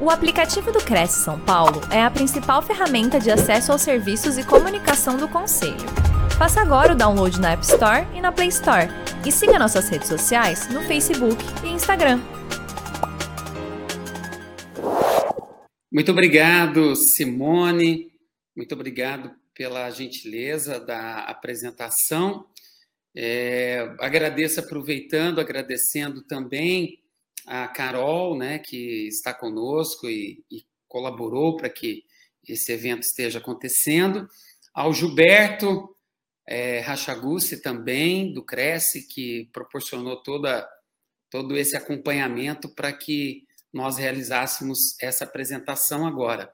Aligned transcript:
O 0.00 0.10
aplicativo 0.10 0.70
do 0.70 0.78
Cresce 0.78 1.24
São 1.24 1.40
Paulo 1.40 1.80
é 1.92 2.00
a 2.00 2.08
principal 2.08 2.62
ferramenta 2.62 3.18
de 3.18 3.32
acesso 3.32 3.72
aos 3.72 3.82
serviços 3.82 4.38
e 4.38 4.46
comunicação 4.46 5.16
do 5.16 5.28
Conselho. 5.28 5.74
Faça 6.38 6.60
agora 6.60 6.92
o 6.92 6.96
download 6.96 7.40
na 7.40 7.50
App 7.50 7.64
Store 7.64 8.06
e 8.14 8.20
na 8.20 8.30
Play 8.30 8.46
Store. 8.46 8.86
E 9.26 9.32
siga 9.32 9.58
nossas 9.58 9.88
redes 9.88 10.06
sociais 10.06 10.68
no 10.68 10.82
Facebook 10.82 11.42
e 11.64 11.70
Instagram. 11.70 12.20
Muito 15.92 16.12
obrigado, 16.12 16.94
Simone. 16.94 18.12
Muito 18.56 18.72
obrigado 18.76 19.32
pela 19.52 19.90
gentileza 19.90 20.78
da 20.78 21.24
apresentação. 21.24 22.46
É, 23.16 23.96
agradeço 23.98 24.60
aproveitando, 24.60 25.40
agradecendo 25.40 26.22
também 26.22 27.00
a 27.48 27.66
Carol, 27.66 28.36
né, 28.36 28.58
que 28.58 29.08
está 29.08 29.32
conosco 29.32 30.08
e, 30.08 30.44
e 30.50 30.66
colaborou 30.86 31.56
para 31.56 31.70
que 31.70 32.04
esse 32.46 32.70
evento 32.72 33.02
esteja 33.02 33.38
acontecendo, 33.38 34.28
ao 34.74 34.92
Gilberto 34.92 35.96
é, 36.46 36.80
Rachaguchi 36.80 37.56
também, 37.60 38.32
do 38.32 38.44
Cresce, 38.44 39.06
que 39.06 39.48
proporcionou 39.52 40.22
toda, 40.22 40.68
todo 41.30 41.56
esse 41.56 41.76
acompanhamento 41.76 42.68
para 42.74 42.92
que 42.92 43.44
nós 43.72 43.96
realizássemos 43.98 44.96
essa 45.00 45.24
apresentação 45.24 46.06
agora. 46.06 46.52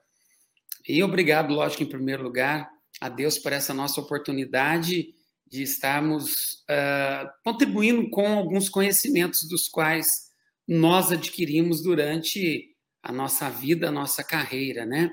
E 0.87 1.03
obrigado, 1.03 1.55
lógico, 1.55 1.83
em 1.83 1.89
primeiro 1.89 2.23
lugar, 2.23 2.69
a 3.01 3.09
Deus 3.09 3.39
por 3.39 3.53
essa 3.53 3.75
nossa 3.75 4.01
oportunidade 4.01 5.15
de 5.47 5.63
estarmos 5.63 6.33
uh, 6.71 7.29
contribuindo 7.45 8.09
com 8.11 8.27
alguns 8.27 8.69
conhecimentos 8.69 9.49
dos 9.49 9.69
quais 9.69 10.24
nós 10.67 11.13
adquirimos 11.13 11.83
durante 11.83 12.75
a 13.03 13.13
nossa 13.13 13.51
vida, 13.51 13.89
a 13.89 13.93
nossa 13.93 14.25
carreira, 14.25 14.87
né? 14.87 15.11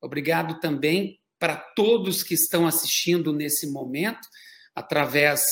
Obrigado 0.00 0.60
também 0.60 1.18
para 1.38 1.56
todos 1.56 2.22
que 2.22 2.34
estão 2.34 2.66
assistindo 2.66 3.32
nesse 3.32 3.70
momento, 3.70 4.28
através 4.74 5.42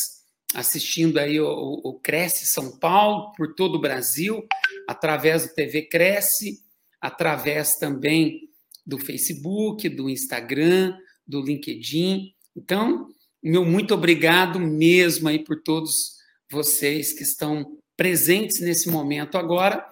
assistindo 0.54 1.18
aí 1.18 1.40
o, 1.40 1.48
o 1.48 1.98
Cresce 2.00 2.46
São 2.46 2.78
Paulo, 2.78 3.32
por 3.36 3.54
todo 3.54 3.76
o 3.76 3.80
Brasil, 3.80 4.46
através 4.88 5.46
do 5.46 5.54
TV 5.54 5.82
Cresce, 5.82 6.60
através 7.00 7.76
também 7.76 8.48
do 8.86 8.98
Facebook, 8.98 9.88
do 9.88 10.08
Instagram, 10.08 10.96
do 11.26 11.40
LinkedIn. 11.40 12.32
Então, 12.54 13.08
meu 13.42 13.64
muito 13.64 13.94
obrigado 13.94 14.60
mesmo 14.60 15.28
aí 15.28 15.42
por 15.42 15.62
todos 15.62 16.16
vocês 16.50 17.12
que 17.12 17.22
estão 17.22 17.78
presentes 17.96 18.60
nesse 18.60 18.88
momento 18.88 19.36
agora, 19.36 19.84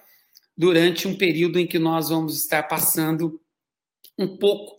durante 0.57 1.09
um 1.09 1.17
período 1.17 1.59
em 1.59 1.67
que 1.67 1.79
nós 1.79 2.09
vamos 2.09 2.37
estar 2.37 2.63
passando 2.65 3.41
um 4.19 4.37
pouco 4.37 4.77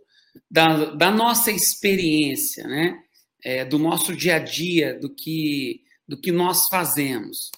da, 0.49 0.93
da 0.93 1.11
nossa 1.11 1.51
experiência, 1.51 2.67
né? 2.67 2.97
É, 3.43 3.65
do 3.65 3.79
nosso 3.79 4.15
dia 4.15 4.35
a 4.35 4.39
dia, 4.39 4.99
do 4.99 5.09
que, 5.09 5.81
do 6.07 6.15
que 6.15 6.31
nós 6.31 6.67
fazemos. 6.67 7.49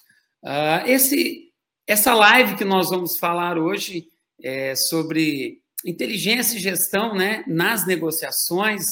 Uh, 0.42 0.86
esse, 0.86 1.52
essa 1.86 2.14
live 2.14 2.56
que 2.56 2.64
nós 2.64 2.88
vamos 2.88 3.18
falar 3.18 3.58
hoje 3.58 4.08
é 4.42 4.74
sobre 4.74 5.60
inteligência 5.84 6.56
e 6.56 6.60
gestão 6.60 7.14
né, 7.14 7.44
nas 7.46 7.86
negociações, 7.86 8.84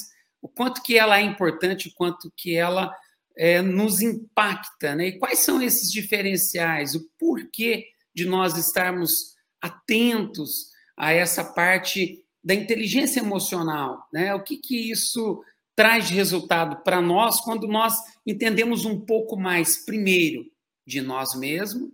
o 0.42 0.48
quanto 0.48 0.82
que 0.82 0.98
ela 0.98 1.18
é 1.18 1.22
importante, 1.22 1.88
o 1.88 1.94
quanto 1.94 2.30
que 2.36 2.54
ela 2.54 2.94
é, 3.36 3.62
nos 3.62 4.00
impacta, 4.00 4.94
né? 4.94 5.08
E 5.08 5.18
quais 5.18 5.40
são 5.40 5.62
esses 5.62 5.90
diferenciais? 5.90 6.94
O 6.94 7.08
porquê 7.18 7.86
de 8.14 8.24
nós 8.24 8.56
estarmos 8.56 9.34
atentos 9.60 10.70
a 10.96 11.12
essa 11.12 11.44
parte 11.44 12.24
da 12.44 12.54
inteligência 12.54 13.20
emocional, 13.20 14.06
né? 14.12 14.34
O 14.34 14.42
que 14.42 14.56
que 14.56 14.90
isso 14.90 15.42
traz 15.74 16.08
de 16.08 16.14
resultado 16.14 16.82
para 16.82 17.00
nós 17.00 17.40
quando 17.40 17.66
nós 17.66 17.94
entendemos 18.26 18.84
um 18.84 19.00
pouco 19.00 19.36
mais, 19.36 19.84
primeiro, 19.84 20.44
de 20.86 21.00
nós 21.00 21.34
mesmos 21.34 21.90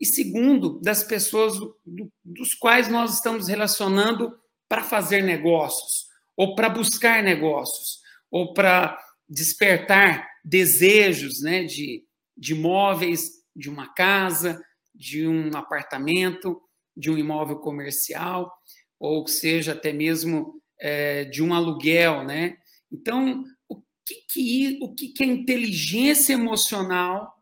e 0.00 0.06
segundo, 0.06 0.80
das 0.80 1.04
pessoas 1.04 1.58
do, 1.58 1.76
dos 2.24 2.54
quais 2.54 2.88
nós 2.88 3.14
estamos 3.14 3.48
relacionando 3.48 4.34
para 4.66 4.82
fazer 4.82 5.22
negócios 5.22 6.06
ou 6.34 6.54
para 6.54 6.70
buscar 6.70 7.22
negócios 7.22 8.00
ou 8.30 8.54
para 8.54 8.98
despertar 9.28 10.29
desejos 10.44 11.42
né, 11.42 11.64
de, 11.64 12.04
de 12.36 12.52
imóveis, 12.54 13.30
de 13.54 13.68
uma 13.68 13.92
casa, 13.92 14.62
de 14.94 15.26
um 15.26 15.56
apartamento, 15.56 16.60
de 16.96 17.10
um 17.10 17.18
imóvel 17.18 17.58
comercial, 17.58 18.52
ou 18.98 19.26
seja, 19.26 19.72
até 19.72 19.92
mesmo 19.92 20.60
é, 20.78 21.24
de 21.24 21.42
um 21.42 21.54
aluguel. 21.54 22.24
Né? 22.24 22.56
Então, 22.92 23.44
o 23.68 23.76
que, 24.04 24.14
que, 24.30 24.78
o 24.82 24.94
que, 24.94 25.08
que 25.08 25.22
é 25.22 25.26
inteligência 25.26 26.32
emocional, 26.32 27.34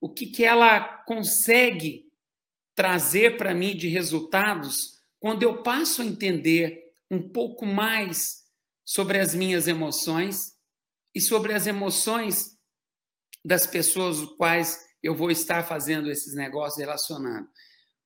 o 0.00 0.08
que, 0.08 0.26
que 0.26 0.44
ela 0.44 0.80
consegue 1.04 2.04
trazer 2.74 3.36
para 3.36 3.54
mim 3.54 3.76
de 3.76 3.88
resultados 3.88 4.94
quando 5.20 5.42
eu 5.42 5.62
passo 5.62 6.02
a 6.02 6.04
entender 6.04 6.92
um 7.10 7.22
pouco 7.28 7.64
mais 7.64 8.44
sobre 8.84 9.18
as 9.18 9.34
minhas 9.34 9.66
emoções 9.68 10.53
e 11.14 11.20
sobre 11.20 11.52
as 11.52 11.66
emoções 11.66 12.56
das 13.44 13.66
pessoas 13.66 14.20
com 14.20 14.36
quais 14.36 14.84
eu 15.02 15.14
vou 15.14 15.30
estar 15.30 15.62
fazendo 15.64 16.10
esses 16.10 16.34
negócios 16.34 16.78
relacionando. 16.78 17.48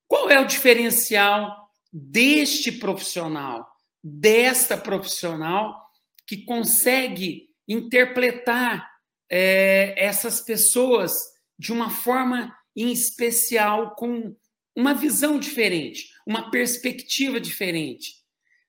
Qual 0.07 0.29
é 0.31 0.41
o 0.41 0.47
diferencial 0.47 1.71
deste 1.93 2.73
profissional, 2.73 3.67
desta 4.03 4.77
profissional 4.77 5.81
que 6.27 6.45
consegue 6.45 7.49
interpretar 7.67 8.91
é, 9.31 9.95
essas 9.97 10.41
pessoas 10.41 11.15
de 11.59 11.73
uma 11.73 11.91
forma 11.91 12.55
em 12.75 12.93
especial, 12.93 13.95
com 13.95 14.37
uma 14.77 14.95
visão 14.95 15.39
diferente, 15.39 16.11
uma 16.27 16.51
perspectiva 16.51 17.41
diferente? 17.41 18.15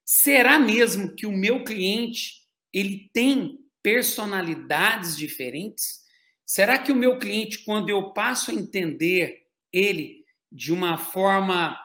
Será 0.05 0.59
mesmo 0.59 1.15
que 1.15 1.25
o 1.25 1.31
meu 1.31 1.63
cliente 1.63 2.41
ele 2.73 3.09
tem 3.13 3.59
personalidades 3.81 5.15
diferentes? 5.17 6.01
Será 6.45 6.77
que 6.77 6.91
o 6.91 6.95
meu 6.95 7.19
cliente, 7.19 7.63
quando 7.63 7.89
eu 7.89 8.11
passo 8.11 8.51
a 8.51 8.53
entender 8.53 9.43
ele 9.71 10.25
de 10.51 10.73
uma 10.73 10.97
forma 10.97 11.79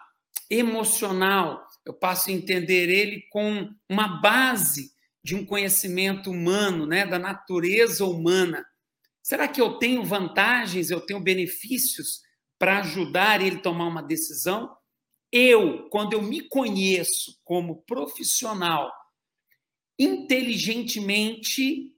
emocional, 0.49 1.67
eu 1.85 1.93
passo 1.93 2.31
a 2.31 2.33
entender 2.33 2.89
ele 2.89 3.23
com 3.31 3.71
uma 3.89 4.21
base 4.21 4.93
de 5.23 5.35
um 5.35 5.45
conhecimento 5.45 6.31
humano, 6.31 6.87
né, 6.87 7.07
da 7.07 7.19
natureza 7.19 8.05
humana. 8.05 8.65
Será 9.23 9.49
que 9.49 9.61
eu 9.61 9.79
tenho 9.79 10.05
vantagens, 10.05 10.91
eu 10.91 11.01
tenho 11.01 11.21
benefícios 11.21 12.21
para 12.59 12.81
ajudar 12.81 13.41
ele 13.41 13.57
a 13.57 13.63
tomar 13.63 13.87
uma 13.87 14.03
decisão? 14.03 14.77
Eu, 15.33 15.89
quando 15.89 16.13
eu 16.13 16.23
me 16.23 16.43
conheço 16.43 17.41
como 17.43 17.83
profissional, 17.83 18.93
inteligentemente 19.99 21.93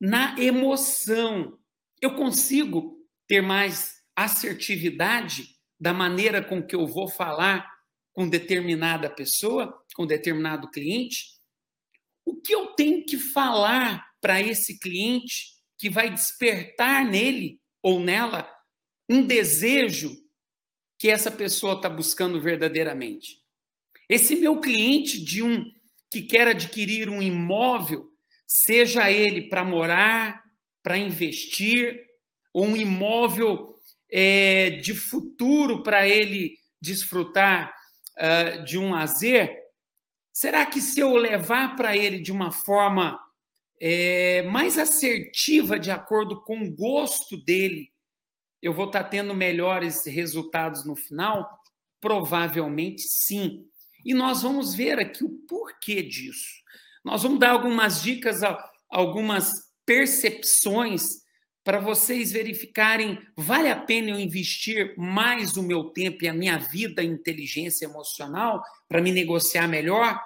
na 0.00 0.38
emoção. 0.40 1.58
Eu 2.00 2.14
consigo 2.14 2.98
ter 3.28 3.40
mais 3.40 4.00
assertividade 4.16 5.56
da 5.78 5.92
maneira 5.92 6.42
com 6.42 6.62
que 6.62 6.74
eu 6.74 6.86
vou 6.86 7.08
falar 7.08 7.66
com 8.12 8.28
determinada 8.28 9.08
pessoa, 9.08 9.82
com 9.94 10.06
determinado 10.06 10.70
cliente? 10.70 11.40
O 12.24 12.40
que 12.40 12.54
eu 12.54 12.68
tenho 12.74 13.04
que 13.04 13.16
falar 13.16 14.06
para 14.20 14.40
esse 14.40 14.78
cliente 14.78 15.54
que 15.78 15.88
vai 15.88 16.10
despertar 16.10 17.04
nele 17.04 17.60
ou 17.82 17.98
nela 17.98 18.50
um 19.08 19.26
desejo 19.26 20.14
que 20.98 21.08
essa 21.08 21.30
pessoa 21.30 21.74
está 21.74 21.88
buscando 21.88 22.40
verdadeiramente? 22.40 23.40
Esse 24.08 24.36
meu 24.36 24.60
cliente 24.60 25.22
de 25.22 25.42
um 25.42 25.72
que 26.10 26.22
quer 26.22 26.48
adquirir 26.48 27.08
um 27.08 27.22
imóvel, 27.22 28.08
seja 28.46 29.10
ele 29.10 29.48
para 29.48 29.64
morar, 29.64 30.42
para 30.82 30.98
investir, 30.98 32.00
ou 32.52 32.66
um 32.66 32.76
imóvel 32.76 33.76
é, 34.10 34.70
de 34.70 34.94
futuro 34.94 35.82
para 35.82 36.08
ele 36.08 36.58
desfrutar 36.80 37.72
uh, 38.18 38.64
de 38.64 38.78
um 38.78 38.90
lazer, 38.90 39.56
será 40.32 40.66
que 40.66 40.80
se 40.80 41.00
eu 41.00 41.14
levar 41.14 41.76
para 41.76 41.96
ele 41.96 42.20
de 42.20 42.32
uma 42.32 42.50
forma 42.50 43.18
é, 43.80 44.42
mais 44.42 44.78
assertiva, 44.78 45.78
de 45.78 45.90
acordo 45.90 46.42
com 46.42 46.60
o 46.60 46.74
gosto 46.74 47.36
dele, 47.36 47.90
eu 48.60 48.74
vou 48.74 48.86
estar 48.86 49.04
tá 49.04 49.08
tendo 49.08 49.34
melhores 49.34 50.04
resultados 50.06 50.84
no 50.84 50.96
final? 50.96 51.48
Provavelmente 52.00 53.02
sim. 53.02 53.66
E 54.04 54.14
nós 54.14 54.42
vamos 54.42 54.74
ver 54.74 54.98
aqui 54.98 55.24
o 55.24 55.30
porquê 55.48 56.02
disso. 56.02 56.60
Nós 57.04 57.22
vamos 57.22 57.38
dar 57.38 57.50
algumas 57.50 58.02
dicas, 58.02 58.40
algumas 58.90 59.52
percepções 59.86 61.20
para 61.64 61.78
vocês 61.78 62.32
verificarem, 62.32 63.18
vale 63.36 63.68
a 63.68 63.76
pena 63.76 64.10
eu 64.10 64.18
investir 64.18 64.94
mais 64.96 65.56
o 65.56 65.62
meu 65.62 65.84
tempo 65.84 66.24
e 66.24 66.28
a 66.28 66.34
minha 66.34 66.58
vida 66.58 67.02
em 67.02 67.12
inteligência 67.12 67.84
emocional 67.84 68.62
para 68.88 69.02
me 69.02 69.12
negociar 69.12 69.68
melhor? 69.68 70.18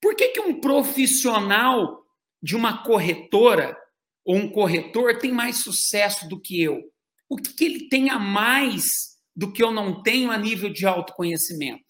Por 0.00 0.14
que, 0.14 0.28
que 0.28 0.40
um 0.40 0.60
profissional 0.60 2.04
de 2.42 2.56
uma 2.56 2.82
corretora 2.82 3.76
ou 4.24 4.36
um 4.36 4.50
corretor 4.50 5.18
tem 5.18 5.30
mais 5.30 5.58
sucesso 5.58 6.28
do 6.28 6.40
que 6.40 6.62
eu? 6.62 6.82
O 7.28 7.36
que, 7.36 7.52
que 7.52 7.64
ele 7.64 7.88
tem 7.88 8.10
a 8.10 8.18
mais 8.18 9.18
do 9.36 9.52
que 9.52 9.62
eu 9.62 9.70
não 9.70 10.02
tenho 10.02 10.30
a 10.30 10.38
nível 10.38 10.70
de 10.72 10.86
autoconhecimento? 10.86 11.84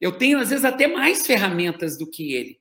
Eu 0.00 0.12
tenho, 0.12 0.38
às 0.38 0.50
vezes, 0.50 0.64
até 0.64 0.86
mais 0.86 1.26
ferramentas 1.26 1.98
do 1.98 2.08
que 2.08 2.32
ele. 2.32 2.60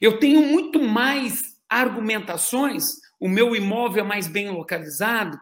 Eu 0.00 0.18
tenho 0.18 0.42
muito 0.42 0.80
mais 0.80 1.56
argumentações. 1.68 2.84
O 3.18 3.28
meu 3.28 3.56
imóvel 3.56 4.04
é 4.04 4.06
mais 4.06 4.26
bem 4.26 4.50
localizado, 4.50 5.40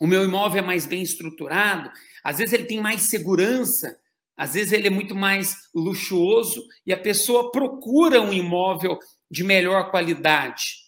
o 0.00 0.06
meu 0.06 0.24
imóvel 0.24 0.62
é 0.62 0.66
mais 0.66 0.86
bem 0.86 1.02
estruturado, 1.02 1.90
às 2.24 2.38
vezes 2.38 2.52
ele 2.52 2.64
tem 2.64 2.80
mais 2.80 3.02
segurança, 3.02 3.98
às 4.36 4.54
vezes 4.54 4.72
ele 4.72 4.86
é 4.86 4.90
muito 4.90 5.14
mais 5.14 5.54
luxuoso 5.74 6.66
e 6.86 6.92
a 6.92 6.98
pessoa 6.98 7.52
procura 7.52 8.20
um 8.20 8.32
imóvel 8.32 8.98
de 9.30 9.44
melhor 9.44 9.90
qualidade. 9.90 10.80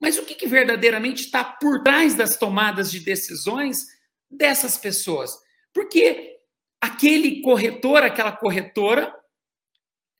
Mas 0.00 0.18
o 0.18 0.24
que, 0.24 0.34
que 0.34 0.46
verdadeiramente 0.46 1.24
está 1.24 1.42
por 1.42 1.82
trás 1.82 2.14
das 2.14 2.36
tomadas 2.36 2.90
de 2.90 3.00
decisões 3.00 3.86
dessas 4.30 4.76
pessoas? 4.76 5.32
Porque 5.72 6.37
aquele 6.80 7.40
corretor, 7.42 8.02
aquela 8.02 8.32
corretora, 8.32 9.14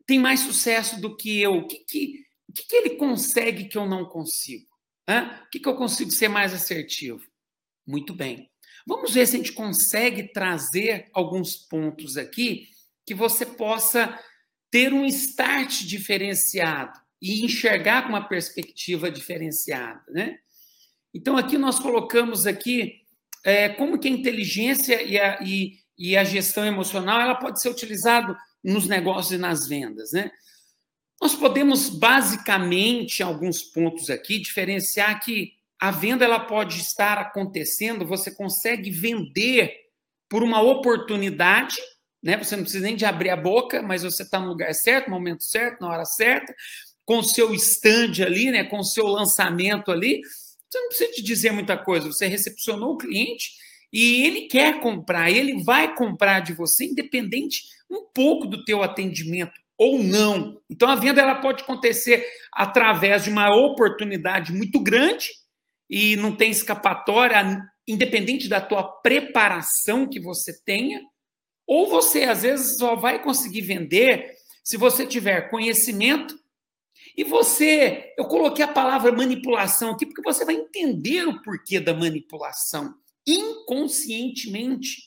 tem 0.06 0.18
mais 0.18 0.40
sucesso 0.40 1.00
do 1.00 1.16
que 1.16 1.40
eu. 1.40 1.58
O 1.58 1.66
que, 1.66 1.78
que, 1.80 2.24
que, 2.54 2.66
que 2.66 2.76
ele 2.76 2.90
consegue 2.90 3.64
que 3.64 3.76
eu 3.76 3.86
não 3.86 4.04
consigo? 4.04 4.66
Hã? 5.08 5.42
O 5.46 5.50
que, 5.50 5.60
que 5.60 5.68
eu 5.68 5.76
consigo 5.76 6.10
ser 6.10 6.28
mais 6.28 6.52
assertivo? 6.54 7.22
Muito 7.86 8.14
bem. 8.14 8.50
Vamos 8.86 9.12
ver 9.12 9.26
se 9.26 9.36
a 9.36 9.38
gente 9.38 9.52
consegue 9.52 10.32
trazer 10.32 11.08
alguns 11.12 11.56
pontos 11.56 12.16
aqui 12.16 12.68
que 13.04 13.14
você 13.14 13.44
possa 13.44 14.18
ter 14.70 14.92
um 14.92 15.04
start 15.04 15.84
diferenciado 15.84 16.98
e 17.20 17.44
enxergar 17.44 18.02
com 18.02 18.10
uma 18.10 18.28
perspectiva 18.28 19.10
diferenciada, 19.10 20.02
né? 20.10 20.38
Então 21.12 21.36
aqui 21.36 21.58
nós 21.58 21.78
colocamos 21.78 22.46
aqui 22.46 23.02
é, 23.44 23.68
como 23.70 23.98
que 23.98 24.08
a 24.08 24.10
inteligência 24.10 25.02
e 25.02 25.18
a, 25.18 25.38
e, 25.42 25.78
e 25.98 26.16
a 26.16 26.24
gestão 26.24 26.64
emocional 26.64 27.20
ela 27.20 27.34
pode 27.34 27.60
ser 27.60 27.68
utilizado 27.68 28.36
nos 28.62 28.86
negócios 28.86 29.32
e 29.32 29.38
nas 29.38 29.66
vendas, 29.66 30.12
né? 30.12 30.30
Nós 31.20 31.34
podemos 31.34 31.88
basicamente, 31.88 33.22
alguns 33.22 33.62
pontos 33.62 34.08
aqui, 34.08 34.38
diferenciar 34.38 35.20
que 35.20 35.52
a 35.80 35.90
venda 35.90 36.24
ela 36.24 36.40
pode 36.40 36.80
estar 36.80 37.18
acontecendo, 37.18 38.06
você 38.06 38.30
consegue 38.30 38.90
vender 38.90 39.74
por 40.28 40.42
uma 40.42 40.60
oportunidade 40.60 41.76
né? 42.22 42.36
Você 42.36 42.56
não 42.56 42.64
precisa 42.64 42.84
nem 42.84 42.96
de 42.96 43.04
abrir 43.04 43.30
a 43.30 43.36
boca, 43.36 43.82
mas 43.82 44.02
você 44.02 44.22
está 44.22 44.38
no 44.38 44.48
lugar 44.48 44.74
certo, 44.74 45.08
no 45.08 45.14
momento 45.14 45.44
certo, 45.44 45.80
na 45.80 45.88
hora 45.88 46.04
certa, 46.04 46.54
com 47.04 47.18
o 47.18 47.24
seu 47.24 47.54
stand 47.54 48.24
ali, 48.24 48.50
né? 48.50 48.64
Com 48.64 48.78
o 48.78 48.84
seu 48.84 49.06
lançamento 49.06 49.90
ali. 49.90 50.20
Você 50.68 50.80
não 50.80 50.88
precisa 50.88 51.12
te 51.12 51.22
dizer 51.22 51.52
muita 51.52 51.76
coisa. 51.76 52.06
Você 52.08 52.26
recepcionou 52.26 52.94
o 52.94 52.98
cliente 52.98 53.52
e 53.92 54.26
ele 54.26 54.42
quer 54.42 54.80
comprar, 54.80 55.30
ele 55.30 55.62
vai 55.64 55.94
comprar 55.94 56.40
de 56.40 56.52
você, 56.52 56.84
independente 56.84 57.62
um 57.90 58.04
pouco 58.12 58.46
do 58.46 58.64
teu 58.64 58.82
atendimento 58.82 59.52
ou 59.76 60.02
não. 60.02 60.60
Então 60.68 60.88
a 60.88 60.96
venda 60.96 61.20
ela 61.20 61.36
pode 61.36 61.62
acontecer 61.62 62.26
através 62.52 63.24
de 63.24 63.30
uma 63.30 63.54
oportunidade 63.54 64.52
muito 64.52 64.80
grande 64.80 65.28
e 65.88 66.16
não 66.16 66.36
tem 66.36 66.50
escapatória, 66.50 67.62
independente 67.86 68.48
da 68.48 68.60
tua 68.60 68.82
preparação 68.82 70.06
que 70.06 70.20
você 70.20 70.52
tenha, 70.64 71.00
ou 71.66 71.86
você, 71.86 72.24
às 72.24 72.42
vezes, 72.42 72.78
só 72.78 72.96
vai 72.96 73.22
conseguir 73.22 73.60
vender 73.62 74.34
se 74.64 74.76
você 74.76 75.06
tiver 75.06 75.50
conhecimento 75.50 76.34
e 77.16 77.24
você. 77.24 78.14
Eu 78.18 78.24
coloquei 78.26 78.64
a 78.64 78.72
palavra 78.72 79.12
manipulação 79.12 79.90
aqui 79.90 80.06
porque 80.06 80.22
você 80.22 80.44
vai 80.44 80.54
entender 80.54 81.26
o 81.26 81.42
porquê 81.42 81.78
da 81.78 81.94
manipulação. 81.94 82.94
Inconscientemente, 83.28 85.02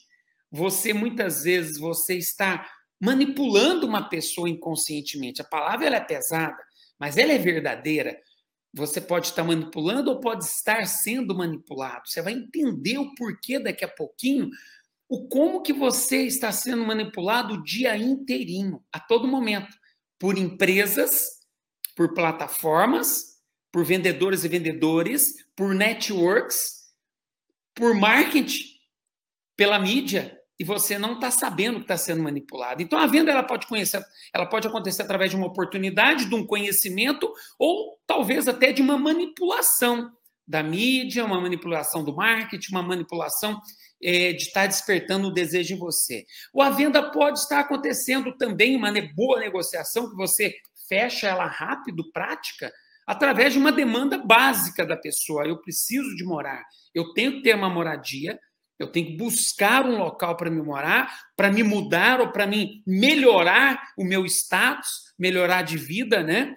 você 0.48 0.92
muitas 0.92 1.42
vezes 1.42 1.76
você 1.76 2.14
está 2.16 2.70
manipulando 3.00 3.84
uma 3.84 4.08
pessoa 4.08 4.48
inconscientemente. 4.48 5.42
A 5.42 5.44
palavra 5.44 5.86
ela 5.86 5.96
é 5.96 6.00
pesada, 6.00 6.62
mas 7.00 7.16
ela 7.16 7.32
é 7.32 7.38
verdadeira. 7.38 8.16
Você 8.72 9.00
pode 9.00 9.26
estar 9.26 9.42
manipulando 9.42 10.08
ou 10.08 10.20
pode 10.20 10.44
estar 10.44 10.86
sendo 10.86 11.34
manipulado. 11.34 12.08
Você 12.08 12.22
vai 12.22 12.34
entender 12.34 12.96
o 12.98 13.12
porquê 13.16 13.58
daqui 13.58 13.84
a 13.84 13.88
pouquinho 13.88 14.50
o 15.08 15.28
como 15.28 15.60
que 15.60 15.72
você 15.72 16.22
está 16.22 16.52
sendo 16.52 16.86
manipulado 16.86 17.54
o 17.54 17.62
dia 17.62 17.94
inteirinho, 17.96 18.82
a 18.90 18.98
todo 18.98 19.28
momento, 19.28 19.76
por 20.18 20.38
empresas, 20.38 21.40
por 21.94 22.14
plataformas, 22.14 23.38
por 23.70 23.84
vendedores 23.84 24.44
e 24.44 24.48
vendedores, 24.48 25.34
por 25.54 25.74
networks, 25.74 26.81
por 27.74 27.94
marketing, 27.94 28.64
pela 29.56 29.78
mídia, 29.78 30.38
e 30.58 30.64
você 30.64 30.98
não 30.98 31.14
está 31.14 31.30
sabendo 31.30 31.76
que 31.76 31.82
está 31.82 31.96
sendo 31.96 32.22
manipulado. 32.22 32.82
Então 32.82 32.98
a 32.98 33.06
venda 33.06 33.30
ela 33.30 33.42
pode 33.42 33.66
conhecer, 33.66 34.02
ela 34.32 34.46
pode 34.46 34.68
acontecer 34.68 35.02
através 35.02 35.30
de 35.30 35.36
uma 35.36 35.46
oportunidade, 35.46 36.26
de 36.26 36.34
um 36.34 36.46
conhecimento, 36.46 37.32
ou 37.58 37.98
talvez 38.06 38.46
até 38.46 38.72
de 38.72 38.80
uma 38.80 38.96
manipulação 38.98 40.10
da 40.46 40.62
mídia, 40.62 41.24
uma 41.24 41.40
manipulação 41.40 42.04
do 42.04 42.14
marketing, 42.14 42.72
uma 42.72 42.82
manipulação 42.82 43.60
é, 44.02 44.32
de 44.32 44.42
estar 44.42 44.66
despertando 44.66 45.28
o 45.28 45.32
desejo 45.32 45.74
em 45.74 45.78
você. 45.78 46.24
Ou 46.52 46.62
a 46.62 46.70
venda 46.70 47.10
pode 47.10 47.38
estar 47.38 47.60
acontecendo 47.60 48.36
também, 48.36 48.76
uma 48.76 48.92
boa 49.14 49.40
negociação, 49.40 50.10
que 50.10 50.16
você 50.16 50.54
fecha 50.88 51.28
ela 51.28 51.46
rápido, 51.46 52.10
prática, 52.12 52.72
através 53.12 53.52
de 53.52 53.58
uma 53.58 53.70
demanda 53.70 54.18
básica 54.18 54.86
da 54.86 54.96
pessoa. 54.96 55.46
Eu 55.46 55.58
preciso 55.58 56.16
de 56.16 56.24
morar, 56.24 56.64
eu 56.94 57.12
tenho 57.12 57.32
que 57.32 57.42
ter 57.42 57.54
uma 57.54 57.68
moradia, 57.68 58.38
eu 58.78 58.90
tenho 58.90 59.06
que 59.06 59.16
buscar 59.16 59.84
um 59.84 59.98
local 59.98 60.36
para 60.36 60.50
me 60.50 60.60
morar, 60.60 61.20
para 61.36 61.52
me 61.52 61.62
mudar 61.62 62.20
ou 62.20 62.32
para 62.32 62.46
me 62.46 62.82
melhorar 62.86 63.80
o 63.96 64.04
meu 64.04 64.24
status, 64.26 64.88
melhorar 65.18 65.62
de 65.62 65.76
vida, 65.76 66.22
né? 66.22 66.54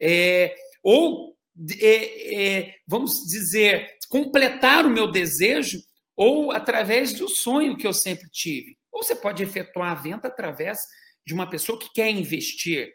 É, 0.00 0.54
ou, 0.82 1.36
é, 1.78 2.34
é, 2.34 2.74
vamos 2.86 3.26
dizer, 3.26 3.88
completar 4.08 4.86
o 4.86 4.90
meu 4.90 5.10
desejo 5.10 5.78
ou 6.16 6.50
através 6.50 7.12
do 7.12 7.28
sonho 7.28 7.76
que 7.76 7.86
eu 7.86 7.92
sempre 7.92 8.28
tive. 8.30 8.76
Ou 8.90 9.02
você 9.02 9.14
pode 9.14 9.42
efetuar 9.42 9.92
a 9.92 9.94
venda 9.94 10.28
através 10.28 10.80
de 11.26 11.34
uma 11.34 11.48
pessoa 11.48 11.78
que 11.78 11.92
quer 11.92 12.10
investir. 12.10 12.92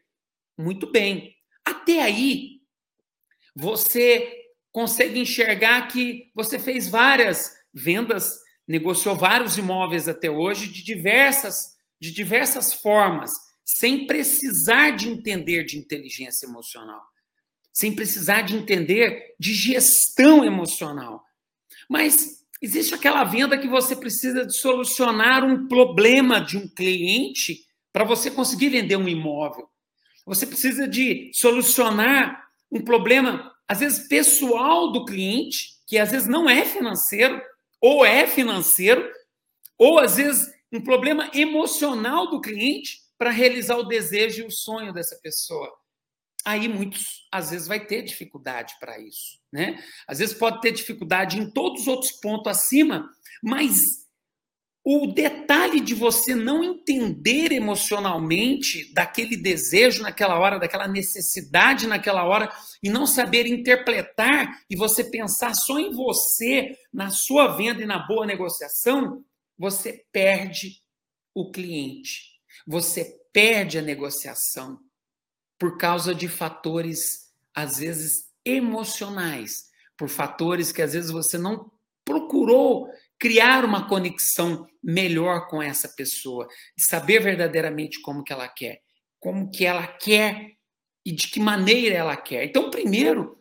Muito 0.57 0.91
bem. 0.91 1.33
Até 1.63 2.01
aí, 2.01 2.59
você 3.55 4.31
consegue 4.71 5.19
enxergar 5.19 5.87
que 5.87 6.31
você 6.35 6.59
fez 6.59 6.87
várias 6.87 7.53
vendas, 7.73 8.39
negociou 8.67 9.15
vários 9.15 9.57
imóveis 9.57 10.07
até 10.07 10.29
hoje 10.29 10.67
de 10.67 10.83
diversas 10.83 11.75
de 11.97 12.11
diversas 12.11 12.73
formas, 12.73 13.31
sem 13.63 14.05
precisar 14.05 14.91
de 14.91 15.07
entender 15.07 15.63
de 15.63 15.77
inteligência 15.77 16.45
emocional, 16.45 17.01
sem 17.71 17.95
precisar 17.95 18.41
de 18.41 18.55
entender 18.55 19.33
de 19.39 19.53
gestão 19.53 20.43
emocional. 20.43 21.23
Mas 21.89 22.45
Existe 22.61 22.95
aquela 22.95 23.23
venda 23.23 23.57
que 23.57 23.67
você 23.67 23.95
precisa 23.95 24.45
de 24.45 24.55
solucionar 24.55 25.43
um 25.43 25.67
problema 25.67 26.39
de 26.39 26.57
um 26.57 26.67
cliente 26.67 27.65
para 27.91 28.03
você 28.03 28.31
conseguir 28.31 28.69
vender 28.69 28.95
um 28.95 29.07
imóvel. 29.07 29.69
Você 30.25 30.47
precisa 30.47 30.87
de 30.87 31.29
solucionar 31.33 32.44
um 32.71 32.81
problema, 32.83 33.53
às 33.67 33.79
vezes 33.79 34.07
pessoal 34.07 34.91
do 34.91 35.05
cliente, 35.05 35.75
que 35.87 35.97
às 35.97 36.11
vezes 36.11 36.27
não 36.27 36.49
é 36.49 36.65
financeiro, 36.65 37.41
ou 37.81 38.05
é 38.05 38.25
financeiro, 38.27 39.07
ou 39.77 39.99
às 39.99 40.17
vezes 40.17 40.51
um 40.71 40.81
problema 40.81 41.29
emocional 41.33 42.29
do 42.29 42.41
cliente 42.41 42.99
para 43.17 43.29
realizar 43.29 43.77
o 43.77 43.83
desejo 43.83 44.43
e 44.43 44.47
o 44.47 44.51
sonho 44.51 44.93
dessa 44.93 45.17
pessoa 45.21 45.71
aí 46.45 46.67
muitos, 46.67 47.27
às 47.31 47.49
vezes, 47.49 47.67
vai 47.67 47.83
ter 47.83 48.03
dificuldade 48.03 48.75
para 48.79 48.99
isso, 48.99 49.39
né? 49.51 49.83
Às 50.07 50.19
vezes 50.19 50.37
pode 50.37 50.61
ter 50.61 50.71
dificuldade 50.71 51.39
em 51.39 51.49
todos 51.49 51.81
os 51.81 51.87
outros 51.87 52.11
pontos 52.11 52.51
acima, 52.51 53.09
mas 53.41 54.04
o 54.87 55.07
detalhe 55.07 55.79
de 55.79 55.95
você 55.95 56.35
não 56.35 56.63
entender 56.63 57.51
emocionalmente 57.51 58.93
daquele 58.93 59.35
desejo 59.35 60.03
naquela 60.03 60.37
hora, 60.37 60.59
daquela 60.59 60.87
necessidade 60.87 61.87
naquela 61.87 62.23
hora, 62.23 62.51
e 62.83 62.89
não 62.89 63.07
saber 63.07 63.47
interpretar 63.47 64.61
e 64.69 64.75
você 64.75 65.03
pensar 65.03 65.55
só 65.55 65.79
em 65.79 65.91
você, 65.91 66.77
na 66.93 67.09
sua 67.09 67.47
venda 67.47 67.81
e 67.81 67.87
na 67.87 68.05
boa 68.05 68.27
negociação, 68.27 69.25
você 69.57 70.05
perde 70.11 70.83
o 71.33 71.49
cliente, 71.49 72.39
você 72.67 73.19
perde 73.33 73.79
a 73.79 73.81
negociação, 73.81 74.79
por 75.57 75.77
causa 75.77 76.13
de 76.13 76.27
fatores, 76.27 77.31
às 77.55 77.79
vezes, 77.79 78.25
emocionais, 78.45 79.65
por 79.97 80.09
fatores 80.09 80.71
que 80.71 80.81
às 80.83 80.93
vezes 80.93 81.09
você 81.09 81.39
não 81.39 81.71
procurou 82.05 82.87
criar 83.19 83.63
uma 83.63 83.87
conexão 83.87 84.67
melhor 84.83 85.47
com 85.47 85.61
essa 85.61 85.89
pessoa, 85.89 86.47
de 86.77 86.85
saber 86.85 87.21
verdadeiramente 87.21 88.01
como 88.01 88.23
que 88.23 88.33
ela 88.33 88.47
quer, 88.47 88.81
como 89.19 89.49
que 89.49 89.65
ela 89.65 89.87
quer 89.87 90.51
e 91.05 91.11
de 91.11 91.27
que 91.27 91.39
maneira 91.39 91.95
ela 91.95 92.17
quer. 92.17 92.45
Então, 92.45 92.69
primeiro, 92.69 93.37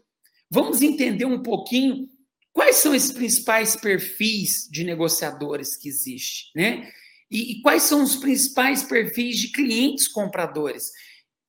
vamos 0.50 0.83
entender 0.83 1.25
um 1.25 1.43
pouquinho 1.43 2.09
quais 2.52 2.76
são 2.76 2.95
esses 2.95 3.12
principais 3.12 3.75
perfis 3.76 4.69
de 4.71 4.85
negociadores 4.85 5.76
que 5.76 5.88
existem, 5.88 6.50
né? 6.54 6.90
E, 7.31 7.52
e 7.52 7.62
quais 7.62 7.83
são 7.83 8.02
os 8.02 8.16
principais 8.16 8.83
perfis 8.83 9.38
de 9.38 9.50
clientes 9.50 10.07
compradores? 10.07 10.93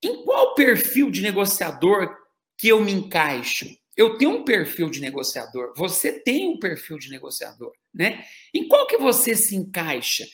Em 0.02 0.24
qual 0.24 0.56
perfil 0.56 1.12
de 1.12 1.22
negociador 1.22 2.16
que 2.58 2.70
eu 2.70 2.82
me 2.82 2.92
encaixo? 2.92 3.68
Eu 3.96 4.18
tenho 4.18 4.32
um 4.32 4.44
perfil 4.44 4.90
de 4.90 5.00
negociador, 5.00 5.74
você 5.76 6.12
tem 6.12 6.48
um 6.50 6.60
perfil 6.60 6.98
de 6.98 7.10
negociador, 7.10 7.72
né? 7.94 8.26
Em 8.54 8.68
qual 8.68 8.86
que 8.88 8.98
você 8.98 9.36
se 9.36 9.56
encaixa? 9.56 10.26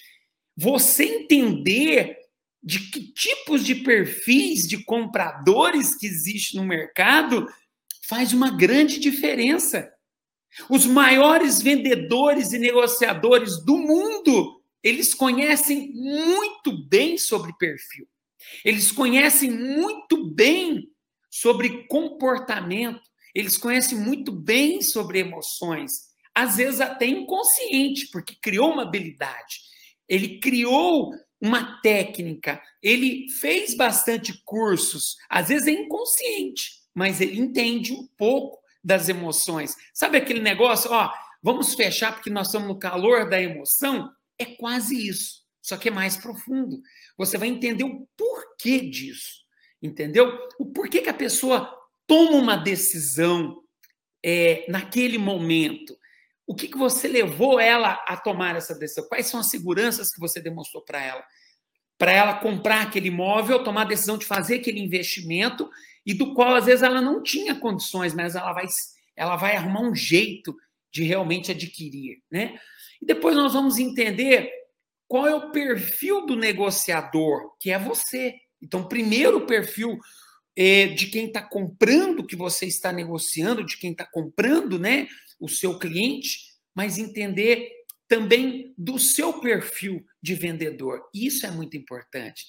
Você 0.57 1.03
entender 1.03 2.17
de 2.63 2.79
que 2.91 3.11
tipos 3.13 3.63
de 3.63 3.75
perfis 3.75 4.67
de 4.67 4.83
compradores 4.83 5.95
que 5.95 6.05
existe 6.05 6.55
no 6.55 6.63
mercado 6.63 7.47
faz 8.07 8.33
uma 8.33 8.51
grande 8.51 8.99
diferença. 8.99 9.91
Os 10.69 10.85
maiores 10.85 11.61
vendedores 11.61 12.51
e 12.51 12.59
negociadores 12.59 13.63
do 13.63 13.77
mundo, 13.77 14.61
eles 14.83 15.13
conhecem 15.13 15.91
muito 15.93 16.85
bem 16.87 17.17
sobre 17.17 17.55
perfil. 17.57 18.07
Eles 18.65 18.91
conhecem 18.91 19.49
muito 19.49 20.29
bem 20.33 20.89
sobre 21.29 21.87
comportamento. 21.87 23.01
Eles 23.33 23.57
conhecem 23.57 23.97
muito 23.97 24.31
bem 24.31 24.81
sobre 24.81 25.19
emoções, 25.19 26.11
às 26.33 26.57
vezes 26.57 26.81
até 26.81 27.05
inconsciente, 27.05 28.07
porque 28.11 28.35
criou 28.41 28.71
uma 28.71 28.83
habilidade. 28.83 29.59
Ele 30.07 30.39
criou 30.39 31.13
uma 31.39 31.81
técnica, 31.81 32.61
ele 32.83 33.27
fez 33.39 33.75
bastante 33.75 34.41
cursos, 34.45 35.17
às 35.27 35.47
vezes 35.47 35.67
é 35.67 35.71
inconsciente, 35.71 36.81
mas 36.93 37.19
ele 37.19 37.39
entende 37.39 37.91
um 37.91 38.07
pouco 38.15 38.59
das 38.83 39.09
emoções. 39.09 39.75
Sabe 39.93 40.17
aquele 40.17 40.39
negócio, 40.39 40.91
ó, 40.91 41.11
vamos 41.41 41.73
fechar 41.73 42.13
porque 42.13 42.29
nós 42.29 42.47
estamos 42.47 42.67
no 42.67 42.77
calor 42.77 43.27
da 43.27 43.41
emoção? 43.41 44.11
É 44.37 44.45
quase 44.45 45.07
isso, 45.07 45.41
só 45.61 45.77
que 45.77 45.89
é 45.89 45.91
mais 45.91 46.15
profundo. 46.15 46.79
Você 47.17 47.37
vai 47.37 47.47
entender 47.47 47.83
o 47.83 48.07
porquê 48.15 48.79
disso, 48.81 49.41
entendeu? 49.81 50.31
O 50.59 50.67
porquê 50.67 51.01
que 51.01 51.09
a 51.09 51.13
pessoa 51.13 51.80
toma 52.11 52.31
uma 52.31 52.57
decisão 52.57 53.63
é, 54.21 54.65
naquele 54.67 55.17
momento. 55.17 55.97
O 56.45 56.53
que, 56.53 56.67
que 56.67 56.77
você 56.77 57.07
levou 57.07 57.57
ela 57.57 58.03
a 58.05 58.17
tomar 58.17 58.57
essa 58.57 58.77
decisão? 58.77 59.07
Quais 59.07 59.27
são 59.27 59.39
as 59.39 59.49
seguranças 59.49 60.13
que 60.13 60.19
você 60.19 60.41
demonstrou 60.41 60.83
para 60.83 61.01
ela? 61.01 61.23
Para 61.97 62.11
ela 62.11 62.33
comprar 62.33 62.81
aquele 62.81 63.07
imóvel, 63.07 63.63
tomar 63.63 63.83
a 63.83 63.85
decisão 63.85 64.17
de 64.17 64.25
fazer 64.25 64.55
aquele 64.55 64.81
investimento 64.81 65.69
e 66.05 66.13
do 66.13 66.33
qual 66.33 66.53
às 66.53 66.65
vezes 66.65 66.83
ela 66.83 66.99
não 66.99 67.23
tinha 67.23 67.55
condições, 67.55 68.13
mas 68.13 68.35
ela 68.35 68.51
vai, 68.51 68.65
ela 69.15 69.37
vai 69.37 69.55
arrumar 69.55 69.79
um 69.79 69.95
jeito 69.95 70.53
de 70.91 71.03
realmente 71.03 71.51
adquirir, 71.51 72.21
né? 72.29 72.59
E 73.01 73.05
depois 73.05 73.37
nós 73.37 73.53
vamos 73.53 73.77
entender 73.77 74.51
qual 75.07 75.25
é 75.25 75.33
o 75.33 75.49
perfil 75.51 76.25
do 76.25 76.35
negociador, 76.35 77.55
que 77.57 77.71
é 77.71 77.79
você. 77.79 78.35
Então, 78.61 78.83
primeiro 78.83 79.37
o 79.37 79.45
perfil 79.45 79.97
de 80.55 81.07
quem 81.07 81.27
está 81.27 81.41
comprando 81.41 82.25
que 82.25 82.35
você 82.35 82.65
está 82.65 82.91
negociando, 82.91 83.65
de 83.65 83.77
quem 83.77 83.91
está 83.91 84.05
comprando, 84.05 84.77
né, 84.77 85.07
o 85.39 85.47
seu 85.47 85.79
cliente, 85.79 86.51
mas 86.75 86.97
entender 86.97 87.69
também 88.07 88.73
do 88.77 88.99
seu 88.99 89.39
perfil 89.39 90.05
de 90.21 90.35
vendedor. 90.35 91.01
Isso 91.13 91.45
é 91.45 91.51
muito 91.51 91.77
importante. 91.77 92.45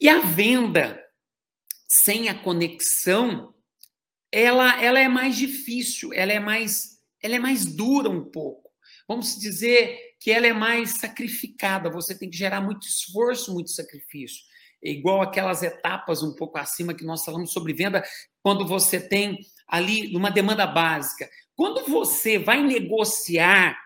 E 0.00 0.08
a 0.08 0.20
venda 0.20 1.04
sem 1.88 2.28
a 2.28 2.34
conexão, 2.34 3.52
ela, 4.30 4.80
ela 4.80 5.00
é 5.00 5.08
mais 5.08 5.36
difícil, 5.36 6.12
ela 6.12 6.32
é 6.32 6.38
mais, 6.38 7.00
ela 7.20 7.34
é 7.34 7.38
mais 7.40 7.66
dura 7.66 8.08
um 8.08 8.24
pouco. 8.24 8.70
Vamos 9.08 9.36
dizer 9.36 9.98
que 10.20 10.30
ela 10.30 10.46
é 10.46 10.52
mais 10.52 11.00
sacrificada, 11.00 11.90
você 11.90 12.16
tem 12.16 12.30
que 12.30 12.36
gerar 12.36 12.60
muito 12.60 12.86
esforço, 12.86 13.52
muito 13.52 13.70
sacrifício 13.70 14.44
igual 14.82 15.20
aquelas 15.20 15.62
etapas 15.62 16.22
um 16.22 16.34
pouco 16.34 16.58
acima 16.58 16.94
que 16.94 17.04
nós 17.04 17.24
falamos 17.24 17.52
sobre 17.52 17.72
venda, 17.72 18.02
quando 18.42 18.66
você 18.66 19.00
tem 19.00 19.38
ali 19.68 20.16
uma 20.16 20.30
demanda 20.30 20.66
básica. 20.66 21.28
Quando 21.54 21.84
você 21.84 22.38
vai 22.38 22.62
negociar 22.62 23.78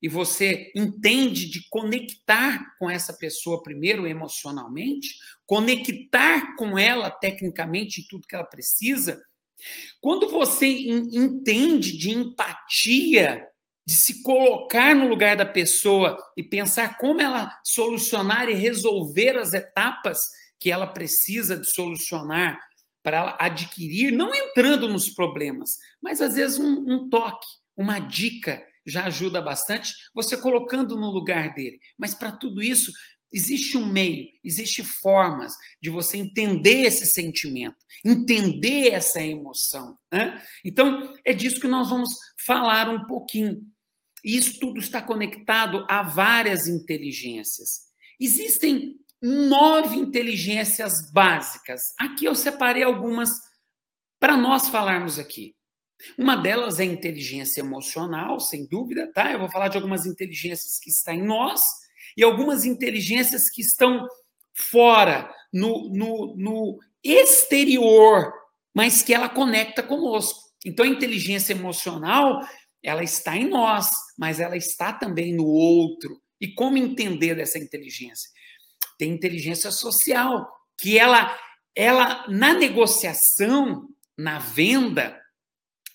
e 0.00 0.08
você 0.08 0.70
entende 0.74 1.48
de 1.48 1.68
conectar 1.68 2.76
com 2.78 2.90
essa 2.90 3.12
pessoa 3.12 3.62
primeiro 3.62 4.06
emocionalmente, 4.06 5.10
conectar 5.46 6.56
com 6.56 6.78
ela 6.78 7.10
tecnicamente 7.10 8.00
em 8.00 8.06
tudo 8.08 8.26
que 8.26 8.34
ela 8.34 8.44
precisa, 8.44 9.22
quando 10.00 10.28
você 10.28 10.66
entende 10.66 11.96
de 11.96 12.10
empatia, 12.10 13.46
de 13.86 13.94
se 13.94 14.22
colocar 14.22 14.94
no 14.94 15.08
lugar 15.08 15.36
da 15.36 15.46
pessoa 15.46 16.16
e 16.36 16.42
pensar 16.42 16.98
como 16.98 17.20
ela 17.20 17.50
solucionar 17.64 18.48
e 18.48 18.54
resolver 18.54 19.38
as 19.38 19.52
etapas 19.52 20.20
que 20.62 20.70
ela 20.70 20.86
precisa 20.86 21.58
de 21.58 21.68
solucionar 21.68 22.56
para 23.02 23.16
ela 23.16 23.36
adquirir, 23.40 24.12
não 24.12 24.32
entrando 24.32 24.88
nos 24.88 25.08
problemas, 25.08 25.70
mas 26.00 26.22
às 26.22 26.36
vezes 26.36 26.56
um, 26.56 26.84
um 26.88 27.08
toque, 27.08 27.48
uma 27.76 27.98
dica 27.98 28.64
já 28.86 29.06
ajuda 29.06 29.42
bastante, 29.42 29.92
você 30.14 30.36
colocando 30.36 30.94
no 30.94 31.10
lugar 31.10 31.52
dele. 31.52 31.80
Mas 31.98 32.14
para 32.14 32.30
tudo 32.30 32.62
isso, 32.62 32.92
existe 33.32 33.76
um 33.76 33.84
meio, 33.84 34.28
existe 34.44 34.84
formas 34.84 35.52
de 35.80 35.90
você 35.90 36.16
entender 36.16 36.82
esse 36.82 37.06
sentimento, 37.06 37.78
entender 38.04 38.92
essa 38.92 39.20
emoção. 39.20 39.98
Né? 40.12 40.40
Então, 40.64 41.12
é 41.24 41.32
disso 41.32 41.60
que 41.60 41.66
nós 41.66 41.90
vamos 41.90 42.10
falar 42.46 42.88
um 42.88 43.04
pouquinho. 43.06 43.60
E 44.24 44.36
isso 44.36 44.60
tudo 44.60 44.78
está 44.78 45.02
conectado 45.02 45.84
a 45.90 46.04
várias 46.04 46.68
inteligências. 46.68 47.90
Existem 48.20 49.01
nove 49.22 49.96
inteligências 49.96 51.10
básicas. 51.12 51.80
Aqui 51.98 52.24
eu 52.24 52.34
separei 52.34 52.82
algumas 52.82 53.30
para 54.18 54.36
nós 54.36 54.68
falarmos 54.68 55.18
aqui. 55.18 55.54
Uma 56.18 56.36
delas 56.36 56.80
é 56.80 56.84
inteligência 56.84 57.60
emocional, 57.60 58.40
sem 58.40 58.66
dúvida, 58.66 59.10
tá? 59.12 59.32
Eu 59.32 59.38
vou 59.38 59.50
falar 59.50 59.68
de 59.68 59.76
algumas 59.76 60.04
inteligências 60.04 60.78
que 60.80 60.90
estão 60.90 61.14
em 61.14 61.22
nós 61.22 61.62
e 62.16 62.24
algumas 62.24 62.64
inteligências 62.64 63.48
que 63.48 63.62
estão 63.62 64.06
fora, 64.52 65.32
no, 65.52 65.88
no, 65.90 66.34
no 66.36 66.78
exterior, 67.04 68.32
mas 68.74 69.02
que 69.02 69.14
ela 69.14 69.28
conecta 69.28 69.82
conosco. 69.82 70.40
Então, 70.64 70.84
a 70.84 70.88
inteligência 70.88 71.52
emocional, 71.52 72.40
ela 72.82 73.02
está 73.02 73.36
em 73.36 73.48
nós, 73.48 73.90
mas 74.18 74.40
ela 74.40 74.56
está 74.56 74.92
também 74.92 75.34
no 75.34 75.46
outro. 75.46 76.20
E 76.40 76.48
como 76.54 76.78
entender 76.78 77.34
dessa 77.34 77.58
inteligência? 77.58 78.30
Tem 79.02 79.10
inteligência 79.10 79.72
social, 79.72 80.48
que 80.78 80.96
ela, 80.96 81.36
ela 81.74 82.24
na 82.28 82.54
negociação, 82.54 83.88
na 84.16 84.38
venda, 84.38 85.20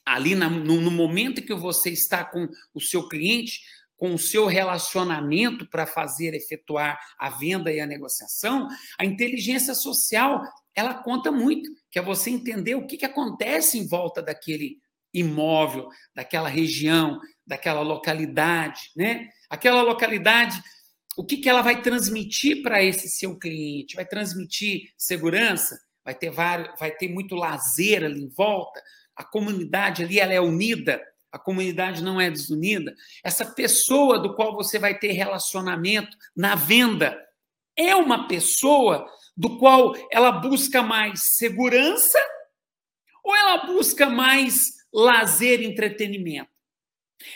ali 0.06 0.36
na, 0.36 0.50
no, 0.50 0.82
no 0.82 0.92
momento 0.92 1.42
que 1.42 1.54
você 1.54 1.90
está 1.90 2.26
com 2.26 2.50
o 2.74 2.82
seu 2.82 3.08
cliente, 3.08 3.62
com 3.96 4.14
o 4.14 4.20
seu 4.20 4.46
relacionamento 4.46 5.70
para 5.70 5.88
fazer 5.88 6.34
efetuar 6.34 7.00
a 7.18 7.30
venda 7.30 7.72
e 7.72 7.80
a 7.80 7.88
negociação, 7.88 8.68
a 9.00 9.06
inteligência 9.06 9.74
social 9.74 10.44
ela 10.76 10.94
conta 10.94 11.32
muito, 11.32 11.72
que 11.90 11.98
é 11.98 12.02
você 12.02 12.30
entender 12.30 12.76
o 12.76 12.86
que, 12.86 12.98
que 12.98 13.06
acontece 13.06 13.78
em 13.78 13.88
volta 13.88 14.22
daquele 14.22 14.80
imóvel, 15.14 15.88
daquela 16.14 16.50
região, 16.50 17.22
daquela 17.46 17.80
localidade, 17.80 18.92
né? 18.98 19.30
Aquela 19.50 19.82
localidade 19.82 20.62
o 21.18 21.26
que, 21.26 21.38
que 21.38 21.50
ela 21.50 21.64
vai 21.64 21.82
transmitir 21.82 22.62
para 22.62 22.84
esse 22.84 23.10
seu 23.10 23.36
cliente? 23.36 23.96
Vai 23.96 24.06
transmitir 24.06 24.94
segurança? 24.96 25.76
Vai 26.06 26.14
ter 26.14 26.30
vários, 26.30 26.80
vai 26.80 26.92
ter 26.92 27.08
muito 27.08 27.36
lazer 27.36 28.04
ali 28.04 28.22
em 28.22 28.30
volta? 28.30 28.80
A 29.16 29.24
comunidade 29.24 30.04
ali 30.04 30.20
ela 30.20 30.32
é 30.32 30.40
unida? 30.40 31.02
A 31.32 31.40
comunidade 31.40 32.04
não 32.04 32.22
é 32.22 32.30
desunida? 32.30 32.94
Essa 33.24 33.44
pessoa 33.44 34.20
do 34.20 34.36
qual 34.36 34.54
você 34.54 34.78
vai 34.78 34.98
ter 34.98 35.12
relacionamento 35.12 36.16
na 36.36 36.54
venda 36.54 37.20
é 37.76 37.96
uma 37.96 38.28
pessoa 38.28 39.12
do 39.36 39.58
qual 39.58 39.96
ela 40.12 40.32
busca 40.32 40.84
mais 40.84 41.36
segurança 41.36 42.20
ou 43.24 43.36
ela 43.36 43.66
busca 43.66 44.08
mais 44.08 44.68
lazer 44.94 45.62
e 45.62 45.66
entretenimento? 45.66 46.52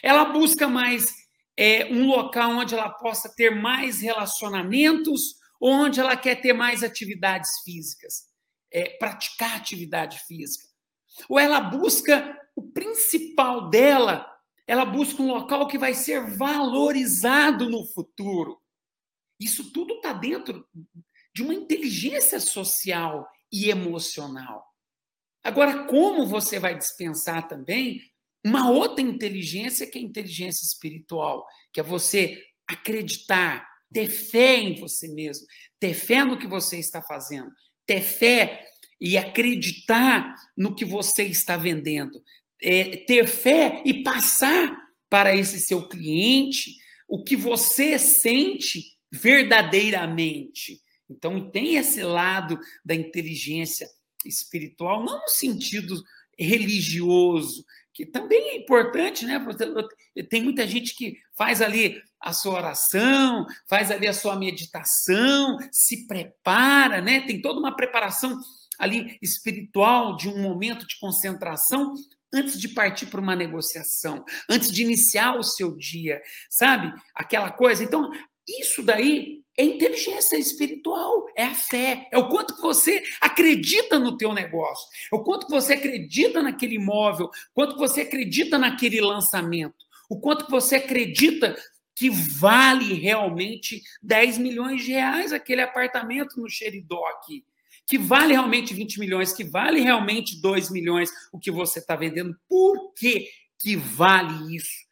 Ela 0.04 0.26
busca 0.26 0.68
mais 0.68 1.21
é, 1.58 1.86
um 1.86 2.08
local 2.08 2.52
onde 2.52 2.74
ela 2.74 2.90
possa 2.90 3.34
ter 3.36 3.50
mais 3.52 4.02
relacionamentos, 4.02 5.36
onde 5.62 6.00
ela 6.00 6.16
quer 6.16 6.36
ter 6.42 6.54
mais 6.54 6.84
atividades 6.84 7.62
físicas, 7.64 8.28
é, 8.72 8.98
praticar 8.98 9.56
atividade 9.58 10.20
física. 10.26 10.68
Ou 11.30 11.40
ela 11.40 11.60
busca, 11.60 12.38
o 12.56 12.72
principal 12.72 13.70
dela 13.70 14.32
ela 14.72 14.86
busca 14.86 15.22
um 15.22 15.28
local 15.28 15.68
que 15.68 15.78
vai 15.78 15.94
ser 15.94 16.26
valorizado 16.38 17.70
no 17.70 17.86
futuro. 17.86 18.58
Isso 19.38 19.72
tudo 19.74 19.96
está 19.96 20.14
dentro 20.14 20.66
de 21.36 21.44
uma 21.44 21.54
inteligência 21.54 22.40
social 22.40 23.28
e 23.52 23.70
emocional. 23.70 24.66
Agora, 25.44 25.86
como 25.88 26.26
você 26.26 26.60
vai 26.60 26.78
dispensar 26.78 27.48
também 27.48 28.02
uma 28.46 28.70
outra 28.70 29.04
inteligência, 29.04 29.86
que 29.86 29.98
é 29.98 30.02
a 30.02 30.06
inteligência 30.06 30.66
espiritual, 30.66 31.46
que 31.72 31.80
é 31.80 31.84
você 31.84 32.42
acreditar, 32.68 33.68
ter 33.94 34.08
fé 34.08 34.58
em 34.58 34.80
você 34.80 35.08
mesmo, 35.10 35.46
ter 35.80 35.94
fé 35.94 36.24
no 36.24 36.38
que 36.38 36.48
você 36.48 36.80
está 36.80 37.02
fazendo, 37.02 37.52
ter 37.86 38.02
fé 38.02 38.66
e 39.00 39.18
acreditar 39.18 40.36
no 40.56 40.76
que 40.76 40.86
você 40.86 41.24
está 41.24 41.58
vendendo, 41.58 42.24
é, 42.62 42.98
ter 42.98 43.28
fé 43.28 43.82
e 43.86 44.04
passar 44.04 44.76
para 45.10 45.36
esse 45.36 45.60
seu 45.60 45.88
cliente 45.88 46.76
o 47.08 47.24
que 47.24 47.36
você 47.36 48.00
sente 48.00 48.96
verdadeiramente. 49.12 50.80
Então, 51.10 51.52
tem 51.52 51.76
esse 51.76 52.02
lado 52.02 52.58
da 52.86 52.96
inteligência 52.96 53.90
espiritual, 54.26 55.04
não 55.04 55.20
no 55.20 55.28
sentido 55.28 56.02
religioso, 56.42 57.66
que 57.94 58.06
também 58.06 58.52
é 58.52 58.58
importante, 58.58 59.26
né? 59.26 59.44
Tem 60.30 60.42
muita 60.42 60.68
gente 60.68 60.96
que 60.96 61.18
faz 61.36 61.62
ali 61.62 62.02
a 62.20 62.34
sua 62.34 62.54
oração, 62.54 63.46
faz 63.70 63.92
ali 63.92 64.08
a 64.08 64.14
sua 64.14 64.36
meditação, 64.36 65.58
se 65.72 66.08
prepara, 66.08 67.02
né? 67.02 67.22
Tem 67.22 67.42
toda 67.42 67.60
uma 67.60 67.76
preparação 67.76 68.38
ali 68.80 69.18
espiritual 69.22 70.16
de 70.16 70.30
um 70.30 70.42
momento 70.42 70.88
de 70.88 71.00
concentração 71.00 71.94
antes 72.34 72.60
de 72.60 72.70
partir 72.70 73.08
para 73.08 73.20
uma 73.20 73.36
negociação, 73.36 74.24
antes 74.50 74.72
de 74.72 74.84
iniciar 74.84 75.38
o 75.38 75.44
seu 75.44 75.76
dia, 75.76 76.22
sabe? 76.50 76.94
Aquela 77.14 77.52
coisa. 77.52 77.84
Então, 77.84 78.10
isso 78.48 78.82
daí 78.82 79.41
é 79.62 79.64
inteligência 79.64 80.38
espiritual, 80.38 81.28
é 81.36 81.46
a 81.46 81.54
fé, 81.54 82.08
é 82.12 82.18
o 82.18 82.28
quanto 82.30 82.56
que 82.56 82.62
você 82.62 83.04
acredita 83.22 84.00
no 84.00 84.18
teu 84.18 84.34
negócio, 84.34 84.90
é 85.14 85.16
o 85.16 85.24
quanto 85.24 85.46
que 85.46 85.52
você 85.52 85.74
acredita 85.74 86.42
naquele 86.42 86.76
imóvel, 86.76 87.30
quanto 87.54 87.76
que 87.76 87.80
você 87.80 88.02
acredita 88.02 88.58
naquele 88.58 89.00
lançamento, 89.00 89.86
o 90.10 90.20
quanto 90.20 90.46
que 90.46 90.52
você 90.52 90.78
acredita 90.78 91.56
que 91.94 92.10
vale 92.10 92.96
realmente 92.96 93.84
10 94.02 94.40
milhões 94.40 94.84
de 94.84 94.94
reais 94.94 95.32
aquele 95.32 95.62
apartamento 95.62 96.42
no 96.42 96.50
Xeridó 96.50 97.06
aqui, 97.10 97.46
que 97.86 98.00
vale 98.00 98.34
realmente 98.34 98.74
20 98.74 99.00
milhões, 99.00 99.32
que 99.32 99.44
vale 99.44 99.80
realmente 99.80 100.42
2 100.42 100.72
milhões 100.72 101.12
o 101.32 101.38
que 101.38 101.52
você 101.52 101.78
está 101.78 101.96
vendendo. 101.96 102.36
Por 102.50 102.94
que, 102.96 103.30
que 103.60 103.76
vale 103.76 104.56
isso? 104.56 104.88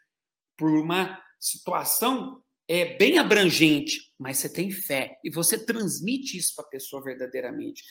Por 0.56 0.70
uma 0.70 1.20
situação 1.40 2.44
é 2.70 2.96
bem 2.98 3.18
abrangente, 3.18 4.14
mas 4.20 4.38
você 4.38 4.48
tem 4.48 4.70
fé 4.70 5.18
e 5.24 5.32
você 5.32 5.58
transmite 5.58 6.38
isso 6.38 6.54
para 6.56 6.66
a 6.66 6.70
pessoa 6.70 7.04
verdadeiramente. 7.04 7.84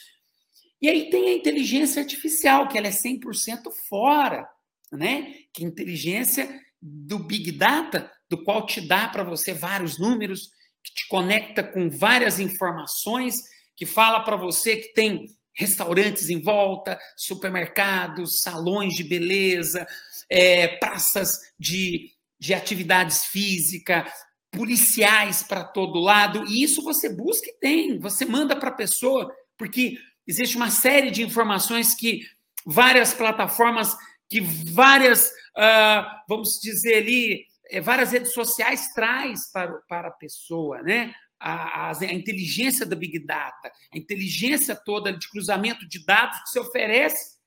E 0.81 0.89
aí 0.89 1.11
tem 1.11 1.31
a 1.31 1.33
inteligência 1.33 2.01
artificial, 2.01 2.69
que 2.69 2.79
ela 2.79 2.87
é 2.87 2.91
100% 2.91 3.73
fora, 3.89 4.49
né? 4.93 5.35
Que 5.53 5.65
é 5.65 5.67
inteligência 5.67 6.49
do 6.81 7.19
Big 7.19 7.51
Data, 7.51 8.09
do 8.31 8.45
qual 8.45 8.65
te 8.65 8.81
dá 8.81 9.09
para 9.09 9.25
você 9.25 9.53
vários 9.53 9.99
números, 9.99 10.53
que 10.85 10.95
te 10.95 11.09
conecta 11.09 11.65
com 11.65 11.91
várias 11.91 12.39
informações, 12.39 13.43
que 13.75 13.85
fala 13.85 14.21
para 14.21 14.37
você 14.37 14.77
que 14.77 14.93
tem 14.93 15.27
restaurantes 15.57 16.31
em 16.31 16.41
volta, 16.41 16.97
supermercados, 17.17 18.43
salões 18.43 18.95
de 18.95 19.03
beleza, 19.03 19.85
é, 20.31 20.69
praças 20.69 21.37
de, 21.59 22.13
de 22.39 22.55
atividades 22.55 23.25
físicas, 23.25 24.09
policiais 24.51 25.43
para 25.43 25.65
todo 25.65 26.01
lado, 26.01 26.45
e 26.47 26.63
isso 26.63 26.83
você 26.83 27.09
busca 27.09 27.49
e 27.49 27.59
tem, 27.59 27.99
você 27.99 28.25
manda 28.25 28.57
para 28.57 28.71
a 28.71 28.75
pessoa, 28.75 29.33
porque 29.57 29.99
existe 30.27 30.57
uma 30.57 30.71
série 30.71 31.11
de 31.11 31.23
informações 31.23 31.95
que 31.95 32.23
várias 32.65 33.15
plataformas, 33.15 33.97
que 34.29 34.41
várias, 34.41 35.29
uh, 35.57 36.05
vamos 36.29 36.59
dizer 36.61 36.97
ali, 36.97 37.47
eh, 37.71 37.81
várias 37.81 38.13
redes 38.13 38.33
sociais 38.33 38.93
traz 38.95 39.51
para, 39.51 39.73
para 39.89 40.09
a 40.09 40.13
pessoa, 40.13 40.83
né? 40.83 41.15
A, 41.41 41.91
a, 41.91 41.99
a, 41.99 42.13
inteligência 42.13 42.85
da 42.85 42.97
Big 42.97 43.25
Data, 43.25 43.71
a 43.93 43.97
inteligência 43.97 44.75
toda 44.75 45.13
de 45.13 45.29
cruzamento 45.31 45.89
de 45.89 46.05
dados 46.05 46.41
que 46.43 46.51
se 46.51 46.59
oferece 46.59 47.39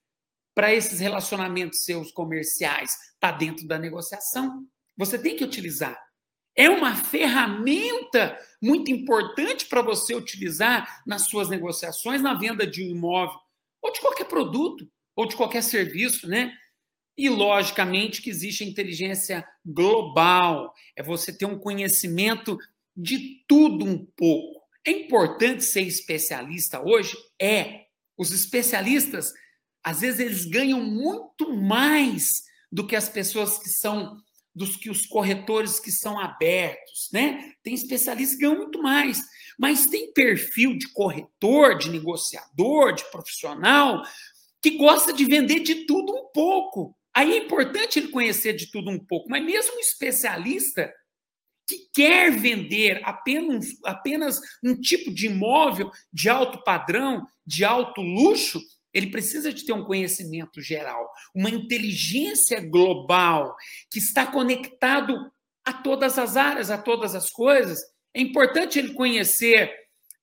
para 0.56 0.74
esses 0.74 1.00
relacionamentos 1.00 1.84
seus 1.84 2.12
comerciais, 2.12 2.96
está 3.14 3.32
dentro 3.32 3.68
da 3.68 3.78
negociação. 3.78 4.66
Você 4.98 5.20
tem 5.20 5.36
que 5.36 5.44
utilizar. 5.44 6.00
É 6.62 6.70
uma 6.70 6.96
ferramenta 6.96 8.38
muito 8.62 8.92
importante 8.92 9.66
para 9.66 9.82
você 9.82 10.14
utilizar 10.14 11.02
nas 11.08 11.26
suas 11.26 11.50
negociações, 11.50 12.22
na 12.22 12.36
venda 12.36 12.68
de 12.68 12.84
um 12.84 12.88
imóvel, 12.88 13.40
ou 13.82 13.92
de 13.92 14.00
qualquer 14.00 14.26
produto, 14.26 14.88
ou 15.16 15.26
de 15.26 15.36
qualquer 15.36 15.64
serviço, 15.64 16.28
né? 16.28 16.54
E, 17.18 17.28
logicamente, 17.30 18.22
que 18.22 18.30
existe 18.30 18.64
a 18.64 18.68
inteligência 18.68 19.44
global, 19.66 20.72
é 20.96 21.02
você 21.02 21.36
ter 21.36 21.46
um 21.46 21.58
conhecimento 21.58 22.60
de 22.96 23.44
tudo 23.48 23.84
um 23.84 24.06
pouco. 24.16 24.62
É 24.86 24.92
importante 24.92 25.64
ser 25.64 25.82
especialista 25.82 26.80
hoje? 26.80 27.18
É. 27.42 27.86
Os 28.16 28.32
especialistas, 28.32 29.34
às 29.84 30.02
vezes, 30.02 30.20
eles 30.20 30.46
ganham 30.46 30.80
muito 30.80 31.56
mais 31.56 32.44
do 32.72 32.86
que 32.86 32.96
as 32.96 33.10
pessoas 33.10 33.58
que 33.58 33.70
são 33.70 34.16
dos 34.54 34.76
que 34.76 34.90
os 34.90 35.06
corretores 35.06 35.80
que 35.80 35.92
são 35.92 36.20
abertos, 36.20 37.10
né? 37.12 37.54
Tem 37.64 37.74
especialistas 37.74 38.38
que 38.38 38.44
ganham 38.44 38.58
muito 38.58 38.82
mais, 38.82 39.22
mas 39.58 39.88
tem 39.88 40.12
perfil 40.14 40.78
de 40.78 40.90
corretor, 40.90 41.78
de 41.78 41.90
negociador, 41.90 42.94
de 42.94 43.10
profissional 43.12 44.04
que 44.62 44.72
gosta 44.72 45.12
de 45.12 45.26
vender 45.26 45.62
de 45.62 45.86
tudo 45.86 46.14
um 46.14 46.26
pouco. 46.32 46.96
Aí 47.14 47.34
é 47.34 47.38
importante 47.38 48.00
ele 48.00 48.10
conhecer 48.10 48.54
de 48.54 48.72
tudo 48.72 48.92
um 48.92 49.00
pouco, 49.00 49.30
mas 49.30 49.44
mesmo 49.44 49.76
um 49.76 49.80
especialista 49.80 50.94
que 51.68 51.90
quer 51.94 52.32
vender 52.32 53.02
apenas, 53.04 53.68
apenas 53.84 54.40
um 54.64 54.76
tipo 54.76 55.12
de 55.12 55.28
imóvel 55.28 55.90
de 56.14 56.30
alto 56.30 56.64
padrão, 56.64 57.26
de 57.46 57.66
alto 57.66 58.02
luxo, 58.02 58.62
ele 58.94 59.08
precisa 59.08 59.54
de 59.54 59.66
ter 59.66 59.74
um 59.74 59.86
conhecimento 59.86 60.62
geral, 60.62 61.10
uma 61.34 61.50
inteligência 61.50 62.60
global 62.60 63.56
que 63.90 64.00
está 64.00 64.26
conectado 64.26 65.32
a 65.64 65.74
todas 65.74 66.18
as 66.18 66.36
áreas, 66.36 66.70
a 66.70 66.78
todas 66.78 67.16
as 67.16 67.30
coisas. 67.30 67.80
É 68.14 68.22
importante 68.22 68.80
ele 68.80 68.94
conhecer, 68.94 69.72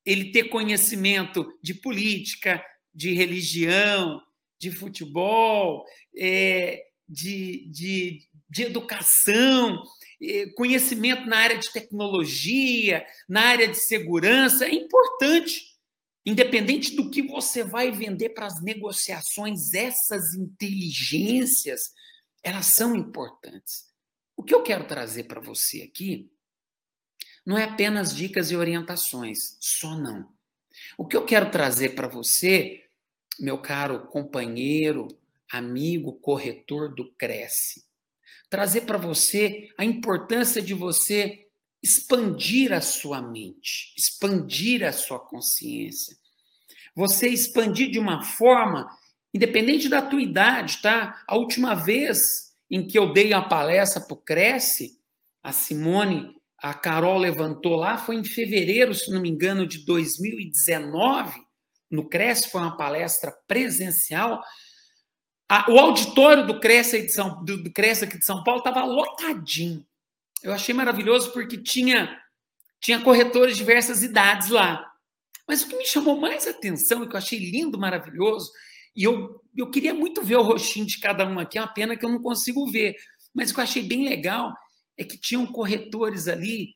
ele 0.04 0.30
ter 0.30 0.44
conhecimento 0.44 1.46
de 1.62 1.74
política, 1.74 2.62
de 2.94 3.14
religião, 3.14 4.20
de 4.58 4.70
futebol, 4.70 5.84
é, 6.16 6.82
de, 7.08 7.68
de, 7.70 8.20
de 8.50 8.62
educação, 8.64 9.82
é, 10.20 10.46
conhecimento 10.56 11.26
na 11.26 11.38
área 11.38 11.58
de 11.58 11.72
tecnologia, 11.72 13.06
na 13.28 13.42
área 13.42 13.68
de 13.68 13.78
segurança. 13.78 14.66
É 14.66 14.74
importante 14.74 15.62
Independente 16.28 16.94
do 16.94 17.08
que 17.08 17.22
você 17.22 17.64
vai 17.64 17.90
vender 17.90 18.28
para 18.28 18.44
as 18.44 18.60
negociações, 18.60 19.72
essas 19.72 20.34
inteligências, 20.34 21.94
elas 22.42 22.66
são 22.66 22.94
importantes. 22.94 23.86
O 24.36 24.42
que 24.42 24.54
eu 24.54 24.62
quero 24.62 24.86
trazer 24.86 25.24
para 25.24 25.40
você 25.40 25.80
aqui 25.80 26.30
não 27.46 27.56
é 27.56 27.64
apenas 27.64 28.14
dicas 28.14 28.50
e 28.50 28.56
orientações, 28.56 29.56
só 29.58 29.96
não. 29.96 30.30
O 30.98 31.06
que 31.06 31.16
eu 31.16 31.24
quero 31.24 31.50
trazer 31.50 31.94
para 31.94 32.06
você, 32.06 32.84
meu 33.40 33.56
caro 33.56 34.06
companheiro, 34.08 35.08
amigo, 35.50 36.12
corretor 36.20 36.94
do 36.94 37.10
Cresce, 37.14 37.86
trazer 38.50 38.82
para 38.82 38.98
você 38.98 39.70
a 39.78 39.84
importância 39.84 40.60
de 40.60 40.74
você 40.74 41.47
expandir 41.82 42.72
a 42.72 42.80
sua 42.80 43.22
mente, 43.22 43.94
expandir 43.96 44.84
a 44.84 44.92
sua 44.92 45.18
consciência. 45.18 46.16
Você 46.94 47.28
expandir 47.28 47.90
de 47.90 47.98
uma 47.98 48.22
forma, 48.22 48.88
independente 49.32 49.88
da 49.88 50.02
tua 50.02 50.20
idade, 50.20 50.82
tá? 50.82 51.22
A 51.26 51.36
última 51.36 51.74
vez 51.74 52.52
em 52.70 52.86
que 52.86 52.98
eu 52.98 53.12
dei 53.12 53.32
a 53.32 53.40
palestra 53.40 54.00
para 54.00 54.14
o 54.14 54.20
Cresce, 54.20 54.98
a 55.42 55.52
Simone, 55.52 56.34
a 56.60 56.74
Carol 56.74 57.18
levantou 57.18 57.76
lá, 57.76 57.96
foi 57.96 58.16
em 58.16 58.24
fevereiro, 58.24 58.94
se 58.94 59.10
não 59.10 59.20
me 59.20 59.28
engano, 59.28 59.66
de 59.66 59.84
2019, 59.84 61.40
no 61.90 62.08
Cresce, 62.08 62.50
foi 62.50 62.60
uma 62.60 62.76
palestra 62.76 63.32
presencial. 63.46 64.42
o 65.68 65.78
auditório 65.78 66.46
do 66.46 66.58
Cresce, 66.58 67.02
de 67.02 67.12
São, 67.12 67.42
do, 67.44 67.62
do 67.62 67.72
Cresce 67.72 68.04
aqui 68.04 68.18
de 68.18 68.24
São 68.24 68.42
Paulo 68.42 68.58
estava 68.58 68.84
lotadinho. 68.84 69.86
Eu 70.42 70.52
achei 70.52 70.74
maravilhoso 70.74 71.32
porque 71.32 71.56
tinha, 71.56 72.18
tinha 72.80 73.00
corretores 73.00 73.56
de 73.56 73.64
diversas 73.64 74.02
idades 74.02 74.48
lá. 74.48 74.84
Mas 75.46 75.62
o 75.62 75.68
que 75.68 75.76
me 75.76 75.86
chamou 75.86 76.16
mais 76.20 76.46
atenção 76.46 77.02
e 77.02 77.08
que 77.08 77.14
eu 77.14 77.18
achei 77.18 77.38
lindo, 77.38 77.78
maravilhoso, 77.78 78.50
e 78.94 79.04
eu, 79.04 79.40
eu 79.56 79.70
queria 79.70 79.94
muito 79.94 80.22
ver 80.22 80.36
o 80.36 80.42
rostinho 80.42 80.86
de 80.86 80.98
cada 80.98 81.26
um 81.26 81.38
aqui, 81.38 81.58
é 81.58 81.62
uma 81.62 81.72
pena 81.72 81.96
que 81.96 82.04
eu 82.04 82.10
não 82.10 82.20
consigo 82.20 82.70
ver. 82.70 82.96
Mas 83.34 83.50
o 83.50 83.54
que 83.54 83.60
eu 83.60 83.64
achei 83.64 83.82
bem 83.82 84.08
legal 84.08 84.52
é 84.96 85.04
que 85.04 85.16
tinham 85.16 85.46
corretores 85.46 86.28
ali 86.28 86.74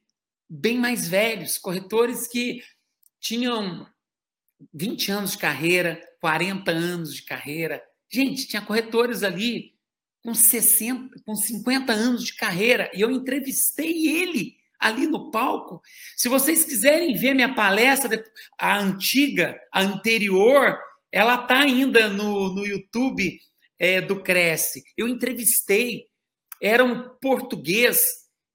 bem 0.49 0.79
mais 0.79 1.09
velhos, 1.09 1.59
corretores 1.59 2.29
que 2.29 2.63
tinham 3.21 3.87
20 4.73 5.11
anos 5.11 5.33
de 5.33 5.39
carreira, 5.39 6.01
40 6.21 6.71
anos 6.71 7.15
de 7.15 7.23
carreira. 7.23 7.83
Gente, 8.11 8.47
tinha 8.47 8.63
corretores 8.63 9.23
ali 9.23 9.72
com 10.23 10.35
60, 10.35 11.21
com 11.25 11.35
50 11.35 11.93
anos 11.93 12.25
de 12.25 12.35
carreira, 12.35 12.91
e 12.95 13.01
eu 13.01 13.11
entrevistei 13.11 14.07
ele 14.07 14.57
ali 14.79 15.07
no 15.07 15.31
palco. 15.31 15.81
Se 16.17 16.29
vocês 16.29 16.65
quiserem 16.65 17.15
ver 17.17 17.35
minha 17.35 17.55
palestra, 17.55 18.25
a 18.59 18.79
antiga, 18.79 19.61
a 19.73 19.81
anterior, 19.81 20.79
ela 21.11 21.43
está 21.43 21.61
ainda 21.61 22.09
no, 22.09 22.53
no 22.55 22.67
YouTube 22.67 23.39
é, 23.79 24.01
do 24.01 24.23
Cresce. 24.23 24.83
Eu 24.97 25.09
entrevistei, 25.09 26.07
era 26.61 26.85
um 26.85 27.09
português 27.21 28.01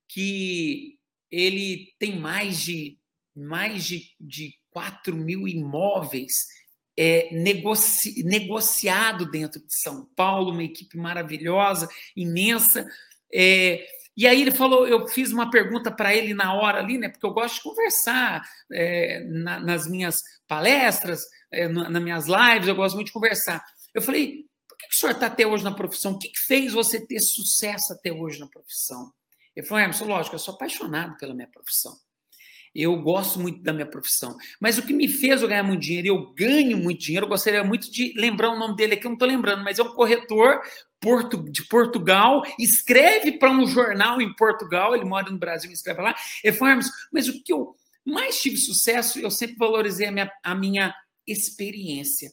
que 0.10 0.98
ele 1.30 1.94
tem 2.00 2.18
mais 2.20 2.62
de 2.62 2.98
mais 3.36 3.86
de, 3.86 4.02
de 4.20 4.56
4 4.72 5.16
mil 5.16 5.48
imóveis 5.48 6.48
é, 6.98 7.30
negoci, 7.32 8.24
negociado 8.24 9.30
dentro 9.30 9.60
de 9.60 9.74
São 9.76 10.06
Paulo, 10.16 10.52
uma 10.52 10.64
equipe 10.64 10.98
maravilhosa, 10.98 11.88
imensa. 12.16 12.88
É, 13.32 13.86
e 14.16 14.26
aí 14.26 14.42
ele 14.42 14.52
falou, 14.52 14.88
eu 14.88 15.08
fiz 15.08 15.32
uma 15.32 15.52
pergunta 15.52 15.92
para 15.92 16.16
ele 16.16 16.34
na 16.34 16.54
hora 16.56 16.80
ali, 16.80 16.98
né? 16.98 17.08
Porque 17.08 17.26
eu 17.26 17.34
gosto 17.34 17.58
de 17.58 17.62
conversar 17.62 18.44
é, 18.72 19.24
na, 19.26 19.60
nas 19.60 19.88
minhas 19.88 20.24
palestras, 20.48 21.24
é, 21.52 21.68
na, 21.68 21.88
nas 21.88 22.02
minhas 22.02 22.26
lives, 22.26 22.68
eu 22.68 22.76
gosto 22.76 22.96
muito 22.96 23.08
de 23.08 23.14
conversar. 23.14 23.64
Eu 23.94 24.02
falei, 24.02 24.46
por 24.68 24.78
que, 24.78 24.88
que 24.88 24.96
o 24.96 24.98
senhor 24.98 25.12
está 25.12 25.28
até 25.28 25.46
hoje 25.46 25.64
na 25.64 25.72
profissão? 25.72 26.14
O 26.14 26.20
que, 26.20 26.30
que 26.30 26.40
fez 26.40 26.74
você 26.74 27.06
ter 27.06 27.20
sucesso 27.20 27.94
até 27.94 28.12
hoje 28.12 28.40
na 28.40 28.48
profissão? 28.48 29.14
Ele 29.56 29.66
falou, 29.66 29.84
Emerson, 29.84 30.06
lógico, 30.06 30.36
eu 30.36 30.40
sou 30.40 30.56
apaixonado 30.56 31.16
pela 31.18 31.36
minha 31.36 31.48
profissão. 31.48 31.96
Eu 32.80 32.96
gosto 33.02 33.40
muito 33.40 33.64
da 33.64 33.74
minha 33.74 33.88
profissão. 33.88 34.38
Mas 34.62 34.78
o 34.78 34.84
que 34.84 34.94
me 34.94 35.08
fez 35.08 35.42
eu 35.42 35.48
ganhar 35.48 35.64
muito 35.64 35.82
dinheiro, 35.82 36.10
eu 36.10 36.32
ganho 36.36 36.78
muito 36.78 37.02
dinheiro, 37.02 37.26
eu 37.26 37.30
gostaria 37.30 37.64
muito 37.64 37.92
de 37.92 38.14
lembrar 38.16 38.52
o 38.52 38.60
nome 38.60 38.76
dele 38.76 38.94
aqui, 38.94 39.08
eu 39.08 39.10
não 39.10 39.16
estou 39.16 39.28
lembrando, 39.28 39.64
mas 39.64 39.80
é 39.80 39.84
um 39.84 39.96
corretor 39.96 40.62
de 41.52 41.66
Portugal, 41.66 42.44
escreve 42.60 43.32
para 43.32 43.50
um 43.50 43.66
jornal 43.66 44.22
em 44.22 44.32
Portugal, 44.36 44.96
ele 44.96 45.06
mora 45.06 45.32
no 45.32 45.40
Brasil, 45.40 45.72
escreve 45.72 46.02
lá. 46.02 46.16
Ele 46.44 46.56
falou, 46.56 46.80
mas 47.12 47.28
o 47.28 47.44
que 47.44 47.52
eu 47.52 47.76
mais 48.06 48.40
tive 48.40 48.58
sucesso, 48.58 49.18
eu 49.18 49.32
sempre 49.32 49.56
valorizei 49.58 50.08
a 50.08 50.12
minha, 50.12 50.32
a 50.44 50.54
minha 50.54 50.94
experiência. 51.26 52.32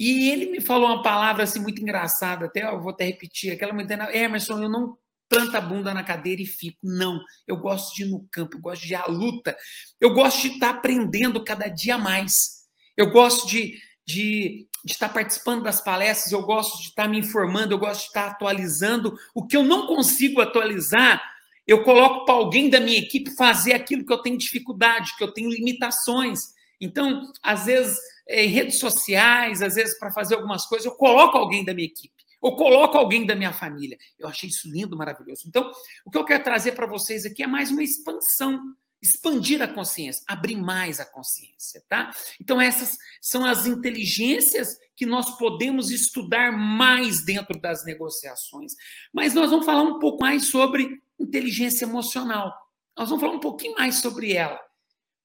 E 0.00 0.30
ele 0.30 0.46
me 0.46 0.62
falou 0.62 0.88
uma 0.88 1.02
palavra 1.02 1.42
assim 1.42 1.60
muito 1.60 1.82
engraçada, 1.82 2.46
até 2.46 2.64
eu 2.64 2.80
vou 2.80 2.90
até 2.90 3.04
repetir, 3.04 3.52
aquela 3.52 3.74
muito 3.74 3.92
Emerson, 3.92 4.62
eu 4.62 4.68
não 4.70 4.96
planto 5.32 5.56
a 5.56 5.60
bunda 5.62 5.94
na 5.94 6.04
cadeira 6.04 6.42
e 6.42 6.46
fico. 6.46 6.76
Não, 6.82 7.18
eu 7.48 7.56
gosto 7.56 7.94
de 7.94 8.02
ir 8.02 8.06
no 8.06 8.28
campo, 8.30 8.58
eu 8.58 8.60
gosto 8.60 8.82
de 8.82 8.92
ir 8.92 8.96
à 8.96 9.06
luta, 9.06 9.56
eu 9.98 10.12
gosto 10.12 10.42
de 10.42 10.48
estar 10.48 10.68
aprendendo 10.68 11.42
cada 11.42 11.68
dia 11.68 11.96
mais. 11.96 12.66
Eu 12.94 13.10
gosto 13.10 13.48
de, 13.48 13.78
de, 14.06 14.66
de 14.84 14.92
estar 14.92 15.08
participando 15.08 15.62
das 15.62 15.80
palestras, 15.80 16.32
eu 16.32 16.42
gosto 16.42 16.82
de 16.82 16.88
estar 16.88 17.08
me 17.08 17.18
informando, 17.18 17.72
eu 17.72 17.78
gosto 17.78 18.02
de 18.02 18.06
estar 18.08 18.26
atualizando. 18.26 19.16
O 19.34 19.46
que 19.46 19.56
eu 19.56 19.62
não 19.62 19.86
consigo 19.86 20.42
atualizar, 20.42 21.22
eu 21.66 21.82
coloco 21.82 22.26
para 22.26 22.34
alguém 22.34 22.68
da 22.68 22.78
minha 22.78 22.98
equipe 22.98 23.34
fazer 23.34 23.72
aquilo 23.72 24.04
que 24.04 24.12
eu 24.12 24.20
tenho 24.20 24.36
dificuldade, 24.36 25.16
que 25.16 25.24
eu 25.24 25.32
tenho 25.32 25.48
limitações. 25.48 26.40
Então, 26.78 27.32
às 27.42 27.64
vezes, 27.64 27.96
em 28.28 28.48
redes 28.48 28.78
sociais, 28.78 29.62
às 29.62 29.76
vezes, 29.76 29.98
para 29.98 30.12
fazer 30.12 30.34
algumas 30.34 30.66
coisas, 30.66 30.84
eu 30.84 30.92
coloco 30.92 31.38
alguém 31.38 31.64
da 31.64 31.72
minha 31.72 31.88
equipe 31.88 32.21
ou 32.42 32.56
coloco 32.56 32.98
alguém 32.98 33.24
da 33.24 33.36
minha 33.36 33.52
família. 33.52 33.96
Eu 34.18 34.26
achei 34.26 34.48
isso 34.48 34.68
lindo, 34.68 34.96
maravilhoso. 34.96 35.44
Então, 35.46 35.70
o 36.04 36.10
que 36.10 36.18
eu 36.18 36.24
quero 36.24 36.42
trazer 36.42 36.72
para 36.72 36.88
vocês 36.88 37.24
aqui 37.24 37.44
é 37.44 37.46
mais 37.46 37.70
uma 37.70 37.84
expansão, 37.84 38.60
expandir 39.00 39.62
a 39.62 39.68
consciência, 39.68 40.24
abrir 40.26 40.56
mais 40.56 40.98
a 40.98 41.06
consciência, 41.06 41.82
tá? 41.88 42.12
Então, 42.40 42.60
essas 42.60 42.98
são 43.20 43.46
as 43.46 43.66
inteligências 43.66 44.76
que 44.96 45.06
nós 45.06 45.38
podemos 45.38 45.92
estudar 45.92 46.50
mais 46.50 47.24
dentro 47.24 47.60
das 47.60 47.84
negociações. 47.84 48.72
Mas 49.12 49.34
nós 49.34 49.50
vamos 49.50 49.64
falar 49.64 49.82
um 49.82 50.00
pouco 50.00 50.20
mais 50.20 50.46
sobre 50.46 51.00
inteligência 51.20 51.84
emocional. 51.84 52.52
Nós 52.98 53.08
vamos 53.08 53.22
falar 53.22 53.36
um 53.36 53.40
pouquinho 53.40 53.74
mais 53.76 53.96
sobre 53.96 54.32
ela, 54.32 54.60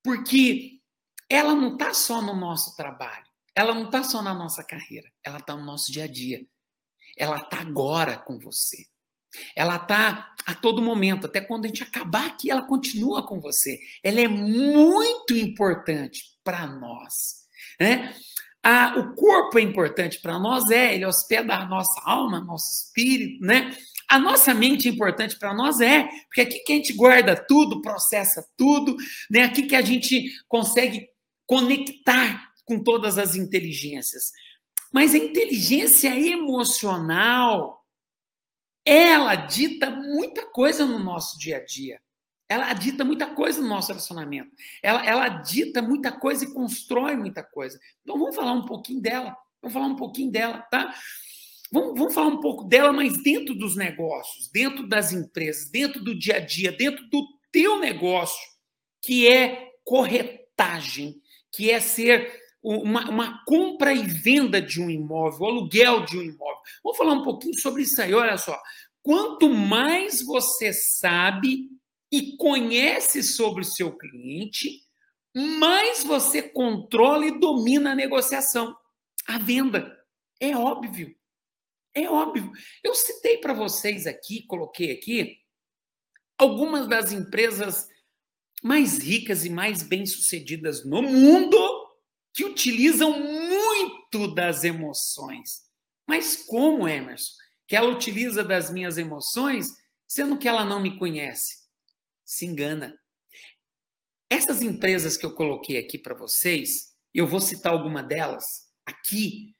porque 0.04 0.80
ela 1.28 1.56
não 1.56 1.74
está 1.74 1.94
só 1.96 2.22
no 2.22 2.36
nosso 2.36 2.76
trabalho, 2.76 3.26
ela 3.56 3.74
não 3.74 3.86
está 3.86 4.04
só 4.04 4.22
na 4.22 4.34
nossa 4.34 4.64
carreira, 4.64 5.12
ela 5.24 5.40
está 5.40 5.56
no 5.56 5.66
nosso 5.66 5.92
dia 5.92 6.06
a 6.06 6.08
dia 6.08 6.48
ela 7.18 7.38
está 7.38 7.60
agora 7.60 8.18
com 8.18 8.38
você. 8.38 8.86
Ela 9.56 9.76
está 9.76 10.34
a 10.46 10.56
todo 10.56 10.82
momento, 10.82 11.26
até 11.26 11.42
quando 11.42 11.66
a 11.66 11.68
gente 11.68 11.84
acabar 11.84 12.28
aqui, 12.28 12.50
ela 12.50 12.62
continua 12.62 13.26
com 13.26 13.40
você. 13.40 13.80
Ela 14.04 14.22
é 14.22 14.28
muito 14.28 15.36
importante 15.36 16.22
para 16.44 16.66
nós. 16.66 17.14
Né? 17.80 18.16
Ah, 18.64 18.96
o 18.98 19.16
corpo 19.16 19.60
é 19.60 19.62
importante 19.62 20.20
para 20.20 20.40
nós, 20.40 20.70
é, 20.70 20.96
ele 20.96 21.06
hospeda 21.06 21.56
a 21.56 21.66
nossa 21.66 22.02
alma, 22.04 22.40
nosso 22.40 22.70
espírito, 22.70 23.46
né? 23.46 23.76
A 24.10 24.20
nossa 24.20 24.54
mente 24.54 24.88
é 24.88 24.92
importante 24.92 25.38
para 25.38 25.54
nós, 25.54 25.80
é, 25.82 26.04
porque 26.26 26.42
aqui 26.42 26.60
que 26.60 26.74
a 26.74 26.76
gente 26.76 26.94
guarda 26.94 27.36
tudo, 27.36 27.82
processa 27.82 28.46
tudo, 28.58 28.96
né? 29.30 29.44
Aqui 29.44 29.64
que 29.64 29.76
a 29.76 29.82
gente 29.82 30.30
consegue 30.48 31.08
conectar 31.46 32.52
com 32.66 32.84
todas 32.84 33.18
as 33.18 33.36
inteligências. 33.36 34.32
Mas 34.92 35.14
a 35.14 35.18
inteligência 35.18 36.10
emocional, 36.18 37.86
ela 38.86 39.36
dita 39.36 39.90
muita 39.90 40.46
coisa 40.46 40.86
no 40.86 41.00
nosso 41.00 41.38
dia 41.38 41.58
a 41.58 41.66
dia. 41.66 42.02
Ela 42.50 42.72
dita 42.74 43.04
muita 43.04 43.28
coisa 43.28 43.62
no 43.62 43.68
nosso 43.68 43.90
relacionamento. 43.90 44.52
Ela, 44.82 45.06
ela 45.06 45.28
dita 45.28 45.82
muita 45.82 46.12
coisa 46.12 46.46
e 46.46 46.54
constrói 46.54 47.16
muita 47.18 47.44
coisa. 47.44 47.78
Então 48.02 48.18
vamos 48.18 48.36
falar 48.36 48.54
um 48.54 48.66
pouquinho 48.66 49.02
dela. 49.02 49.36
Vamos 49.62 49.74
falar 49.74 49.88
um 49.88 49.96
pouquinho 49.96 50.32
dela, 50.32 50.60
tá? 50.72 50.94
Vamos, 51.72 52.00
vamos 52.00 52.14
falar 52.14 52.28
um 52.28 52.40
pouco 52.40 52.64
dela, 52.64 52.94
mas 52.94 53.22
dentro 53.22 53.54
dos 53.54 53.76
negócios, 53.76 54.50
dentro 54.50 54.88
das 54.88 55.12
empresas, 55.12 55.70
dentro 55.70 56.02
do 56.02 56.18
dia 56.18 56.38
a 56.38 56.40
dia, 56.40 56.72
dentro 56.72 57.06
do 57.10 57.28
teu 57.52 57.80
negócio, 57.80 58.40
que 59.02 59.28
é 59.28 59.72
corretagem, 59.84 61.22
que 61.52 61.70
é 61.70 61.82
ser 61.82 62.47
uma, 62.68 63.10
uma, 63.10 63.46
compra 63.46 63.94
e 63.94 64.04
venda 64.04 64.62
de 64.62 64.82
um 64.82 64.90
imóvel, 64.90 65.42
o 65.42 65.50
aluguel 65.50 66.04
de 66.04 66.18
um 66.18 66.22
imóvel. 66.22 66.58
Vamos 66.84 66.98
falar 66.98 67.14
um 67.14 67.24
pouquinho 67.24 67.58
sobre 67.58 67.84
isso 67.84 68.02
aí, 68.02 68.14
olha 68.14 68.38
só. 68.38 68.62
Quanto 69.02 69.50
mais 69.50 70.22
você 70.22 70.74
sabe 70.74 71.70
e 72.12 72.36
conhece 72.36 73.24
sobre 73.24 73.62
o 73.62 73.66
seu 73.66 73.98
cliente, 73.98 74.82
mais 75.34 76.04
você 76.04 76.42
controla 76.42 77.26
e 77.26 77.40
domina 77.40 77.92
a 77.92 77.96
negociação, 77.96 78.76
a 79.26 79.38
venda. 79.38 79.98
É 80.40 80.56
óbvio. 80.56 81.16
É 81.94 82.10
óbvio. 82.10 82.52
Eu 82.84 82.94
citei 82.94 83.38
para 83.38 83.54
vocês 83.54 84.06
aqui, 84.06 84.46
coloquei 84.46 84.92
aqui, 84.92 85.38
algumas 86.38 86.88
das 86.88 87.14
empresas 87.14 87.88
mais 88.62 89.00
ricas 89.00 89.46
e 89.46 89.50
mais 89.50 89.84
bem-sucedidas 89.84 90.86
no 90.86 91.02
mundo 91.02 91.58
que 92.38 92.46
utilizam 92.46 93.20
muito 93.20 94.28
das 94.36 94.64
emoções. 94.64 95.64
Mas 96.08 96.36
como, 96.46 96.88
Emerson? 96.88 97.34
Que 97.68 97.76
ela 97.76 97.90
utiliza 97.90 98.44
das 98.44 98.70
minhas 98.70 99.00
emoções, 99.00 99.70
sendo 100.08 100.38
que 100.38 100.48
ela 100.48 100.64
não 100.64 100.80
me 100.80 101.00
conhece? 101.00 101.56
Se 102.24 102.46
engana. 102.46 102.96
Essas 104.30 104.62
empresas 104.62 105.18
que 105.18 105.26
eu 105.26 105.34
coloquei 105.34 105.80
aqui 105.80 105.98
para 105.98 106.14
vocês, 106.14 106.94
eu 107.12 107.26
vou 107.26 107.42
citar 107.42 107.74
alguma 107.74 108.04
delas 108.04 108.68
aqui, 108.86 109.56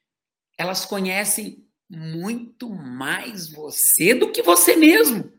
elas 0.56 0.86
conhecem 0.86 1.68
muito 1.90 2.70
mais 2.70 3.50
você 3.50 4.14
do 4.14 4.30
que 4.30 4.40
você 4.40 4.76
mesmo. 4.76 5.32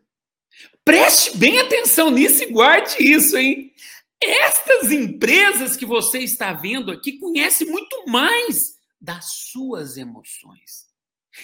Preste 0.83 1.37
bem 1.37 1.57
atenção 1.61 2.11
nisso 2.11 2.43
e 2.43 2.51
guarde 2.51 2.97
isso, 3.01 3.37
hein? 3.37 3.73
Estas 4.21 4.91
empresas 4.91 5.77
que 5.77 5.85
você 5.85 6.19
está 6.19 6.51
vendo 6.53 6.91
aqui 6.91 7.17
conhecem 7.17 7.67
muito 7.67 8.05
mais 8.07 8.77
das 8.99 9.25
suas 9.51 9.95
emoções. 9.95 10.89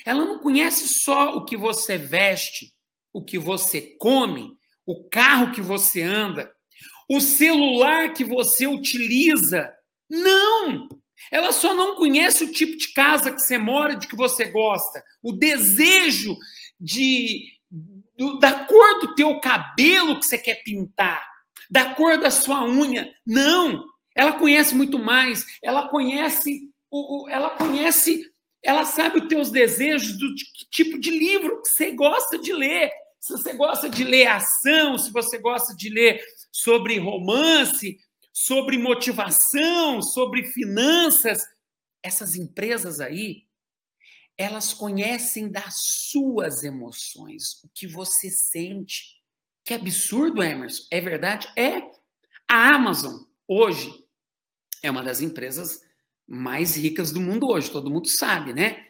Ela 0.06 0.26
não 0.26 0.40
conhece 0.40 0.88
só 0.90 1.36
o 1.36 1.46
que 1.46 1.56
você 1.56 1.98
veste, 1.98 2.74
o 3.14 3.24
que 3.24 3.40
você 3.40 3.82
come, 3.98 4.58
o 4.86 5.08
carro 5.10 5.54
que 5.54 5.62
você 5.62 6.02
anda, 6.02 6.52
o 7.10 7.22
celular 7.22 8.14
que 8.14 8.26
você 8.26 8.68
utiliza. 8.68 9.74
Não! 10.10 10.90
Ela 11.32 11.54
só 11.54 11.74
não 11.74 11.96
conhece 11.96 12.44
o 12.44 12.52
tipo 12.52 12.78
de 12.78 12.92
casa 12.92 13.32
que 13.32 13.42
você 13.42 13.58
mora, 13.58 13.96
de 13.96 14.08
que 14.08 14.18
você 14.18 14.46
gosta, 14.46 15.02
o 15.24 15.32
desejo 15.32 16.38
de 16.80 17.54
do, 18.18 18.38
da 18.38 18.66
cor 18.66 19.00
do 19.00 19.16
teu 19.16 19.40
cabelo 19.40 20.20
que 20.20 20.26
você 20.26 20.38
quer 20.38 20.62
pintar 20.64 21.35
da 21.70 21.94
cor 21.96 22.20
da 22.20 22.32
sua 22.32 22.66
unha. 22.66 23.14
Não! 23.26 23.86
Ela 24.16 24.34
conhece 24.34 24.74
muito 24.74 24.98
mais. 24.98 25.46
Ela 25.62 25.90
conhece, 25.90 26.70
o, 26.90 27.26
o, 27.26 27.30
ela 27.30 27.50
conhece, 27.52 28.32
ela 28.64 28.86
sabe 28.86 29.20
os 29.20 29.28
teus 29.28 29.52
desejos 29.52 30.18
do 30.18 30.34
tipo 30.72 31.00
de 31.00 31.12
livro 31.12 31.62
que 31.62 31.70
você 31.70 31.92
gosta 31.92 32.38
de 32.38 32.54
ler. 32.54 32.92
se 33.20 33.34
você 33.34 33.54
gosta 33.54 33.90
de 33.90 34.04
ler 34.04 34.28
ação, 34.28 34.98
se 34.98 35.12
você 35.12 35.38
gosta 35.38 35.76
de 35.76 35.90
ler 35.90 36.24
sobre 36.52 36.98
romance, 36.98 37.98
sobre 38.32 38.78
motivação, 38.78 40.02
sobre 40.02 40.44
finanças, 40.44 41.42
essas 42.04 42.36
empresas 42.36 43.00
aí, 43.00 43.46
elas 44.38 44.74
conhecem 44.74 45.50
das 45.50 45.76
suas 46.12 46.64
emoções, 46.64 47.64
o 47.64 47.70
que 47.74 47.88
você 47.88 48.30
sente. 48.30 49.15
Que 49.66 49.74
absurdo, 49.74 50.44
Emerson. 50.44 50.84
É 50.92 51.02
verdade? 51.02 51.50
É. 51.58 51.82
A 52.48 52.76
Amazon, 52.76 53.24
hoje, 53.48 53.92
é 54.84 54.92
uma 54.92 55.02
das 55.02 55.22
empresas 55.22 55.82
mais 56.28 56.78
ricas 56.78 57.12
do 57.12 57.20
mundo 57.20 57.50
hoje, 57.50 57.72
todo 57.72 57.90
mundo 57.90 58.08
sabe, 58.08 58.54
né? 58.54 58.86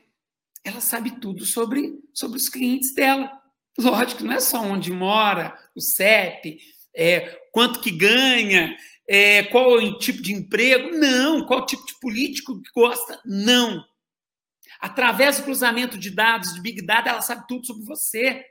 Ela 0.62 0.82
sabe 0.82 1.20
tudo 1.22 1.46
sobre, 1.46 1.98
sobre 2.14 2.38
os 2.38 2.50
clientes 2.50 2.94
dela. 2.94 3.32
Lógico, 3.80 4.26
não 4.26 4.34
é 4.34 4.42
só 4.42 4.62
onde 4.62 4.92
mora, 4.92 5.58
o 5.74 5.80
CEP, 5.80 6.60
é, 6.94 7.22
quanto 7.54 7.80
que 7.80 7.92
ganha, 7.92 8.76
é, 9.08 9.44
qual 9.44 9.80
é 9.80 9.84
o 9.86 9.98
tipo 9.98 10.22
de 10.22 10.34
emprego, 10.34 10.90
não. 10.98 11.46
Qual 11.46 11.66
tipo 11.66 11.86
de 11.86 11.98
político 12.02 12.62
que 12.62 12.72
gosta, 12.76 13.22
não. 13.24 13.82
Através 14.82 15.38
do 15.38 15.44
cruzamento 15.44 15.98
de 15.98 16.10
dados, 16.10 16.54
de 16.54 16.62
Big 16.62 16.86
Data, 16.86 17.10
ela 17.10 17.22
sabe 17.22 17.48
tudo 17.48 17.66
sobre 17.66 17.86
você. 17.86 18.44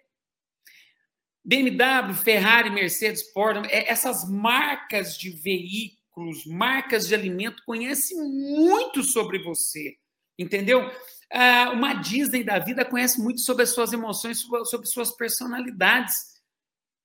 BMW, 1.44 2.14
Ferrari, 2.14 2.70
Mercedes, 2.70 3.22
Porsche, 3.32 3.70
é, 3.70 3.90
essas 3.90 4.28
marcas 4.28 5.16
de 5.18 5.30
veículos, 5.30 6.46
marcas 6.46 7.06
de 7.06 7.14
alimento, 7.14 7.62
conhecem 7.66 8.16
muito 8.18 9.02
sobre 9.02 9.42
você, 9.42 9.96
entendeu? 10.38 10.90
Ah, 11.30 11.70
uma 11.72 11.94
Disney 11.94 12.42
da 12.42 12.58
vida 12.58 12.84
conhece 12.84 13.20
muito 13.20 13.40
sobre 13.40 13.64
as 13.64 13.70
suas 13.70 13.92
emoções, 13.92 14.40
sobre 14.64 14.86
suas 14.86 15.10
personalidades. 15.14 16.14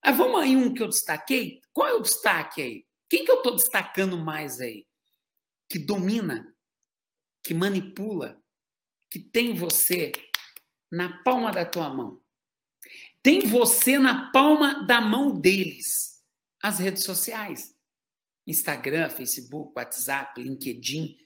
Ah, 0.01 0.11
vamos 0.11 0.39
aí 0.41 0.55
um 0.55 0.73
que 0.73 0.81
eu 0.81 0.87
destaquei? 0.87 1.59
Qual 1.73 1.87
é 1.87 1.93
o 1.93 2.01
destaque 2.01 2.61
aí? 2.61 2.85
Quem 3.09 3.25
que 3.25 3.31
eu 3.31 3.37
estou 3.37 3.55
destacando 3.55 4.17
mais 4.17 4.61
aí? 4.61 4.85
Que 5.67 5.79
domina, 5.79 6.55
que 7.43 7.53
manipula, 7.53 8.41
que 9.09 9.19
tem 9.19 9.53
você 9.53 10.11
na 10.91 11.21
palma 11.23 11.51
da 11.51 11.65
tua 11.65 11.89
mão. 11.89 12.21
Tem 13.21 13.47
você 13.47 13.97
na 13.97 14.31
palma 14.31 14.85
da 14.85 15.01
mão 15.01 15.39
deles. 15.39 16.21
As 16.61 16.79
redes 16.79 17.03
sociais. 17.03 17.73
Instagram, 18.47 19.09
Facebook, 19.09 19.73
WhatsApp, 19.75 20.41
LinkedIn. 20.41 21.17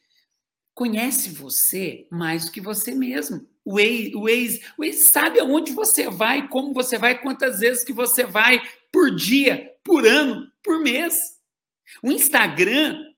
Conhece 0.73 1.29
você 1.29 2.08
mais 2.12 2.45
do 2.45 2.51
que 2.51 2.60
você 2.60 2.93
mesmo. 2.93 3.47
O 3.63 3.79
ex, 3.79 4.13
o 4.13 4.27
ex, 4.27 4.60
o 4.77 4.84
ex 4.84 5.08
sabe 5.08 5.39
aonde 5.39 5.71
você 5.71 6.10
vai, 6.10 6.47
como 6.49 6.73
você 6.73 6.97
vai, 6.97 7.21
quantas 7.21 7.60
vezes 7.60 7.84
que 7.84 7.93
você 7.93 8.25
vai 8.25 8.62
por 8.91 9.15
dia, 9.15 9.73
por 9.84 10.06
ano, 10.06 10.51
por 10.62 10.79
mês. 10.82 11.17
O 12.01 12.12
Instagram, 12.12 13.13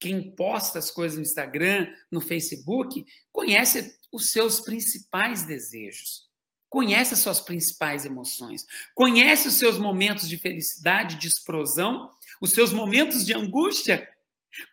quem 0.00 0.34
posta 0.34 0.78
as 0.78 0.90
coisas 0.90 1.16
no 1.16 1.22
Instagram, 1.22 1.86
no 2.10 2.20
Facebook, 2.20 3.06
conhece 3.30 3.98
os 4.12 4.30
seus 4.30 4.60
principais 4.60 5.44
desejos, 5.44 6.28
conhece 6.74 7.14
as 7.14 7.20
suas 7.20 7.40
principais 7.40 8.04
emoções, 8.04 8.66
conhece 8.96 9.46
os 9.46 9.54
seus 9.54 9.78
momentos 9.78 10.28
de 10.28 10.36
felicidade, 10.36 11.14
de 11.14 11.28
explosão, 11.28 12.10
os 12.40 12.50
seus 12.50 12.72
momentos 12.72 13.24
de 13.24 13.32
angústia, 13.32 14.12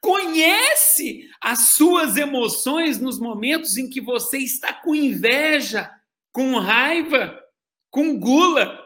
conhece 0.01 1.29
as 1.39 1.75
suas 1.75 2.17
emoções 2.17 2.97
nos 2.97 3.19
momentos 3.19 3.77
em 3.77 3.87
que 3.87 4.01
você 4.01 4.39
está 4.39 4.73
com 4.73 4.95
inveja, 4.95 5.91
com 6.31 6.57
raiva, 6.57 7.39
com 7.91 8.19
gula. 8.19 8.83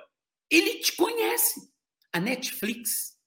Ele 0.50 0.80
te 0.80 0.94
conhece. 0.98 1.72
A 2.12 2.20
Netflix 2.20 3.18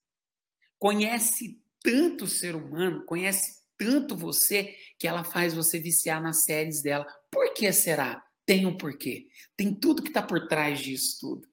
conhece 0.79 1.63
tanto 1.83 2.25
o 2.25 2.29
ser 2.29 2.55
humano, 2.55 3.07
conhece 3.07 3.63
tanto 3.79 4.15
você, 4.15 4.77
que 4.99 5.09
ela 5.09 5.25
faz 5.25 5.55
você 5.55 5.79
viciar 5.79 6.23
nas 6.23 6.45
séries 6.45 6.83
dela. 6.83 7.07
Por 7.31 7.55
que 7.55 7.73
será? 7.73 8.28
Tem 8.49 8.65
um 8.65 8.75
porquê. 8.75 9.27
Tem 9.59 9.75
tudo 9.75 10.03
que 10.03 10.09
está 10.09 10.23
por 10.23 10.49
trás 10.49 10.81
disso 10.81 11.19
tudo. 11.21 11.47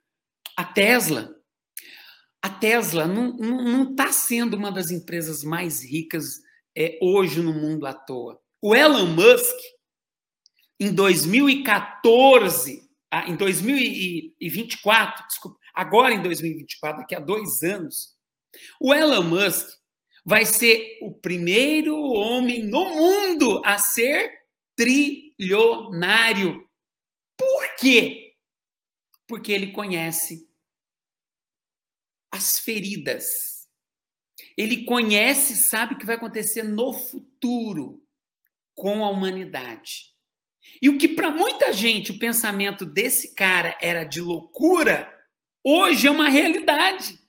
A 0.56 0.64
Tesla, 0.64 1.36
a 2.42 2.50
Tesla 2.50 3.06
não 3.06 3.92
está 3.92 4.14
sendo 4.14 4.56
uma 4.56 4.72
das 4.72 4.92
empresas 4.92 5.44
mais 5.44 5.84
ricas 5.84 6.40
é, 6.74 6.98
hoje 7.02 7.42
no 7.42 7.54
mundo 7.54 7.86
à 7.86 7.94
toa. 7.94 8.40
O 8.62 8.74
Elon 8.74 9.08
Musk, 9.08 9.58
em 10.80 10.94
2014, 10.94 12.90
ah, 13.12 13.30
em 13.30 13.36
2024, 13.36 15.28
desculpa, 15.28 15.60
agora 15.74 16.14
em 16.14 16.22
2024, 16.22 17.02
daqui 17.02 17.14
a 17.14 17.20
dois 17.20 17.62
anos, 17.62 18.16
o 18.80 18.94
Elon 18.94 19.24
Musk 19.24 19.68
vai 20.26 20.46
ser 20.46 20.98
o 21.02 21.14
primeiro 21.14 21.94
homem 21.98 22.64
no 22.64 22.86
mundo 22.86 23.62
a 23.66 23.78
ser 23.80 24.32
trilionário. 24.78 26.65
Quê? 27.86 28.34
Porque 29.28 29.52
ele 29.52 29.72
conhece 29.72 30.50
as 32.32 32.58
feridas. 32.58 33.70
Ele 34.58 34.86
conhece, 34.86 35.56
sabe 35.56 35.94
o 35.94 35.98
que 36.00 36.06
vai 36.06 36.16
acontecer 36.16 36.64
no 36.64 36.92
futuro 36.94 38.04
com 38.74 39.06
a 39.06 39.10
humanidade. 39.12 40.16
E 40.82 40.90
o 40.90 40.98
que 40.98 41.08
para 41.08 41.30
muita 41.30 41.72
gente 41.72 42.10
o 42.10 42.18
pensamento 42.18 42.88
desse 42.88 43.36
cara 43.36 43.78
era 43.80 44.04
de 44.04 44.20
loucura, 44.20 45.08
hoje 45.64 46.08
é 46.08 46.12
uma 46.12 46.28
realidade. 46.28 47.20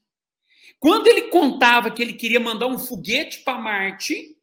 Quando 0.81 1.07
ele 1.07 1.29
contava 1.29 1.90
que 1.90 2.01
ele 2.01 2.14
queria 2.14 2.40
mandar 2.40 2.66
um 2.66 2.79
foguete 2.79 3.40
para 3.40 3.59
Marte 3.59 4.38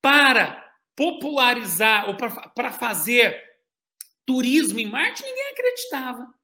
para 0.00 0.74
popularizar 0.96 2.08
ou 2.08 2.16
para 2.16 2.72
fazer 2.72 3.53
turismo 4.26 4.78
em 4.78 4.90
Marte, 4.90 5.22
ninguém 5.22 5.50
acreditava. 5.52 6.34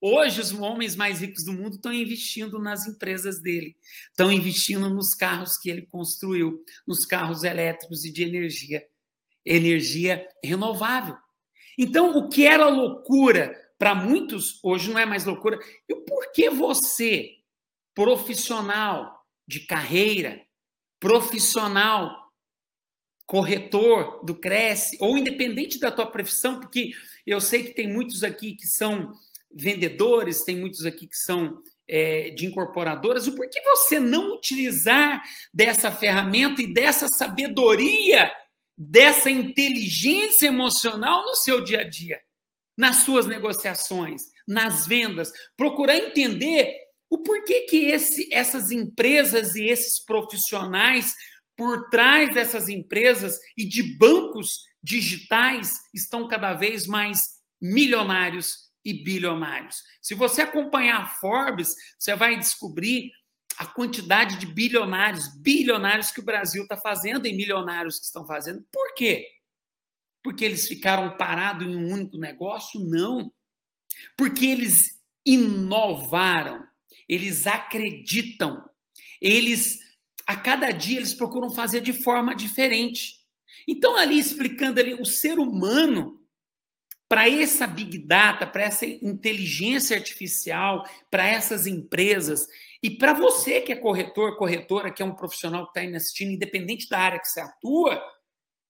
Hoje, 0.00 0.40
os 0.40 0.52
homens 0.52 0.94
mais 0.94 1.20
ricos 1.20 1.44
do 1.44 1.52
mundo 1.52 1.74
estão 1.74 1.92
investindo 1.92 2.58
nas 2.60 2.86
empresas 2.86 3.40
dele, 3.40 3.76
estão 4.10 4.30
investindo 4.30 4.88
nos 4.88 5.12
carros 5.12 5.56
que 5.56 5.68
ele 5.68 5.82
construiu, 5.82 6.64
nos 6.86 7.04
carros 7.04 7.42
elétricos 7.42 8.04
e 8.04 8.12
de 8.12 8.22
energia, 8.22 8.86
energia 9.44 10.24
renovável. 10.44 11.16
Então, 11.76 12.16
o 12.16 12.28
que 12.28 12.46
era 12.46 12.68
loucura 12.68 13.56
para 13.76 13.94
muitos, 13.94 14.60
hoje 14.62 14.90
não 14.90 14.98
é 14.98 15.06
mais 15.06 15.24
loucura. 15.24 15.58
E 15.88 15.94
por 15.94 16.32
que 16.32 16.48
você, 16.48 17.36
profissional 17.94 19.24
de 19.46 19.60
carreira, 19.60 20.40
profissional 21.00 22.27
corretor 23.28 24.24
do 24.24 24.34
Cresce, 24.34 24.96
ou 24.98 25.18
independente 25.18 25.78
da 25.78 25.92
tua 25.92 26.06
profissão, 26.06 26.58
porque 26.58 26.92
eu 27.26 27.40
sei 27.42 27.62
que 27.62 27.74
tem 27.74 27.86
muitos 27.86 28.24
aqui 28.24 28.56
que 28.56 28.66
são 28.66 29.12
vendedores, 29.54 30.44
tem 30.44 30.56
muitos 30.56 30.86
aqui 30.86 31.06
que 31.06 31.16
são 31.16 31.62
é, 31.86 32.30
de 32.30 32.46
incorporadoras, 32.46 33.26
e 33.26 33.32
por 33.32 33.48
que 33.50 33.60
você 33.60 34.00
não 34.00 34.34
utilizar 34.34 35.22
dessa 35.52 35.92
ferramenta 35.92 36.62
e 36.62 36.72
dessa 36.72 37.06
sabedoria, 37.06 38.32
dessa 38.74 39.30
inteligência 39.30 40.46
emocional 40.46 41.22
no 41.26 41.34
seu 41.34 41.62
dia 41.62 41.82
a 41.82 41.84
dia, 41.84 42.18
nas 42.74 42.96
suas 42.96 43.26
negociações, 43.26 44.22
nas 44.46 44.86
vendas, 44.86 45.30
procurar 45.54 45.98
entender 45.98 46.74
o 47.10 47.18
porquê 47.18 47.60
que 47.62 47.86
esse, 47.86 48.32
essas 48.32 48.70
empresas 48.70 49.54
e 49.54 49.66
esses 49.66 50.02
profissionais 50.02 51.14
por 51.58 51.90
trás 51.90 52.32
dessas 52.32 52.68
empresas 52.68 53.38
e 53.56 53.68
de 53.68 53.82
bancos 53.98 54.62
digitais 54.82 55.74
estão 55.92 56.28
cada 56.28 56.54
vez 56.54 56.86
mais 56.86 57.38
milionários 57.60 58.70
e 58.84 58.94
bilionários. 58.94 59.82
Se 60.00 60.14
você 60.14 60.42
acompanhar 60.42 61.02
a 61.02 61.06
Forbes, 61.06 61.74
você 61.98 62.14
vai 62.14 62.38
descobrir 62.38 63.10
a 63.58 63.66
quantidade 63.66 64.38
de 64.38 64.46
bilionários, 64.46 65.36
bilionários 65.42 66.12
que 66.12 66.20
o 66.20 66.24
Brasil 66.24 66.62
está 66.62 66.76
fazendo 66.76 67.26
e 67.26 67.36
milionários 67.36 67.98
que 67.98 68.06
estão 68.06 68.24
fazendo. 68.24 68.64
Por 68.72 68.94
quê? 68.94 69.26
Porque 70.22 70.44
eles 70.44 70.68
ficaram 70.68 71.16
parados 71.16 71.66
em 71.66 71.74
um 71.74 71.92
único 71.92 72.16
negócio? 72.16 72.80
Não. 72.80 73.32
Porque 74.16 74.46
eles 74.46 74.96
inovaram 75.26 76.68
eles 77.08 77.46
acreditam, 77.46 78.62
eles 79.20 79.78
a 80.28 80.36
cada 80.36 80.70
dia 80.70 80.98
eles 80.98 81.14
procuram 81.14 81.48
fazer 81.48 81.80
de 81.80 81.94
forma 81.94 82.36
diferente. 82.36 83.14
Então 83.66 83.96
ali 83.96 84.18
explicando 84.18 84.78
ali 84.78 84.92
o 84.92 85.06
ser 85.06 85.38
humano 85.38 86.20
para 87.08 87.26
essa 87.26 87.66
big 87.66 87.96
data, 88.00 88.46
para 88.46 88.64
essa 88.64 88.84
inteligência 88.84 89.96
artificial, 89.96 90.86
para 91.10 91.26
essas 91.26 91.66
empresas 91.66 92.46
e 92.82 92.90
para 92.90 93.14
você 93.14 93.62
que 93.62 93.72
é 93.72 93.76
corretor, 93.76 94.36
corretora, 94.36 94.92
que 94.92 95.02
é 95.02 95.06
um 95.06 95.14
profissional 95.14 95.64
que 95.64 95.70
está 95.70 95.80
aí 95.80 95.96
assistindo, 95.96 96.32
independente 96.32 96.86
da 96.90 96.98
área 96.98 97.18
que 97.18 97.26
você 97.26 97.40
atua, 97.40 97.98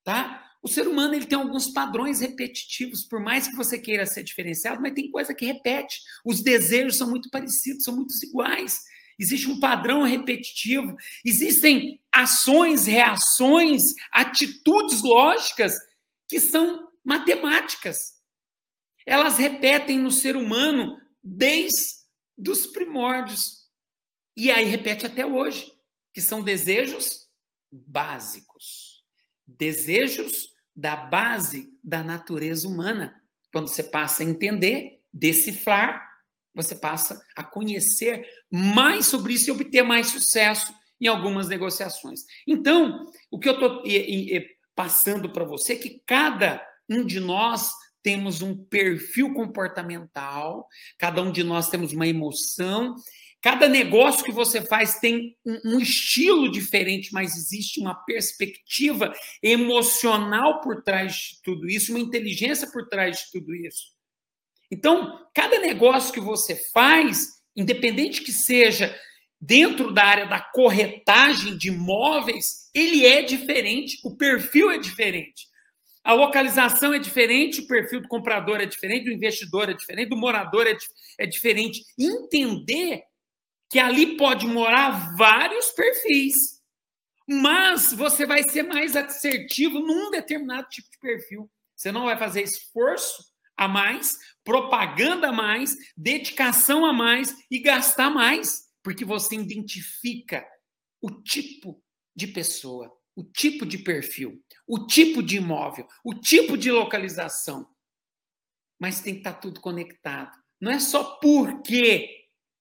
tá? 0.05 0.45
O 0.63 0.69
ser 0.69 0.87
humano 0.87 1.15
ele 1.15 1.27
tem 1.27 1.37
alguns 1.37 1.67
padrões 1.67 2.21
repetitivos, 2.21 3.03
por 3.03 3.19
mais 3.19 3.49
que 3.49 3.57
você 3.57 3.81
queira 3.81 4.07
ser 4.07 4.23
diferenciado, 4.23 4.81
mas 4.81 4.95
tem 4.95 5.11
coisa 5.11 5.35
que 5.35 5.45
repete. 5.45 6.01
Os 6.25 6.41
desejos 6.41 6.97
são 6.97 7.11
muito 7.11 7.29
parecidos, 7.31 7.83
são 7.83 7.97
muito 7.97 8.15
iguais. 8.25 8.79
Existe 9.19 9.49
um 9.49 9.59
padrão 9.59 10.03
repetitivo, 10.03 10.97
existem 11.25 12.01
ações, 12.13 12.87
reações, 12.87 13.95
atitudes 14.13 15.03
lógicas 15.03 15.75
que 16.29 16.39
são 16.39 16.89
matemáticas. 17.05 18.19
Elas 19.05 19.39
repetem 19.39 19.99
no 19.99 20.13
ser 20.13 20.37
humano 20.37 21.01
desde 21.23 21.99
os 22.47 22.67
primórdios. 22.67 23.67
E 24.37 24.51
aí 24.51 24.67
repete 24.67 25.07
até 25.07 25.27
hoje, 25.27 25.73
que 26.13 26.21
são 26.21 26.43
desejos 26.43 27.29
básicos. 27.73 29.03
Desejos 29.47 30.53
da 30.77 30.95
base 30.95 31.77
da 31.83 32.05
natureza 32.05 32.69
humana. 32.69 33.21
Quando 33.53 33.69
você 33.69 33.83
passa 33.83 34.23
a 34.23 34.27
entender, 34.27 35.03
decifrar, 35.13 36.08
você 36.63 36.75
passa 36.75 37.21
a 37.37 37.45
conhecer 37.45 38.27
mais 38.51 39.07
sobre 39.07 39.35
isso 39.35 39.49
e 39.49 39.53
obter 39.53 39.83
mais 39.83 40.09
sucesso 40.09 40.73
em 41.01 41.07
algumas 41.07 41.49
negociações. 41.49 42.21
Então, 42.47 43.07
o 43.31 43.39
que 43.39 43.49
eu 43.49 43.55
estou 43.55 43.83
passando 44.75 45.31
para 45.33 45.45
você 45.45 45.75
é 45.75 45.77
que 45.77 46.03
cada 46.05 46.65
um 46.89 47.05
de 47.05 47.21
nós 47.21 47.71
temos 48.03 48.43
um 48.43 48.57
perfil 48.57 49.35
comportamental, 49.35 50.67
cada 50.99 51.23
um 51.23 51.31
de 51.31 51.45
nós 51.45 51.69
temos 51.69 51.93
uma 51.93 52.07
emoção 52.07 52.95
Cada 53.41 53.69
negócio 53.69 54.25
que 54.25 54.33
você 54.33 54.61
faz 54.61 54.99
tem 54.99 55.37
um, 55.65 55.79
estilo 55.79 56.51
diferente, 56.51 57.13
mas 57.13 57.37
existe 57.37 57.81
uma 57.81 57.95
perspectiva 57.95 59.13
emocional 59.41 60.61
por 60.61 60.83
trás 60.83 61.13
de 61.13 61.43
tudo 61.45 61.69
isso, 61.69 61.93
uma 61.93 62.01
inteligência 62.01 62.69
por 62.73 62.89
trás 62.89 63.19
de 63.19 63.31
tudo 63.31 63.55
isso. 63.55 63.97
Então, 64.71 65.27
cada 65.35 65.59
negócio 65.59 66.13
que 66.13 66.21
você 66.21 66.57
faz, 66.73 67.29
independente 67.57 68.23
que 68.23 68.33
seja 68.33 68.95
dentro 69.41 69.93
da 69.93 70.05
área 70.05 70.27
da 70.27 70.41
corretagem 70.41 71.57
de 71.57 71.69
imóveis, 71.69 72.71
ele 72.75 73.07
é 73.07 73.23
diferente, 73.23 73.99
o 74.05 74.17
perfil 74.17 74.71
é 74.71 74.79
diferente. 74.79 75.47
A 76.03 76.13
localização 76.13 76.95
é 76.95 76.99
diferente, 76.99 77.61
o 77.61 77.67
perfil 77.67 78.01
do 78.01 78.09
comprador 78.09 78.61
é 78.61 78.67
diferente, 78.67 79.05
do 79.05 79.13
investidor 79.13 79.69
é 79.69 79.75
diferente, 79.75 80.09
do 80.09 80.17
morador 80.17 80.67
é, 80.67 80.77
é 81.19 81.27
diferente. 81.27 81.85
Entender 81.99 83.03
que 83.71 83.79
ali 83.79 84.17
pode 84.17 84.47
morar 84.47 85.15
vários 85.17 85.71
perfis, 85.71 86.35
mas 87.29 87.93
você 87.93 88.25
vai 88.25 88.43
ser 88.43 88.63
mais 88.63 88.97
assertivo 88.97 89.81
num 89.81 90.11
determinado 90.11 90.67
tipo 90.71 90.91
de 90.91 90.99
perfil. 90.99 91.51
Você 91.77 91.93
não 91.93 92.05
vai 92.07 92.17
fazer 92.17 92.43
esforço 92.43 93.23
a 93.55 93.69
mais, 93.69 94.17
propaganda 94.49 95.29
a 95.29 95.33
mais, 95.33 95.77
dedicação 95.95 96.87
a 96.87 96.91
mais 96.91 97.37
e 97.51 97.59
gastar 97.59 98.09
mais, 98.09 98.63
porque 98.83 99.05
você 99.05 99.35
identifica 99.35 100.43
o 101.03 101.11
tipo 101.11 101.85
de 102.17 102.29
pessoa, 102.29 102.91
o 103.15 103.23
tipo 103.23 103.67
de 103.67 103.77
perfil, 103.77 104.43
o 104.67 104.87
tipo 104.87 105.23
de 105.23 105.37
imóvel, 105.37 105.87
o 106.03 106.15
tipo 106.15 106.57
de 106.57 106.73
localização. 106.73 107.69
Mas 108.81 109.03
tem 109.03 109.13
que 109.13 109.21
estar 109.21 109.35
tudo 109.35 109.61
conectado. 109.61 110.35
Não 110.59 110.73
é 110.73 110.81
só 110.81 111.19
porque 111.21 112.09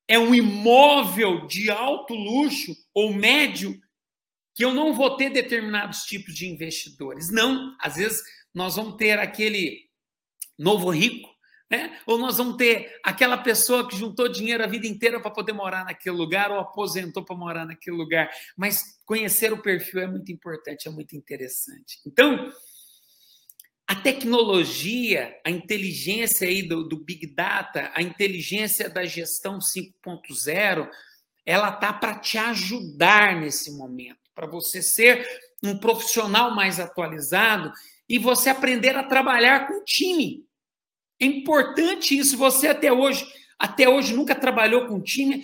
é 0.09 0.19
um 0.19 0.35
imóvel 0.35 1.47
de 1.47 1.71
alto 1.71 2.13
luxo 2.13 2.75
ou 2.93 3.13
médio 3.13 3.79
que 4.53 4.65
eu 4.65 4.73
não 4.73 4.93
vou 4.93 5.15
ter 5.15 5.29
determinados 5.29 6.01
tipos 6.01 6.35
de 6.35 6.47
investidores. 6.47 7.31
Não, 7.31 7.73
às 7.79 7.95
vezes 7.95 8.21
nós 8.53 8.75
vamos 8.75 8.97
ter 8.97 9.17
aquele 9.19 9.87
novo 10.59 10.89
rico, 10.89 11.36
né? 11.69 11.99
Ou 12.05 12.17
nós 12.17 12.37
vamos 12.37 12.55
ter 12.55 12.97
aquela 13.03 13.37
pessoa 13.37 13.87
que 13.87 13.97
juntou 13.97 14.29
dinheiro 14.29 14.63
a 14.63 14.67
vida 14.67 14.87
inteira 14.87 15.19
para 15.19 15.31
poder 15.31 15.51
morar 15.51 15.83
naquele 15.83 16.15
lugar 16.15 16.51
ou 16.51 16.59
aposentou 16.59 17.23
para 17.23 17.35
morar 17.35 17.65
naquele 17.65 17.95
lugar. 17.95 18.29
Mas 18.55 18.99
conhecer 19.05 19.51
o 19.51 19.61
perfil 19.61 20.01
é 20.01 20.07
muito 20.07 20.31
importante, 20.31 20.87
é 20.87 20.91
muito 20.91 21.15
interessante. 21.15 21.99
Então, 22.05 22.51
a 23.85 23.95
tecnologia, 23.95 25.37
a 25.45 25.51
inteligência 25.51 26.47
aí 26.47 26.61
do, 26.61 26.87
do 26.87 26.97
Big 26.97 27.27
Data, 27.27 27.91
a 27.93 28.01
inteligência 28.01 28.89
da 28.89 29.05
gestão 29.05 29.59
5.0, 29.59 30.89
ela 31.45 31.71
tá 31.71 31.93
para 31.93 32.19
te 32.19 32.37
ajudar 32.37 33.39
nesse 33.39 33.71
momento, 33.71 34.19
para 34.35 34.45
você 34.45 34.81
ser 34.81 35.25
um 35.63 35.77
profissional 35.77 36.53
mais 36.53 36.79
atualizado 36.79 37.71
e 38.07 38.17
você 38.17 38.49
aprender 38.49 38.95
a 38.95 39.03
trabalhar 39.03 39.67
com 39.67 39.83
time. 39.83 40.46
É 41.19 41.25
importante 41.25 42.17
isso. 42.17 42.37
Você 42.37 42.67
até 42.67 42.91
hoje, 42.91 43.25
até 43.57 43.89
hoje 43.89 44.13
nunca 44.13 44.35
trabalhou 44.35 44.87
com 44.87 45.01
time. 45.01 45.43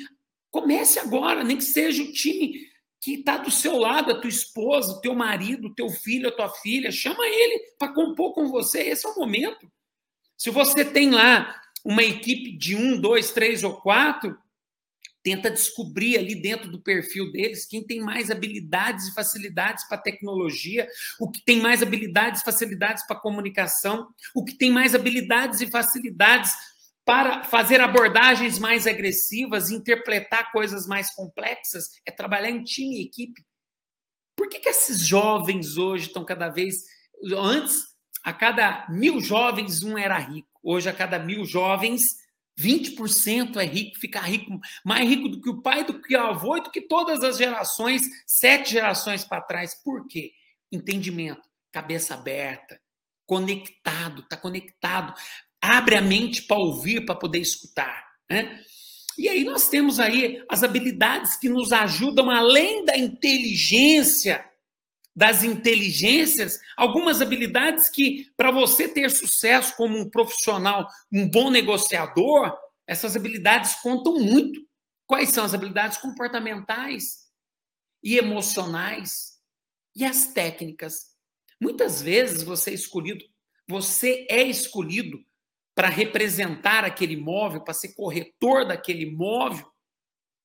Comece 0.52 1.00
agora, 1.00 1.44
nem 1.44 1.58
que 1.58 1.64
seja 1.64 2.04
o 2.04 2.12
time 2.12 2.54
que 3.02 3.16
está 3.16 3.38
do 3.38 3.52
seu 3.52 3.78
lado, 3.78 4.12
a 4.12 4.22
tua 4.22 4.30
esposa, 4.30 4.94
o 4.94 5.02
teu 5.02 5.14
marido, 5.14 5.68
o 5.68 5.74
teu 5.74 5.90
filho, 5.90 6.30
a 6.30 6.32
tua 6.32 6.48
filha, 6.48 6.90
chama 6.90 7.28
ele 7.28 7.60
para 7.78 7.94
compor 7.94 8.34
com 8.34 8.48
você. 8.48 8.82
Esse 8.82 9.06
é 9.06 9.10
o 9.10 9.16
momento. 9.16 9.70
Se 10.38 10.50
você 10.50 10.86
tem 10.86 11.10
lá 11.10 11.62
uma 11.84 12.02
equipe 12.02 12.58
de 12.58 12.76
um, 12.78 13.00
dois, 13.00 13.32
três 13.32 13.62
ou 13.62 13.76
quatro, 13.82 14.38
tenta 15.24 15.50
descobrir 15.50 16.18
ali 16.18 16.36
dentro 16.36 16.70
do 16.70 16.82
perfil 16.82 17.32
deles 17.32 17.66
quem 17.66 17.82
tem 17.82 18.02
mais 18.02 18.30
habilidades 18.30 19.08
e 19.08 19.14
facilidades 19.14 19.88
para 19.88 19.98
tecnologia, 19.98 20.88
o 21.20 21.32
que 21.32 21.42
tem 21.42 21.62
mais 21.62 21.82
habilidades 21.82 22.42
e 22.42 22.46
facilidades 22.46 23.08
para 23.08 23.16
comunicação, 23.16 24.10
o 24.36 24.44
que 24.44 24.54
tem 24.54 24.70
mais 24.70 24.94
habilidades 24.94 25.62
e 25.62 25.68
facilidades 25.68 26.52
para 27.06 27.44
fazer 27.44 27.82
abordagens 27.82 28.60
mais 28.60 28.86
agressivas, 28.86 29.72
interpretar 29.72 30.52
coisas 30.52 30.86
mais 30.86 31.14
complexas, 31.14 31.90
é 32.06 32.12
trabalhar 32.12 32.50
em 32.50 32.64
time 32.64 32.98
e 32.98 33.06
equipe. 33.06 33.44
Por 34.36 34.50
que, 34.50 34.60
que 34.60 34.70
esses 34.70 35.06
jovens 35.06 35.78
hoje 35.78 36.08
estão 36.08 36.26
cada 36.26 36.50
vez. 36.50 36.76
Antes, 37.38 37.84
a 38.24 38.34
cada 38.34 38.88
mil 38.90 39.20
jovens, 39.20 39.84
um 39.84 39.98
era 39.98 40.18
rico. 40.18 40.50
Hoje, 40.64 40.90
a 40.90 40.94
cada 40.94 41.20
mil 41.20 41.46
jovens, 41.46 42.23
20% 42.60 43.58
é 43.58 43.66
rico, 43.66 44.00
fica 44.00 44.20
rico, 44.20 44.60
mais 44.86 45.08
rico 45.08 45.30
do 45.30 45.42
que 45.42 45.50
o 45.50 45.62
pai, 45.62 45.84
do 45.84 46.02
que 46.02 46.16
o 46.16 46.22
avô 46.22 46.58
e 46.58 46.62
do 46.62 46.72
que 46.72 46.82
todas 46.82 47.24
as 47.24 47.38
gerações, 47.38 48.04
sete 48.28 48.72
gerações 48.72 49.24
para 49.24 49.42
trás. 49.42 49.74
Por 49.84 50.08
quê? 50.08 50.32
Entendimento, 50.72 51.42
cabeça 51.72 52.14
aberta, 52.14 52.80
conectado, 53.26 54.22
está 54.22 54.38
conectado 54.38 55.14
abre 55.64 55.96
a 55.96 56.02
mente 56.02 56.42
para 56.42 56.58
ouvir, 56.58 57.06
para 57.06 57.16
poder 57.16 57.40
escutar. 57.40 58.06
Né? 58.30 58.60
E 59.18 59.30
aí 59.30 59.46
nós 59.46 59.70
temos 59.70 59.98
aí 59.98 60.44
as 60.50 60.62
habilidades 60.62 61.38
que 61.38 61.48
nos 61.48 61.72
ajudam, 61.72 62.30
além 62.30 62.84
da 62.84 62.98
inteligência, 62.98 64.44
das 65.16 65.44
inteligências, 65.44 66.60
algumas 66.76 67.22
habilidades 67.22 67.90
que, 67.90 68.32
para 68.36 68.52
você 68.52 68.88
ter 68.88 69.12
sucesso 69.12 69.76
como 69.76 69.98
um 69.98 70.10
profissional, 70.10 70.88
um 71.12 71.30
bom 71.30 71.52
negociador, 71.52 72.58
essas 72.88 73.16
habilidades 73.16 73.76
contam 73.76 74.20
muito. 74.20 74.60
Quais 75.06 75.30
são 75.30 75.44
as 75.44 75.54
habilidades 75.54 75.98
comportamentais 75.98 77.28
e 78.04 78.18
emocionais 78.18 79.40
e 79.96 80.04
as 80.04 80.34
técnicas? 80.34 81.14
Muitas 81.62 82.02
vezes 82.02 82.42
você 82.42 82.72
é 82.72 82.74
escolhido, 82.74 83.24
você 83.68 84.26
é 84.30 84.42
escolhido 84.42 85.24
para 85.76 85.90
representar 85.90 86.84
aquele 86.84 87.14
imóvel, 87.14 87.64
para 87.64 87.74
ser 87.74 87.94
corretor 87.94 88.66
daquele 88.66 89.04
imóvel, 89.04 89.66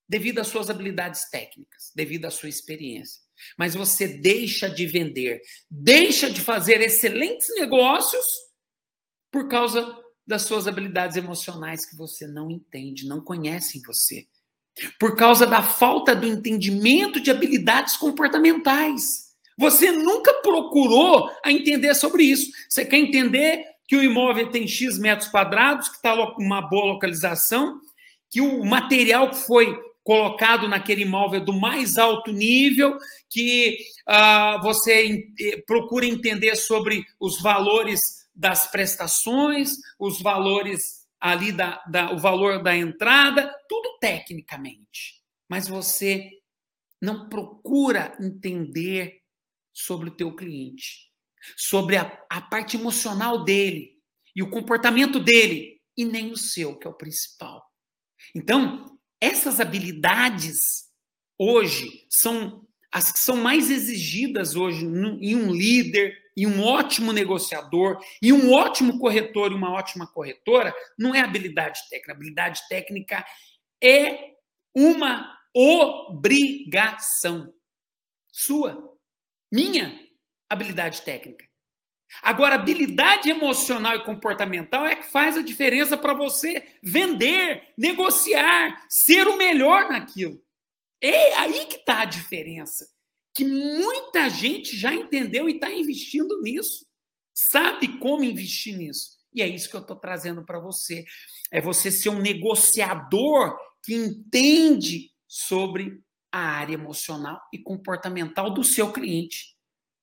devido 0.09 0.39
às 0.39 0.49
suas 0.49 0.71
habilidades 0.71 1.29
técnicas, 1.31 1.93
devido 1.95 2.25
à 2.27 2.31
sua 2.31 2.49
experiência. 2.49 3.28
Mas 3.57 3.75
você 3.75 4.07
deixa 4.07 4.69
de 4.69 4.87
vender, 4.87 5.41
deixa 5.71 6.31
de 6.31 6.41
fazer 6.41 6.81
excelentes 6.81 7.49
negócios 7.57 8.25
por 9.31 9.49
causa 9.49 9.97
das 10.27 10.43
suas 10.43 10.67
habilidades 10.67 11.17
emocionais 11.17 11.87
que 11.87 11.97
você 11.97 12.27
não 12.27 12.51
entende, 12.51 13.07
não 13.09 13.21
conhece 13.21 13.79
em 13.79 13.83
você. 13.83 14.27
Por 14.99 15.17
causa 15.17 15.47
da 15.47 15.63
falta 15.63 16.15
do 16.15 16.27
entendimento 16.27 17.21
de 17.21 17.31
habilidades 17.31 17.97
comportamentais. 17.97 19.29
Você 19.59 19.91
nunca 19.91 20.35
procurou 20.35 21.29
a 21.45 21.51
entender 21.51 21.95
sobre 21.95 22.23
isso. 22.23 22.51
Você 22.69 22.85
quer 22.85 22.99
entender 22.99 23.65
que 23.89 23.97
o 23.97 24.03
imóvel 24.03 24.51
tem 24.51 24.69
X 24.69 24.99
metros 24.99 25.29
quadrados, 25.29 25.89
que 25.89 25.97
está 25.97 26.15
uma 26.39 26.61
boa 26.61 26.93
localização, 26.93 27.81
que 28.31 28.41
o 28.41 28.65
material 28.65 29.31
que 29.31 29.37
foi 29.39 29.77
colocado 30.09 30.67
naquele 30.67 31.03
imóvel 31.03 31.45
do 31.45 31.53
mais 31.53 31.99
alto 31.99 32.33
nível, 32.33 32.97
que 33.29 33.77
uh, 34.09 34.63
você 34.63 35.29
eh, 35.39 35.63
procura 35.67 36.07
entender 36.07 36.57
sobre 36.57 37.05
os 37.21 37.43
valores 37.43 38.27
das 38.35 38.71
prestações, 38.71 39.73
os 39.99 40.23
valores 40.23 41.07
ali 41.21 41.53
da, 41.53 41.85
da, 41.85 42.11
o 42.11 42.19
valor 42.19 42.63
da 42.63 42.75
entrada, 42.75 43.55
tudo 43.69 43.99
tecnicamente. 44.01 45.23
Mas 45.47 45.69
você 45.69 46.31
não 47.03 47.29
procura 47.29 48.17
entender 48.19 49.21
sobre 49.75 50.09
o 50.09 50.17
teu 50.17 50.35
cliente. 50.35 51.07
sobre 51.55 51.99
a, 51.99 52.25
a 52.31 52.41
parte 52.41 52.79
emocional 52.79 53.45
dele 53.45 53.93
e 54.35 54.43
o 54.43 54.49
comportamento 54.49 55.21
dele, 55.21 55.83
e 55.95 56.05
nem 56.07 56.33
o 56.33 56.37
seu, 56.37 56.79
que 56.79 56.87
é 56.87 56.91
o 56.91 56.97
principal. 56.97 57.63
Então, 58.35 58.98
essas 59.21 59.61
habilidades 59.61 60.59
hoje 61.39 62.07
são 62.11 62.67
as 62.91 63.13
que 63.13 63.19
são 63.19 63.37
mais 63.37 63.71
exigidas 63.71 64.57
hoje 64.57 64.85
em 64.85 65.37
um 65.37 65.53
líder, 65.53 66.17
em 66.37 66.47
um 66.47 66.63
ótimo 66.65 67.13
negociador, 67.13 68.03
e 68.23 68.33
um 68.33 68.53
ótimo 68.53 68.99
corretor 68.99 69.53
e 69.53 69.55
uma 69.55 69.73
ótima 69.73 70.07
corretora, 70.07 70.75
não 70.99 71.15
é 71.15 71.21
habilidade 71.21 71.81
técnica. 71.91 72.13
habilidade 72.13 72.61
técnica 72.69 73.27
é 73.83 74.35
uma 74.75 75.37
obrigação 75.55 77.53
sua, 78.33 78.97
minha 79.53 79.99
habilidade 80.49 81.03
técnica. 81.03 81.48
Agora, 82.23 82.55
habilidade 82.55 83.29
emocional 83.29 83.97
e 83.97 84.05
comportamental 84.05 84.87
é 84.87 84.97
que 84.97 85.07
faz 85.07 85.37
a 85.37 85.43
diferença 85.43 85.97
para 85.97 86.15
você 86.15 86.67
vender, 86.83 87.73
negociar, 87.77 88.85
ser 88.89 89.29
o 89.29 89.37
melhor 89.37 89.89
naquilo. 89.89 90.43
É 91.01 91.35
aí 91.35 91.67
que 91.67 91.77
está 91.77 92.03
a 92.03 92.07
diferença. 92.07 92.89
Que 93.35 93.45
muita 93.45 94.29
gente 94.29 94.77
já 94.77 94.93
entendeu 94.93 95.49
e 95.49 95.55
está 95.55 95.71
investindo 95.71 96.41
nisso. 96.43 96.87
Sabe 97.33 97.99
como 97.99 98.25
investir 98.25 98.77
nisso. 98.77 99.19
E 99.33 99.43
é 99.43 99.47
isso 99.47 99.71
que 99.71 99.77
eu 99.77 99.81
estou 99.81 99.97
trazendo 99.97 100.45
para 100.45 100.59
você. 100.59 101.05
É 101.53 101.61
você 101.61 101.91
ser 101.91 102.09
um 102.09 102.21
negociador 102.21 103.57
que 103.85 103.95
entende 103.95 105.13
sobre 105.29 106.03
a 106.33 106.41
área 106.41 106.75
emocional 106.75 107.41
e 107.53 107.59
comportamental 107.59 108.51
do 108.51 108.65
seu 108.65 108.93
cliente, 108.93 109.57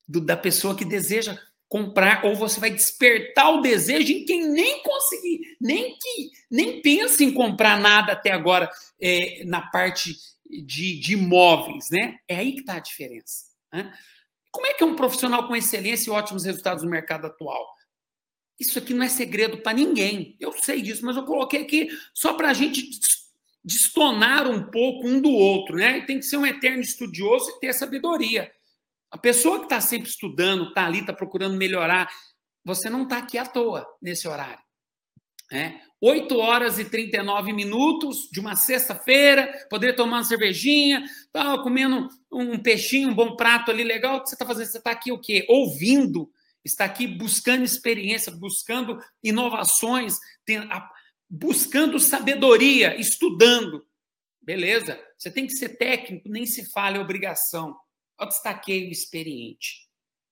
do, 0.08 0.22
da 0.22 0.38
pessoa 0.38 0.76
que 0.76 0.86
deseja 0.86 1.38
comprar, 1.68 2.26
ou 2.26 2.36
você 2.36 2.60
vai 2.60 2.70
despertar 2.70 3.50
o 3.52 3.62
desejo 3.62 4.12
em 4.12 4.26
quem 4.26 4.48
nem 4.48 4.82
conseguir, 4.84 5.58
nem 5.60 5.98
que 5.98 6.32
nem 6.50 6.82
pensa 6.82 7.24
em 7.24 7.34
comprar 7.34 7.80
nada 7.80 8.14
até 8.14 8.32
agora 8.32 8.70
é, 9.02 9.44
na 9.46 9.62
parte 9.62 10.16
de, 10.46 11.00
de 11.00 11.14
imóveis, 11.14 11.90
né? 11.90 12.20
É 12.28 12.38
aí 12.38 12.54
que 12.54 12.60
está 12.60 12.76
a 12.76 12.80
diferença. 12.80 13.46
Né? 13.74 13.92
Como 14.52 14.68
é 14.68 14.74
que 14.74 14.84
é 14.84 14.88
um 14.88 14.96
profissional 14.96 15.48
com 15.48 15.56
excelência 15.56 16.10
e 16.10 16.14
ótimos 16.14 16.46
resultados 16.46 16.84
no 16.84 16.90
mercado 16.90 17.28
atual? 17.28 17.76
Isso 18.60 18.80
aqui 18.80 18.94
não 18.94 19.04
é 19.04 19.10
segredo 19.10 19.58
para 19.58 19.74
ninguém. 19.74 20.38
Eu 20.40 20.54
sei 20.54 20.82
disso, 20.82 21.06
mas 21.06 21.18
eu 21.18 21.26
coloquei 21.26 21.64
aqui 21.64 21.90
só 22.14 22.36
para 22.36 22.50
a 22.50 22.54
gente 22.54 22.90
destonar 23.64 24.50
um 24.50 24.64
pouco 24.64 25.08
um 25.08 25.20
do 25.20 25.32
outro, 25.32 25.76
né? 25.76 26.02
Tem 26.02 26.20
que 26.20 26.26
ser 26.26 26.38
um 26.38 26.46
eterno 26.46 26.82
estudioso 26.82 27.50
e 27.50 27.60
ter 27.60 27.74
sabedoria. 27.74 28.50
A 29.16 29.18
pessoa 29.18 29.60
que 29.60 29.64
está 29.64 29.80
sempre 29.80 30.10
estudando, 30.10 30.68
está 30.68 30.86
ali, 30.86 31.00
está 31.00 31.14
procurando 31.14 31.56
melhorar, 31.56 32.12
você 32.66 32.90
não 32.90 33.04
está 33.04 33.20
aqui 33.20 33.38
à 33.38 33.46
toa 33.46 33.88
nesse 34.02 34.28
horário. 34.28 34.62
Né? 35.50 35.82
8 36.02 36.38
horas 36.38 36.80
e 36.80 36.84
39 36.84 37.54
minutos 37.54 38.28
de 38.30 38.42
uma 38.42 38.58
sexta-feira, 38.58 39.50
poder 39.70 39.96
tomar 39.96 40.18
uma 40.18 40.24
cervejinha, 40.26 41.02
tá, 41.32 41.58
comendo 41.60 42.10
um 42.30 42.62
peixinho, 42.62 43.08
um 43.08 43.16
bom 43.16 43.38
prato 43.38 43.72
ali 43.72 43.86
legal. 43.86 44.18
O 44.18 44.22
que 44.22 44.28
você 44.28 44.36
está 44.36 44.46
fazendo? 44.46 44.68
Você 44.68 44.80
está 44.80 44.92
aqui 44.92 45.14
o 45.14 45.18
quê? 45.18 45.46
Ouvindo, 45.48 46.30
está 46.62 46.84
aqui 46.84 47.08
buscando 47.08 47.64
experiência, 47.64 48.34
buscando 48.34 49.00
inovações, 49.24 50.18
buscando 51.30 52.02
sabedoria, 52.02 53.00
estudando. 53.00 53.82
Beleza, 54.42 55.00
você 55.18 55.32
tem 55.32 55.48
que 55.48 55.54
ser 55.54 55.78
técnico, 55.78 56.28
nem 56.28 56.46
se 56.46 56.70
fala, 56.70 56.98
é 56.98 57.00
obrigação. 57.00 57.78
Eu 58.20 58.28
destaquei 58.28 58.88
o 58.88 58.92
experiente. 58.92 59.88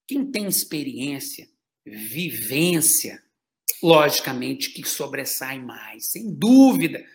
Quem 0.08 0.30
tem 0.30 0.48
experiência, 0.48 1.48
vivência, 1.86 3.22
logicamente 3.82 4.70
que 4.72 4.88
sobressai 4.88 5.60
mais, 5.60 6.08
sem 6.08 6.34
dúvida. 6.34 7.06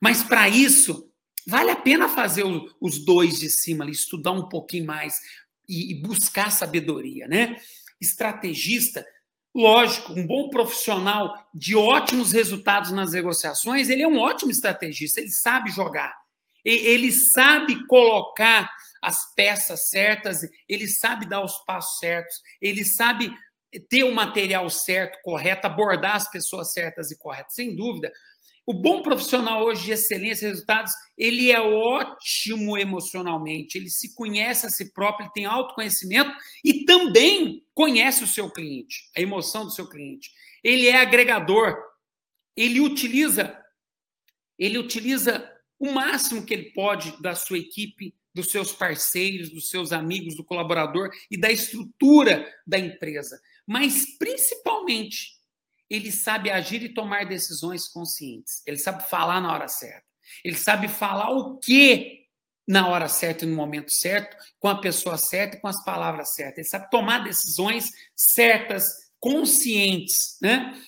Mas 0.00 0.22
para 0.22 0.48
isso, 0.48 1.10
vale 1.46 1.70
a 1.70 1.76
pena 1.76 2.08
fazer 2.08 2.44
os 2.80 3.04
dois 3.04 3.38
de 3.38 3.48
cima 3.48 3.84
ali, 3.84 3.92
estudar 3.92 4.32
um 4.32 4.48
pouquinho 4.48 4.86
mais 4.86 5.20
e, 5.68 5.94
buscar 5.94 6.50
sabedoria, 6.50 7.28
né? 7.28 7.56
Estrategista, 8.00 9.06
lógico, 9.54 10.12
um 10.12 10.26
bom 10.26 10.48
profissional 10.48 11.48
de 11.54 11.76
ótimos 11.76 12.32
resultados 12.32 12.90
nas 12.90 13.12
negociações, 13.12 13.88
ele 13.88 14.02
é 14.02 14.08
um 14.08 14.18
ótimo 14.18 14.50
estrategista, 14.50 15.20
ele 15.20 15.30
sabe 15.30 15.70
jogar, 15.70 16.16
ele 16.64 17.12
sabe 17.12 17.86
colocar 17.86 18.70
as 19.08 19.34
peças 19.34 19.88
certas, 19.88 20.40
ele 20.68 20.86
sabe 20.86 21.28
dar 21.28 21.42
os 21.42 21.58
passos 21.64 21.98
certos, 21.98 22.36
ele 22.60 22.84
sabe 22.84 23.34
ter 23.88 24.04
o 24.04 24.14
material 24.14 24.68
certo, 24.70 25.18
correto, 25.22 25.66
abordar 25.66 26.16
as 26.16 26.30
pessoas 26.30 26.72
certas 26.72 27.10
e 27.10 27.18
corretas, 27.18 27.54
sem 27.54 27.74
dúvida. 27.74 28.12
O 28.66 28.74
bom 28.74 29.02
profissional 29.02 29.64
hoje 29.64 29.86
de 29.86 29.92
excelência 29.92 30.46
e 30.46 30.50
resultados, 30.50 30.92
ele 31.16 31.50
é 31.50 31.60
ótimo 31.60 32.76
emocionalmente, 32.76 33.78
ele 33.78 33.88
se 33.88 34.14
conhece 34.14 34.66
a 34.66 34.70
si 34.70 34.92
próprio, 34.92 35.24
ele 35.24 35.32
tem 35.32 35.46
autoconhecimento 35.46 36.30
e 36.62 36.84
também 36.84 37.64
conhece 37.74 38.22
o 38.22 38.26
seu 38.26 38.50
cliente, 38.50 39.10
a 39.16 39.20
emoção 39.22 39.64
do 39.64 39.70
seu 39.70 39.88
cliente. 39.88 40.30
Ele 40.62 40.86
é 40.86 41.00
agregador, 41.00 41.76
ele 42.54 42.80
utiliza 42.80 43.58
ele 44.58 44.76
utiliza 44.76 45.48
o 45.78 45.92
máximo 45.92 46.44
que 46.44 46.52
ele 46.52 46.72
pode 46.72 47.14
da 47.22 47.34
sua 47.34 47.58
equipe, 47.58 48.12
dos 48.40 48.50
seus 48.50 48.72
parceiros, 48.72 49.50
dos 49.50 49.68
seus 49.68 49.92
amigos, 49.92 50.36
do 50.36 50.44
colaborador 50.44 51.10
e 51.30 51.36
da 51.36 51.50
estrutura 51.50 52.46
da 52.66 52.78
empresa 52.78 53.38
mas 53.68 54.16
principalmente 54.16 55.36
ele 55.90 56.10
sabe 56.10 56.50
agir 56.50 56.82
e 56.82 56.88
tomar 56.88 57.26
decisões 57.26 57.86
conscientes. 57.86 58.62
Ele 58.66 58.78
sabe 58.78 59.06
falar 59.08 59.42
na 59.42 59.52
hora 59.52 59.68
certa. 59.68 60.04
Ele 60.42 60.56
sabe 60.56 60.88
falar 60.88 61.30
o 61.30 61.58
que 61.58 62.26
na 62.66 62.88
hora 62.88 63.08
certa 63.08 63.44
e 63.44 63.48
no 63.48 63.56
momento 63.56 63.92
certo, 63.92 64.36
com 64.58 64.68
a 64.68 64.80
pessoa 64.80 65.16
certa 65.18 65.56
e 65.56 65.60
com 65.60 65.68
as 65.68 65.82
palavras 65.84 66.34
certas. 66.34 66.58
Ele 66.58 66.66
sabe 66.66 66.90
tomar 66.90 67.24
decisões 67.24 67.90
certas, 68.14 69.10
conscientes, 69.20 70.38
né? 70.40 70.78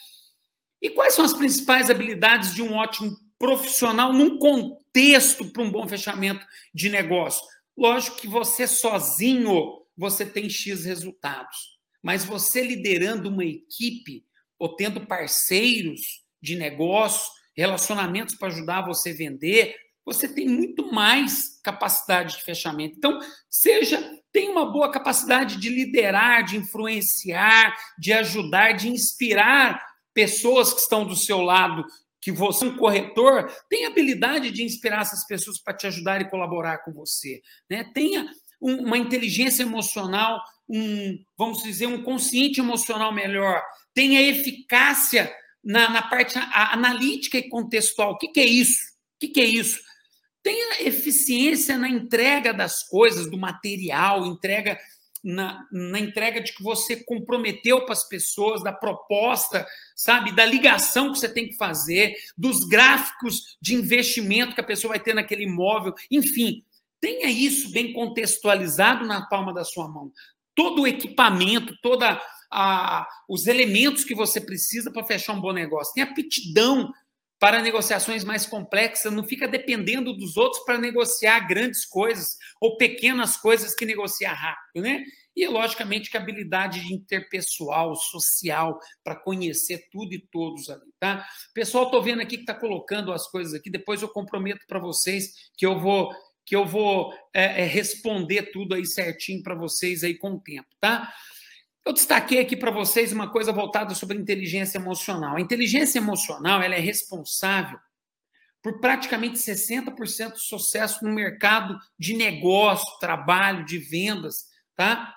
E 0.80 0.90
quais 0.90 1.14
são 1.14 1.24
as 1.24 1.34
principais 1.34 1.90
habilidades 1.90 2.55
de 2.55 2.62
um 2.62 2.74
ótimo 2.74 3.14
profissional 3.41 4.12
num 4.12 4.38
contexto 4.38 5.51
para 5.51 5.62
um 5.62 5.70
bom 5.70 5.88
fechamento 5.88 6.47
de 6.72 6.91
negócio? 6.91 7.43
Lógico 7.76 8.18
que 8.18 8.28
você 8.28 8.66
sozinho 8.66 9.80
você 9.97 10.24
tem 10.24 10.49
X 10.49 10.84
resultados. 10.84 11.78
Mas 12.03 12.24
você 12.24 12.62
liderando 12.62 13.28
uma 13.28 13.45
equipe 13.45 14.24
ou 14.59 14.76
tendo 14.76 15.07
parceiros 15.07 16.01
de 16.41 16.57
negócio, 16.57 17.30
relacionamentos 17.57 18.34
para 18.34 18.49
ajudar 18.49 18.86
você 18.86 19.11
a 19.11 19.14
vender, 19.14 19.76
você 20.05 20.26
tem 20.26 20.49
muito 20.49 20.91
mais 20.91 21.61
capacidade 21.62 22.36
de 22.36 22.43
fechamento. 22.43 22.97
Então, 22.97 23.18
seja, 23.51 24.03
tem 24.32 24.49
uma 24.49 24.70
boa 24.70 24.91
capacidade 24.91 25.59
de 25.59 25.68
liderar, 25.68 26.45
de 26.45 26.57
influenciar, 26.57 27.76
de 27.99 28.12
ajudar, 28.12 28.72
de 28.72 28.88
inspirar 28.88 29.80
pessoas 30.14 30.72
que 30.72 30.80
estão 30.80 31.07
do 31.07 31.14
seu 31.14 31.41
lado, 31.43 31.84
que 32.20 32.30
você, 32.30 32.66
um 32.66 32.76
corretor, 32.76 33.50
tem 33.68 33.86
habilidade 33.86 34.50
de 34.50 34.62
inspirar 34.62 35.02
essas 35.02 35.26
pessoas 35.26 35.58
para 35.58 35.74
te 35.74 35.86
ajudar 35.86 36.20
e 36.20 36.28
colaborar 36.28 36.78
com 36.78 36.92
você. 36.92 37.40
Né? 37.68 37.84
Tenha 37.94 38.28
uma 38.60 38.98
inteligência 38.98 39.62
emocional 39.62 40.42
um, 40.70 41.18
vamos 41.36 41.62
dizer, 41.64 41.86
um 41.86 42.02
consciente 42.02 42.60
emocional 42.60 43.12
melhor, 43.12 43.60
tenha 43.92 44.22
eficácia 44.22 45.34
na, 45.62 45.90
na 45.90 46.02
parte 46.02 46.38
analítica 46.38 47.36
e 47.38 47.48
contextual. 47.48 48.12
O 48.12 48.18
que, 48.18 48.28
que 48.28 48.40
é 48.40 48.46
isso? 48.46 48.78
O 49.16 49.18
que, 49.18 49.28
que 49.28 49.40
é 49.40 49.44
isso? 49.44 49.80
Tenha 50.42 50.82
eficiência 50.86 51.76
na 51.76 51.88
entrega 51.88 52.54
das 52.54 52.84
coisas, 52.84 53.28
do 53.28 53.36
material, 53.36 54.24
entrega 54.24 54.78
na, 55.22 55.66
na, 55.70 55.98
entrega 55.98 56.40
de 56.40 56.52
que 56.54 56.62
você 56.62 56.96
comprometeu 56.96 57.84
para 57.84 57.92
as 57.92 58.08
pessoas, 58.08 58.62
da 58.62 58.72
proposta, 58.72 59.66
sabe, 59.94 60.32
da 60.32 60.44
ligação 60.44 61.12
que 61.12 61.18
você 61.18 61.28
tem 61.28 61.48
que 61.48 61.56
fazer, 61.56 62.14
dos 62.36 62.64
gráficos 62.64 63.56
de 63.60 63.74
investimento 63.74 64.54
que 64.54 64.60
a 64.60 64.64
pessoa 64.64 64.92
vai 64.92 65.00
ter 65.00 65.14
naquele 65.14 65.44
imóvel, 65.44 65.94
enfim, 66.10 66.64
tenha 67.00 67.30
isso 67.30 67.70
bem 67.70 67.92
contextualizado 67.92 69.06
na 69.06 69.26
palma 69.26 69.52
da 69.52 69.64
sua 69.64 69.88
mão 69.88 70.12
todo 70.60 70.82
o 70.82 70.86
equipamento, 70.86 71.74
toda 71.80 72.20
a, 72.50 73.08
os 73.26 73.46
elementos 73.46 74.04
que 74.04 74.14
você 74.14 74.40
precisa 74.40 74.90
para 74.90 75.06
fechar 75.06 75.32
um 75.32 75.40
bom 75.40 75.52
negócio. 75.52 75.94
Tem 75.94 76.02
aptidão 76.02 76.92
para 77.41 77.62
negociações 77.62 78.22
mais 78.22 78.45
complexas, 78.45 79.11
não 79.11 79.24
fica 79.24 79.49
dependendo 79.49 80.12
dos 80.14 80.36
outros 80.36 80.62
para 80.62 80.76
negociar 80.76 81.41
grandes 81.49 81.86
coisas 81.86 82.36
ou 82.61 82.76
pequenas 82.76 83.38
coisas 83.38 83.74
que 83.74 83.86
negociar 83.86 84.34
rápido, 84.34 84.82
né? 84.82 85.03
E, 85.34 85.47
logicamente, 85.47 86.11
que 86.11 86.18
a 86.18 86.20
habilidade 86.20 86.93
interpessoal, 86.93 87.97
social, 87.97 88.78
para 89.03 89.16
conhecer 89.16 89.88
tudo 89.91 90.12
e 90.12 90.18
todos 90.30 90.68
ali, 90.68 90.93
tá? 90.99 91.26
Pessoal, 91.55 91.84
estou 91.84 92.03
vendo 92.03 92.20
aqui 92.20 92.36
que 92.36 92.43
está 92.43 92.55
colocando 92.55 93.11
as 93.11 93.26
coisas 93.26 93.55
aqui, 93.55 93.70
depois 93.70 94.03
eu 94.03 94.09
comprometo 94.09 94.66
para 94.68 94.78
vocês 94.78 95.32
que 95.57 95.64
eu 95.64 95.80
vou 95.80 96.12
que 96.45 96.57
eu 96.57 96.66
vou 96.66 97.12
é, 97.32 97.62
é, 97.62 97.64
responder 97.64 98.51
tudo 98.51 98.74
aí 98.74 98.84
certinho 98.84 99.41
para 99.41 99.55
vocês 99.55 100.03
aí 100.03 100.18
com 100.18 100.32
o 100.32 100.41
tempo, 100.41 100.68
tá? 100.80 101.09
Eu 101.84 101.92
destaquei 101.92 102.40
aqui 102.40 102.56
para 102.56 102.70
vocês 102.70 103.12
uma 103.12 103.30
coisa 103.30 103.52
voltada 103.52 103.94
sobre 103.94 104.18
inteligência 104.18 104.78
emocional. 104.78 105.36
A 105.36 105.40
inteligência 105.40 105.98
emocional 105.98 106.62
ela 106.62 106.74
é 106.74 106.80
responsável 106.80 107.78
por 108.62 108.78
praticamente 108.80 109.38
60% 109.38 110.32
do 110.32 110.38
sucesso 110.38 111.02
no 111.02 111.10
mercado 111.10 111.78
de 111.98 112.14
negócio, 112.14 112.98
trabalho, 112.98 113.64
de 113.64 113.78
vendas, 113.78 114.48
tá? 114.76 115.14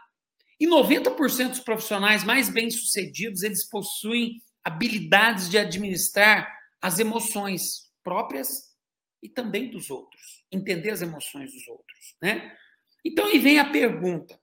E 0.60 0.66
90% 0.66 1.50
dos 1.50 1.60
profissionais 1.60 2.24
mais 2.24 2.48
bem-sucedidos, 2.48 3.44
eles 3.44 3.68
possuem 3.68 4.42
habilidades 4.64 5.50
de 5.50 5.58
administrar 5.58 6.50
as 6.82 7.00
emoções 7.00 7.92
próprias 8.02 8.74
e 9.22 9.28
também 9.28 9.70
dos 9.70 9.90
outros, 9.90 10.46
entender 10.50 10.92
as 10.92 11.02
emoções 11.02 11.52
dos 11.52 11.68
outros, 11.68 12.16
né? 12.22 12.56
Então 13.04 13.26
aí 13.26 13.40
vem 13.40 13.60
a 13.60 13.70
pergunta 13.70 14.40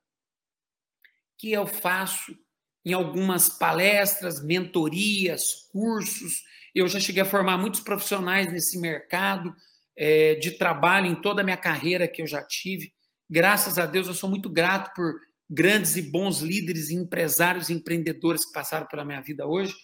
que 1.41 1.51
eu 1.51 1.67
faço 1.67 2.37
em 2.85 2.93
algumas 2.93 3.49
palestras, 3.49 4.45
mentorias, 4.45 5.69
cursos. 5.73 6.45
Eu 6.75 6.87
já 6.87 7.01
cheguei 7.01 7.23
a 7.23 7.27
formar 7.27 7.57
muitos 7.57 7.81
profissionais 7.81 8.53
nesse 8.53 8.79
mercado 8.79 9.55
é, 9.97 10.35
de 10.35 10.53
trabalho 10.53 11.07
em 11.07 11.15
toda 11.15 11.41
a 11.41 11.45
minha 11.45 11.57
carreira 11.57 12.07
que 12.07 12.21
eu 12.21 12.27
já 12.27 12.43
tive. 12.43 12.93
Graças 13.29 13.79
a 13.79 13.87
Deus, 13.87 14.07
eu 14.07 14.13
sou 14.13 14.29
muito 14.29 14.51
grato 14.51 14.93
por 14.95 15.15
grandes 15.49 15.97
e 15.97 16.03
bons 16.03 16.41
líderes, 16.41 16.91
empresários 16.91 17.71
e 17.71 17.73
empreendedores 17.73 18.45
que 18.45 18.53
passaram 18.53 18.87
pela 18.87 19.05
minha 19.05 19.23
vida 19.23 19.47
hoje. 19.47 19.75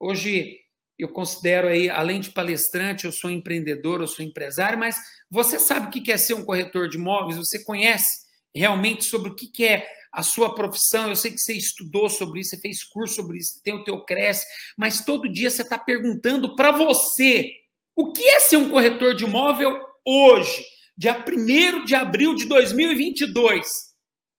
Hoje 0.00 0.58
eu 0.98 1.10
considero 1.10 1.68
aí, 1.68 1.90
além 1.90 2.20
de 2.20 2.30
palestrante, 2.30 3.04
eu 3.04 3.12
sou 3.12 3.30
empreendedor, 3.30 4.00
eu 4.00 4.06
sou 4.06 4.24
empresário, 4.24 4.78
mas 4.78 4.96
você 5.30 5.58
sabe 5.58 5.88
o 5.88 5.90
que 5.90 6.10
é 6.10 6.16
ser 6.16 6.32
um 6.32 6.44
corretor 6.44 6.88
de 6.88 6.96
imóveis? 6.96 7.36
Você 7.36 7.62
conhece 7.62 8.24
realmente 8.54 9.04
sobre 9.04 9.30
o 9.30 9.34
que 9.34 9.64
é 9.66 9.86
a 10.16 10.22
sua 10.22 10.54
profissão, 10.54 11.10
eu 11.10 11.14
sei 11.14 11.30
que 11.30 11.38
você 11.38 11.52
estudou 11.52 12.08
sobre 12.08 12.40
isso, 12.40 12.50
você 12.50 12.60
fez 12.62 12.82
curso 12.82 13.16
sobre 13.16 13.36
isso, 13.36 13.60
tem 13.62 13.74
o 13.74 13.84
teu 13.84 14.02
Cresce, 14.02 14.46
mas 14.74 15.04
todo 15.04 15.30
dia 15.30 15.50
você 15.50 15.60
está 15.60 15.78
perguntando 15.78 16.56
para 16.56 16.72
você 16.72 17.52
o 17.94 18.12
que 18.14 18.26
é 18.26 18.40
ser 18.40 18.56
um 18.56 18.70
corretor 18.70 19.14
de 19.14 19.24
imóvel 19.24 19.78
hoje, 20.06 20.64
dia 20.96 21.22
1 21.22 21.84
de 21.84 21.94
abril 21.94 22.34
de 22.34 22.46
2022. 22.46 23.68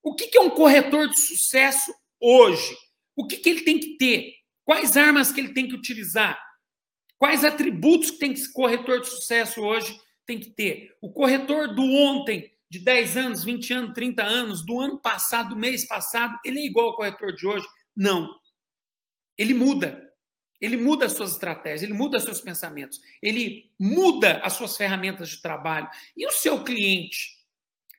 O 0.01 0.15
que 0.15 0.36
é 0.36 0.41
um 0.41 0.49
corretor 0.49 1.07
de 1.07 1.19
sucesso 1.19 1.93
hoje? 2.19 2.75
O 3.15 3.28
que, 3.28 3.38
que 3.38 3.47
ele 3.47 3.61
tem 3.61 3.80
que 3.80 3.97
ter? 3.97 4.34
Quais 4.65 4.97
armas 4.97 5.32
que 5.32 5.39
ele 5.39 5.53
tem 5.53 5.67
que 5.67 5.75
utilizar? 5.75 6.41
Quais 7.19 7.43
atributos 7.43 8.09
que 8.09 8.17
tem 8.17 8.34
que 8.34 8.39
esse 8.39 8.51
corretor 8.51 8.99
de 9.01 9.09
sucesso 9.09 9.61
hoje 9.61 9.95
tem 10.25 10.39
que 10.39 10.49
ter? 10.49 10.95
O 10.99 11.13
corretor 11.13 11.75
do 11.75 11.84
ontem 11.84 12.51
de 12.70 12.80
10 12.80 13.18
anos, 13.18 13.43
20 13.43 13.74
anos, 13.74 13.93
30 13.93 14.24
anos, 14.24 14.65
do 14.65 14.80
ano 14.80 14.99
passado, 14.99 15.49
do 15.49 15.55
mês 15.55 15.88
passado, 15.88 16.38
ele 16.43 16.59
é 16.59 16.65
igual 16.65 16.88
ao 16.88 16.95
corretor 16.95 17.34
de 17.34 17.47
hoje? 17.47 17.65
Não. 17.95 18.30
Ele 19.38 19.53
muda. 19.53 20.03
Ele 20.59 20.76
muda 20.76 21.05
as 21.05 21.13
suas 21.13 21.34
estratégias, 21.34 21.84
ele 21.84 21.93
muda 21.93 22.18
os 22.18 22.24
seus 22.24 22.41
pensamentos, 22.41 22.99
ele 23.22 23.72
muda 23.80 24.39
as 24.43 24.53
suas 24.53 24.76
ferramentas 24.76 25.30
de 25.30 25.41
trabalho. 25.41 25.88
E 26.15 26.26
o 26.26 26.32
seu 26.32 26.63
cliente? 26.63 27.38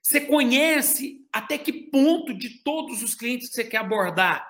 Você 0.02 0.22
conhece 0.22 1.24
até 1.32 1.56
que 1.56 1.72
ponto 1.72 2.34
de 2.34 2.62
todos 2.62 3.02
os 3.02 3.14
clientes 3.14 3.48
que 3.48 3.54
você 3.54 3.64
quer 3.64 3.78
abordar? 3.78 4.44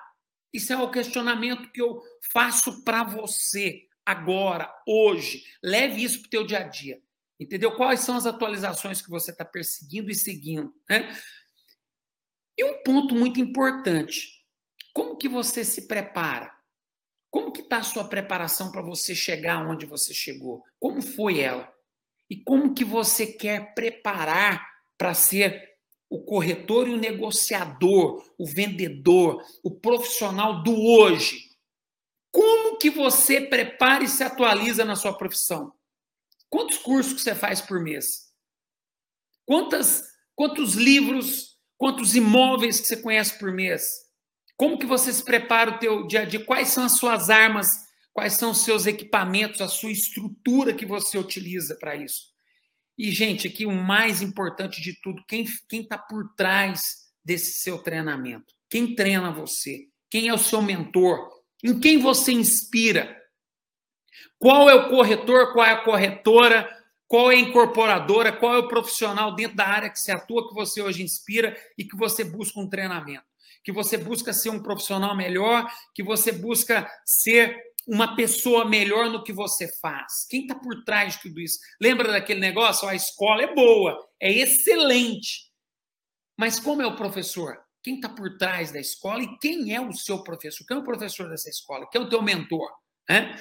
Isso 0.51 0.73
é 0.73 0.77
o 0.77 0.89
questionamento 0.89 1.71
que 1.71 1.81
eu 1.81 2.01
faço 2.33 2.83
para 2.83 3.03
você 3.03 3.85
agora, 4.05 4.73
hoje. 4.87 5.43
Leve 5.63 6.03
isso 6.03 6.21
para 6.21 6.27
o 6.27 6.29
teu 6.31 6.47
dia 6.47 6.59
a 6.59 6.63
dia. 6.63 6.99
Entendeu? 7.39 7.75
Quais 7.75 8.01
são 8.01 8.17
as 8.17 8.25
atualizações 8.25 9.01
que 9.01 9.09
você 9.09 9.31
está 9.31 9.45
perseguindo 9.45 10.11
e 10.11 10.15
seguindo? 10.15 10.73
Né? 10.89 11.15
E 12.57 12.63
um 12.65 12.83
ponto 12.83 13.15
muito 13.15 13.39
importante: 13.39 14.27
como 14.93 15.17
que 15.17 15.29
você 15.29 15.63
se 15.63 15.87
prepara? 15.87 16.53
Como 17.31 17.51
que 17.51 17.61
está 17.61 17.77
a 17.77 17.83
sua 17.83 18.03
preparação 18.03 18.71
para 18.71 18.81
você 18.81 19.15
chegar 19.15 19.65
onde 19.65 19.85
você 19.85 20.13
chegou? 20.13 20.63
Como 20.79 21.01
foi 21.01 21.39
ela? 21.39 21.71
E 22.29 22.35
como 22.35 22.73
que 22.73 22.83
você 22.83 23.27
quer 23.27 23.73
preparar 23.73 24.67
para 24.97 25.13
ser 25.13 25.69
o 26.09 26.23
corretor 26.23 26.87
e 26.87 26.93
o 26.93 26.97
negociador, 26.97 28.25
o 28.37 28.45
vendedor, 28.45 29.43
o 29.63 29.71
profissional 29.71 30.63
do 30.63 30.75
hoje? 30.75 31.49
Como 32.31 32.77
que 32.77 32.89
você 32.89 33.41
prepara 33.41 34.03
e 34.03 34.07
se 34.07 34.23
atualiza 34.23 34.83
na 34.83 34.95
sua 34.95 35.13
profissão? 35.17 35.73
Quantos 36.49 36.77
cursos 36.77 37.13
que 37.13 37.21
você 37.21 37.35
faz 37.35 37.61
por 37.61 37.79
mês? 37.79 38.29
Quantas, 39.45 40.03
quantos 40.35 40.73
livros, 40.73 41.57
quantos 41.77 42.15
imóveis 42.15 42.79
que 42.79 42.87
você 42.87 42.97
conhece 42.97 43.37
por 43.37 43.51
mês? 43.51 43.87
Como 44.57 44.77
que 44.77 44.85
você 44.85 45.13
se 45.13 45.23
prepara 45.23 45.71
o 45.71 45.79
teu 45.79 46.05
dia 46.07 46.21
a 46.21 46.25
dia? 46.25 46.43
Quais 46.43 46.69
são 46.69 46.83
as 46.83 46.97
suas 46.97 47.29
armas? 47.29 47.87
Quais 48.11 48.33
são 48.33 48.51
os 48.51 48.63
seus 48.63 48.85
equipamentos, 48.85 49.61
a 49.61 49.67
sua 49.67 49.91
estrutura 49.91 50.73
que 50.73 50.85
você 50.85 51.17
utiliza 51.17 51.75
para 51.75 51.95
isso? 51.95 52.27
E, 52.97 53.11
gente, 53.11 53.47
aqui 53.47 53.65
o 53.65 53.71
mais 53.71 54.21
importante 54.21 54.81
de 54.81 54.99
tudo, 55.01 55.23
quem 55.25 55.45
está 55.71 55.97
por 55.97 56.33
trás 56.35 57.07
desse 57.23 57.61
seu 57.61 57.77
treinamento? 57.77 58.53
Quem 58.69 58.93
treina 58.93 59.31
você? 59.31 59.87
Quem 60.09 60.27
é 60.27 60.33
o 60.33 60.37
seu 60.37 60.61
mentor? 60.61 61.29
Em 61.63 61.79
quem 61.79 61.97
você 61.97 62.33
inspira? 62.33 63.18
Qual 64.37 64.69
é 64.69 64.75
o 64.75 64.89
corretor, 64.89 65.53
qual 65.53 65.65
é 65.65 65.71
a 65.71 65.83
corretora, 65.83 66.69
qual 67.07 67.31
é 67.31 67.35
a 67.35 67.39
incorporadora, 67.39 68.31
qual 68.31 68.53
é 68.53 68.57
o 68.59 68.67
profissional 68.67 69.33
dentro 69.35 69.57
da 69.57 69.65
área 69.65 69.89
que 69.89 69.99
você 69.99 70.11
atua, 70.11 70.47
que 70.47 70.53
você 70.53 70.81
hoje 70.81 71.01
inspira 71.01 71.57
e 71.77 71.83
que 71.83 71.97
você 71.97 72.23
busca 72.23 72.59
um 72.59 72.69
treinamento, 72.69 73.25
que 73.63 73.71
você 73.71 73.97
busca 73.97 74.31
ser 74.31 74.51
um 74.51 74.61
profissional 74.61 75.15
melhor, 75.15 75.67
que 75.93 76.03
você 76.03 76.31
busca 76.31 76.89
ser 77.03 77.57
uma 77.87 78.15
pessoa 78.15 78.63
melhor 78.63 79.09
no 79.09 79.23
que 79.23 79.33
você 79.33 79.67
faz. 79.81 80.27
Quem 80.29 80.41
está 80.41 80.53
por 80.53 80.83
trás 80.83 81.13
de 81.13 81.23
tudo 81.23 81.39
isso? 81.39 81.57
Lembra 81.81 82.11
daquele 82.11 82.39
negócio? 82.39 82.87
A 82.87 82.93
escola 82.93 83.41
é 83.41 83.55
boa, 83.55 84.07
é 84.21 84.31
excelente. 84.31 85.49
Mas 86.37 86.59
como 86.59 86.83
é 86.83 86.85
o 86.85 86.95
professor? 86.95 87.57
Quem 87.81 87.95
está 87.95 88.07
por 88.07 88.37
trás 88.37 88.71
da 88.71 88.79
escola 88.79 89.23
e 89.23 89.37
quem 89.39 89.73
é 89.73 89.81
o 89.81 89.91
seu 89.93 90.23
professor? 90.23 90.65
Quem 90.67 90.77
é 90.77 90.79
o 90.79 90.83
professor 90.83 91.27
dessa 91.27 91.49
escola? 91.49 91.89
Quem 91.89 91.99
é 91.99 92.03
o 92.03 92.09
teu 92.09 92.21
mentor? 92.21 92.69
É? 93.09 93.35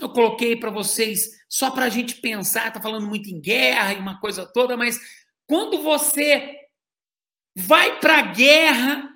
Eu 0.00 0.08
coloquei 0.08 0.56
para 0.56 0.70
vocês 0.70 1.28
só 1.48 1.70
para 1.70 1.86
a 1.86 1.88
gente 1.88 2.16
pensar, 2.16 2.72
tá 2.72 2.80
falando 2.80 3.06
muito 3.06 3.28
em 3.30 3.40
guerra 3.40 3.92
e 3.92 3.98
uma 3.98 4.18
coisa 4.20 4.44
toda, 4.44 4.76
mas 4.76 4.98
quando 5.46 5.82
você 5.82 6.56
vai 7.56 8.00
para 8.00 8.18
a 8.18 8.22
guerra 8.22 9.10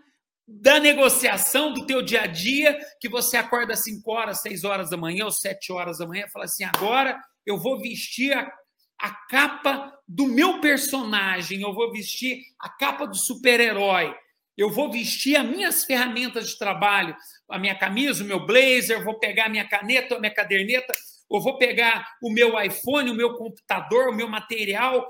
da 0.47 0.81
negociação 0.81 1.75
do 1.75 1.85
teu 1.85 2.01
dia 2.01 2.23
a 2.23 2.27
dia, 2.27 2.79
que 3.01 3.09
você 3.09 3.37
acorda 3.37 3.75
às 3.75 3.85
5 3.85 4.11
horas, 4.11 4.41
6 4.41 4.65
horas 4.65 4.89
da 4.89 4.97
manhã 4.97 5.25
ou 5.25 5.31
7 5.31 5.73
horas 5.73 5.99
da 5.99 6.07
manhã, 6.07 6.27
fala 6.33 6.47
assim, 6.47 6.65
agora 6.65 7.21
eu 7.45 7.59
vou 7.59 7.79
vestir 7.79 8.33
a, 8.33 8.51
a 8.99 9.11
capa 9.29 9.93
do 10.07 10.27
meu 10.27 10.61
personagem, 10.61 11.61
eu 11.61 11.75
vou 11.75 11.93
vestir 11.93 12.41
a 12.59 12.69
capa 12.69 13.07
do 13.07 13.17
super-herói, 13.17 14.15
eu 14.59 14.69
vou 14.69 14.91
vestir 14.91 15.37
as 15.37 15.47
minhas 15.47 15.85
ferramentas 15.85 16.51
de 16.51 16.59
trabalho, 16.59 17.17
a 17.49 17.57
minha 17.61 17.79
camisa, 17.79 18.25
o 18.25 18.27
meu 18.27 18.45
blazer, 18.45 19.05
vou 19.05 19.17
pegar 19.21 19.47
a 19.47 19.49
minha 19.49 19.67
caneta, 19.69 20.17
a 20.17 20.19
minha 20.19 20.35
caderneta, 20.35 20.93
ou 21.29 21.41
vou 21.41 21.57
pegar 21.59 22.17
o 22.21 22.29
meu 22.29 22.61
iPhone, 22.61 23.09
o 23.09 23.15
meu 23.15 23.35
computador, 23.37 24.09
o 24.09 24.15
meu 24.15 24.27
material. 24.27 25.07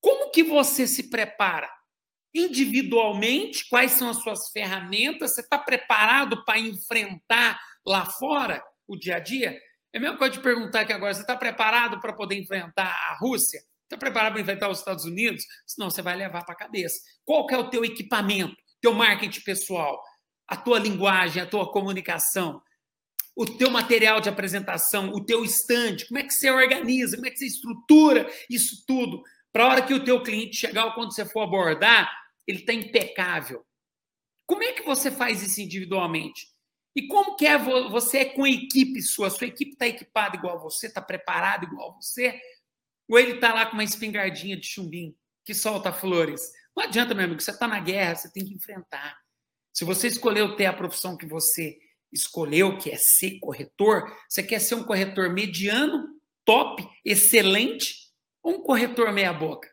Como 0.00 0.30
que 0.30 0.44
você 0.44 0.86
se 0.86 1.10
prepara? 1.10 1.68
Individualmente, 2.32 3.68
quais 3.68 3.92
são 3.92 4.08
as 4.08 4.18
suas 4.18 4.50
ferramentas? 4.52 5.34
Você 5.34 5.40
está 5.40 5.58
preparado 5.58 6.44
para 6.44 6.60
enfrentar 6.60 7.60
lá 7.84 8.06
fora 8.06 8.62
o 8.86 8.96
dia 8.96 9.16
a 9.16 9.20
dia? 9.20 9.58
É 9.92 9.98
a 9.98 10.00
mesma 10.00 10.16
coisa 10.16 10.34
de 10.34 10.40
perguntar 10.40 10.82
aqui 10.82 10.92
agora: 10.92 11.12
você 11.12 11.22
está 11.22 11.36
preparado 11.36 12.00
para 12.00 12.12
poder 12.12 12.36
enfrentar 12.36 12.86
a 12.86 13.16
Rússia? 13.18 13.60
Está 13.92 13.98
preparado 13.98 14.32
para 14.32 14.40
enfrentar 14.40 14.70
os 14.70 14.78
Estados 14.78 15.04
Unidos? 15.04 15.44
Senão 15.66 15.90
você 15.90 16.00
vai 16.00 16.16
levar 16.16 16.46
para 16.46 16.54
a 16.54 16.56
cabeça. 16.56 16.98
Qual 17.26 17.46
que 17.46 17.52
é 17.52 17.58
o 17.58 17.68
teu 17.68 17.84
equipamento, 17.84 18.56
teu 18.80 18.94
marketing 18.94 19.42
pessoal, 19.42 20.02
a 20.48 20.56
tua 20.56 20.78
linguagem, 20.78 21.42
a 21.42 21.46
tua 21.46 21.70
comunicação, 21.70 22.62
o 23.36 23.44
teu 23.44 23.70
material 23.70 24.18
de 24.18 24.30
apresentação, 24.30 25.10
o 25.10 25.22
teu 25.22 25.44
stand, 25.44 26.06
como 26.08 26.18
é 26.18 26.22
que 26.22 26.32
você 26.32 26.50
organiza, 26.50 27.16
como 27.16 27.26
é 27.26 27.30
que 27.30 27.36
você 27.36 27.46
estrutura 27.46 28.32
isso 28.48 28.82
tudo, 28.86 29.22
para 29.52 29.64
a 29.64 29.68
hora 29.68 29.82
que 29.82 29.92
o 29.92 30.02
teu 30.02 30.22
cliente 30.22 30.56
chegar 30.56 30.86
ou 30.86 30.94
quando 30.94 31.14
você 31.14 31.26
for 31.26 31.42
abordar, 31.42 32.10
ele 32.46 32.60
está 32.60 32.72
impecável. 32.72 33.62
Como 34.46 34.62
é 34.62 34.72
que 34.72 34.86
você 34.86 35.10
faz 35.10 35.42
isso 35.42 35.60
individualmente? 35.60 36.46
E 36.96 37.06
como 37.08 37.36
que 37.36 37.46
é 37.46 37.58
você 37.58 38.18
é 38.20 38.24
com 38.24 38.44
a 38.44 38.50
equipe 38.50 39.02
sua? 39.02 39.28
Sua 39.28 39.46
equipe 39.46 39.72
está 39.72 39.86
equipada 39.86 40.36
igual 40.36 40.56
a 40.56 40.60
você, 40.60 40.86
está 40.86 41.02
preparada 41.02 41.66
igual 41.66 41.90
a 41.90 41.94
você? 41.96 42.40
Ou 43.12 43.18
ele 43.18 43.32
está 43.32 43.52
lá 43.52 43.66
com 43.66 43.74
uma 43.74 43.84
espingardinha 43.84 44.56
de 44.56 44.66
chumbim 44.66 45.14
que 45.44 45.52
solta 45.52 45.92
flores? 45.92 46.50
Não 46.74 46.84
adianta, 46.84 47.14
meu 47.14 47.26
amigo, 47.26 47.42
você 47.42 47.50
está 47.50 47.68
na 47.68 47.78
guerra, 47.78 48.14
você 48.14 48.32
tem 48.32 48.42
que 48.42 48.54
enfrentar. 48.54 49.18
Se 49.70 49.84
você 49.84 50.08
escolheu 50.08 50.56
ter 50.56 50.64
a 50.64 50.72
profissão 50.72 51.14
que 51.14 51.26
você 51.26 51.78
escolheu, 52.10 52.78
que 52.78 52.90
é 52.90 52.96
ser 52.96 53.38
corretor, 53.38 54.10
você 54.26 54.42
quer 54.42 54.60
ser 54.60 54.76
um 54.76 54.82
corretor 54.82 55.28
mediano, 55.28 56.08
top, 56.42 56.88
excelente, 57.04 57.96
ou 58.42 58.54
um 58.54 58.62
corretor 58.62 59.12
meia-boca? 59.12 59.70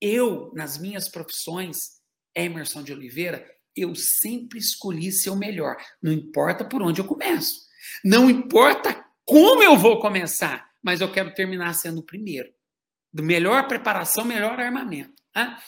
Eu, 0.00 0.52
nas 0.54 0.78
minhas 0.78 1.08
profissões, 1.08 2.00
Emerson 2.36 2.84
de 2.84 2.92
Oliveira, 2.92 3.44
eu 3.74 3.96
sempre 3.96 4.60
escolhi 4.60 5.10
ser 5.10 5.30
o 5.30 5.36
melhor. 5.36 5.76
Não 6.00 6.12
importa 6.12 6.64
por 6.64 6.82
onde 6.82 7.00
eu 7.00 7.04
começo. 7.04 7.62
Não 8.04 8.30
importa 8.30 9.04
como 9.24 9.60
eu 9.60 9.76
vou 9.76 9.98
começar, 9.98 10.71
mas 10.82 11.00
eu 11.00 11.10
quero 11.10 11.32
terminar 11.34 11.74
sendo 11.74 12.00
o 12.00 12.04
primeiro. 12.04 12.48
Do 13.12 13.22
melhor 13.22 13.68
preparação, 13.68 14.24
melhor 14.24 14.58
armamento. 14.58 15.22
Tá? 15.32 15.58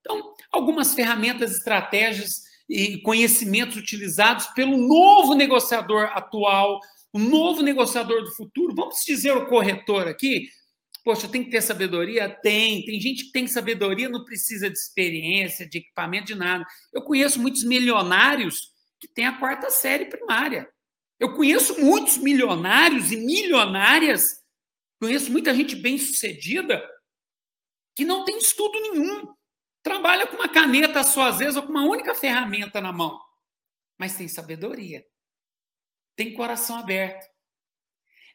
Então, 0.00 0.34
algumas 0.52 0.94
ferramentas, 0.94 1.52
estratégias 1.52 2.42
e 2.68 2.98
conhecimentos 3.02 3.76
utilizados 3.76 4.46
pelo 4.48 4.76
novo 4.76 5.34
negociador 5.34 6.04
atual, 6.12 6.78
o 7.12 7.18
novo 7.18 7.62
negociador 7.62 8.22
do 8.22 8.34
futuro. 8.34 8.74
Vamos 8.74 9.00
dizer 9.04 9.32
o 9.32 9.46
corretor 9.46 10.06
aqui, 10.06 10.48
Poxa, 11.02 11.28
tem 11.28 11.42
que 11.42 11.50
ter 11.50 11.62
sabedoria? 11.62 12.28
Tem. 12.28 12.84
Tem 12.84 13.00
gente 13.00 13.24
que 13.24 13.32
tem 13.32 13.46
sabedoria, 13.46 14.08
não 14.08 14.24
precisa 14.24 14.68
de 14.68 14.78
experiência, 14.78 15.66
de 15.66 15.78
equipamento, 15.78 16.26
de 16.26 16.34
nada. 16.34 16.64
Eu 16.92 17.02
conheço 17.02 17.40
muitos 17.40 17.64
milionários 17.64 18.70
que 18.98 19.08
têm 19.08 19.26
a 19.26 19.38
quarta 19.38 19.70
série 19.70 20.04
primária. 20.04 20.68
Eu 21.18 21.32
conheço 21.34 21.80
muitos 21.80 22.18
milionários 22.18 23.12
e 23.12 23.16
milionárias, 23.16 24.39
conheço 25.00 25.32
muita 25.32 25.54
gente 25.54 25.74
bem-sucedida 25.74 26.80
que 27.96 28.04
não 28.04 28.24
tem 28.24 28.38
estudo 28.38 28.78
nenhum. 28.80 29.34
Trabalha 29.82 30.26
com 30.26 30.36
uma 30.36 30.48
caneta 30.48 31.02
só, 31.02 31.28
às 31.28 31.38
vezes, 31.38 31.56
ou 31.56 31.62
com 31.62 31.70
uma 31.70 31.84
única 31.84 32.14
ferramenta 32.14 32.80
na 32.80 32.92
mão. 32.92 33.18
Mas 33.98 34.16
tem 34.16 34.28
sabedoria. 34.28 35.04
Tem 36.14 36.34
coração 36.34 36.76
aberto. 36.76 37.26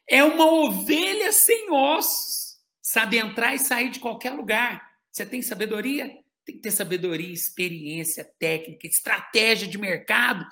É 0.08 0.22
uma 0.22 0.44
ovelha 0.44 1.32
sem 1.32 1.70
ossos 1.70 2.46
sabe 2.86 3.18
entrar 3.18 3.52
e 3.52 3.58
sair 3.58 3.90
de 3.90 3.98
qualquer 3.98 4.30
lugar. 4.30 4.80
Você 5.10 5.26
tem 5.26 5.42
sabedoria? 5.42 6.06
Tem 6.44 6.54
que 6.54 6.62
ter 6.62 6.70
sabedoria, 6.70 7.32
experiência, 7.32 8.24
técnica, 8.38 8.86
estratégia 8.86 9.66
de 9.66 9.76
mercado, 9.76 10.46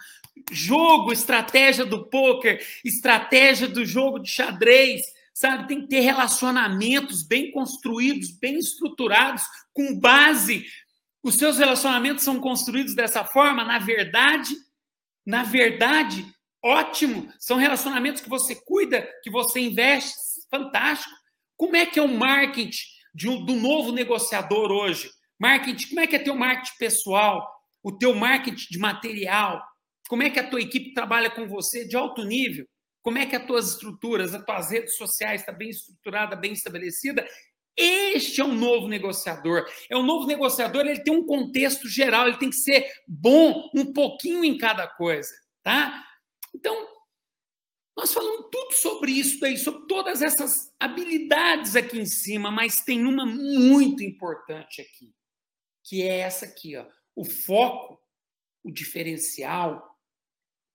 jogo, 0.50 1.12
estratégia 1.12 1.86
do 1.86 2.10
poker, 2.10 2.60
estratégia 2.84 3.68
do 3.68 3.86
jogo 3.86 4.18
de 4.18 4.28
xadrez, 4.28 5.02
sabe? 5.34 5.66
Tem 5.66 5.80
que 5.82 5.88
ter 5.88 6.00
relacionamentos 6.00 7.26
bem 7.26 7.50
construídos, 7.50 8.30
bem 8.30 8.56
estruturados, 8.56 9.42
com 9.74 9.98
base. 9.98 10.64
Os 11.22 11.34
seus 11.34 11.58
relacionamentos 11.58 12.22
são 12.22 12.38
construídos 12.38 12.94
dessa 12.94 13.24
forma, 13.24 13.64
na 13.64 13.80
verdade, 13.80 14.54
na 15.26 15.42
verdade, 15.42 16.24
ótimo. 16.62 17.32
São 17.38 17.56
relacionamentos 17.56 18.22
que 18.22 18.28
você 18.28 18.54
cuida, 18.54 19.06
que 19.22 19.30
você 19.30 19.58
investe, 19.58 20.14
fantástico. 20.48 21.12
Como 21.56 21.74
é 21.74 21.84
que 21.84 21.98
é 21.98 22.02
o 22.02 22.08
marketing 22.08 22.84
de 23.12 23.28
um, 23.28 23.44
do 23.44 23.54
novo 23.54 23.90
negociador 23.90 24.70
hoje? 24.70 25.10
Marketing, 25.38 25.88
como 25.88 26.00
é 26.00 26.06
que 26.06 26.16
é 26.16 26.18
teu 26.20 26.36
marketing 26.36 26.78
pessoal? 26.78 27.50
O 27.82 27.90
teu 27.90 28.14
marketing 28.14 28.66
de 28.70 28.78
material? 28.78 29.62
Como 30.08 30.22
é 30.22 30.30
que 30.30 30.38
a 30.38 30.48
tua 30.48 30.60
equipe 30.60 30.94
trabalha 30.94 31.30
com 31.30 31.48
você 31.48 31.86
de 31.86 31.96
alto 31.96 32.22
nível? 32.24 32.66
Como 33.04 33.18
é 33.18 33.26
que 33.26 33.36
as 33.36 33.46
tuas 33.46 33.72
estruturas, 33.72 34.34
as 34.34 34.42
tuas 34.42 34.70
redes 34.70 34.96
sociais 34.96 35.42
está 35.42 35.52
bem 35.52 35.68
estruturada, 35.68 36.34
bem 36.34 36.54
estabelecida? 36.54 37.28
Este 37.76 38.40
é 38.40 38.44
um 38.44 38.54
novo 38.54 38.88
negociador. 38.88 39.70
É 39.90 39.96
um 39.96 40.02
novo 40.02 40.26
negociador, 40.26 40.86
ele 40.86 41.02
tem 41.02 41.14
um 41.14 41.26
contexto 41.26 41.86
geral, 41.86 42.26
ele 42.26 42.38
tem 42.38 42.48
que 42.48 42.56
ser 42.56 42.90
bom 43.06 43.70
um 43.74 43.92
pouquinho 43.92 44.42
em 44.42 44.56
cada 44.56 44.88
coisa, 44.88 45.30
tá? 45.62 46.02
Então, 46.54 46.88
nós 47.94 48.10
falamos 48.14 48.48
tudo 48.50 48.72
sobre 48.72 49.12
isso 49.12 49.38
daí, 49.38 49.58
sobre 49.58 49.86
todas 49.86 50.22
essas 50.22 50.72
habilidades 50.80 51.76
aqui 51.76 51.98
em 51.98 52.06
cima, 52.06 52.50
mas 52.50 52.80
tem 52.80 53.04
uma 53.04 53.26
muito 53.26 54.02
importante 54.02 54.80
aqui, 54.80 55.14
que 55.84 56.02
é 56.02 56.20
essa 56.20 56.46
aqui, 56.46 56.74
ó. 56.74 56.86
O 57.14 57.22
foco, 57.22 58.00
o 58.62 58.72
diferencial 58.72 59.94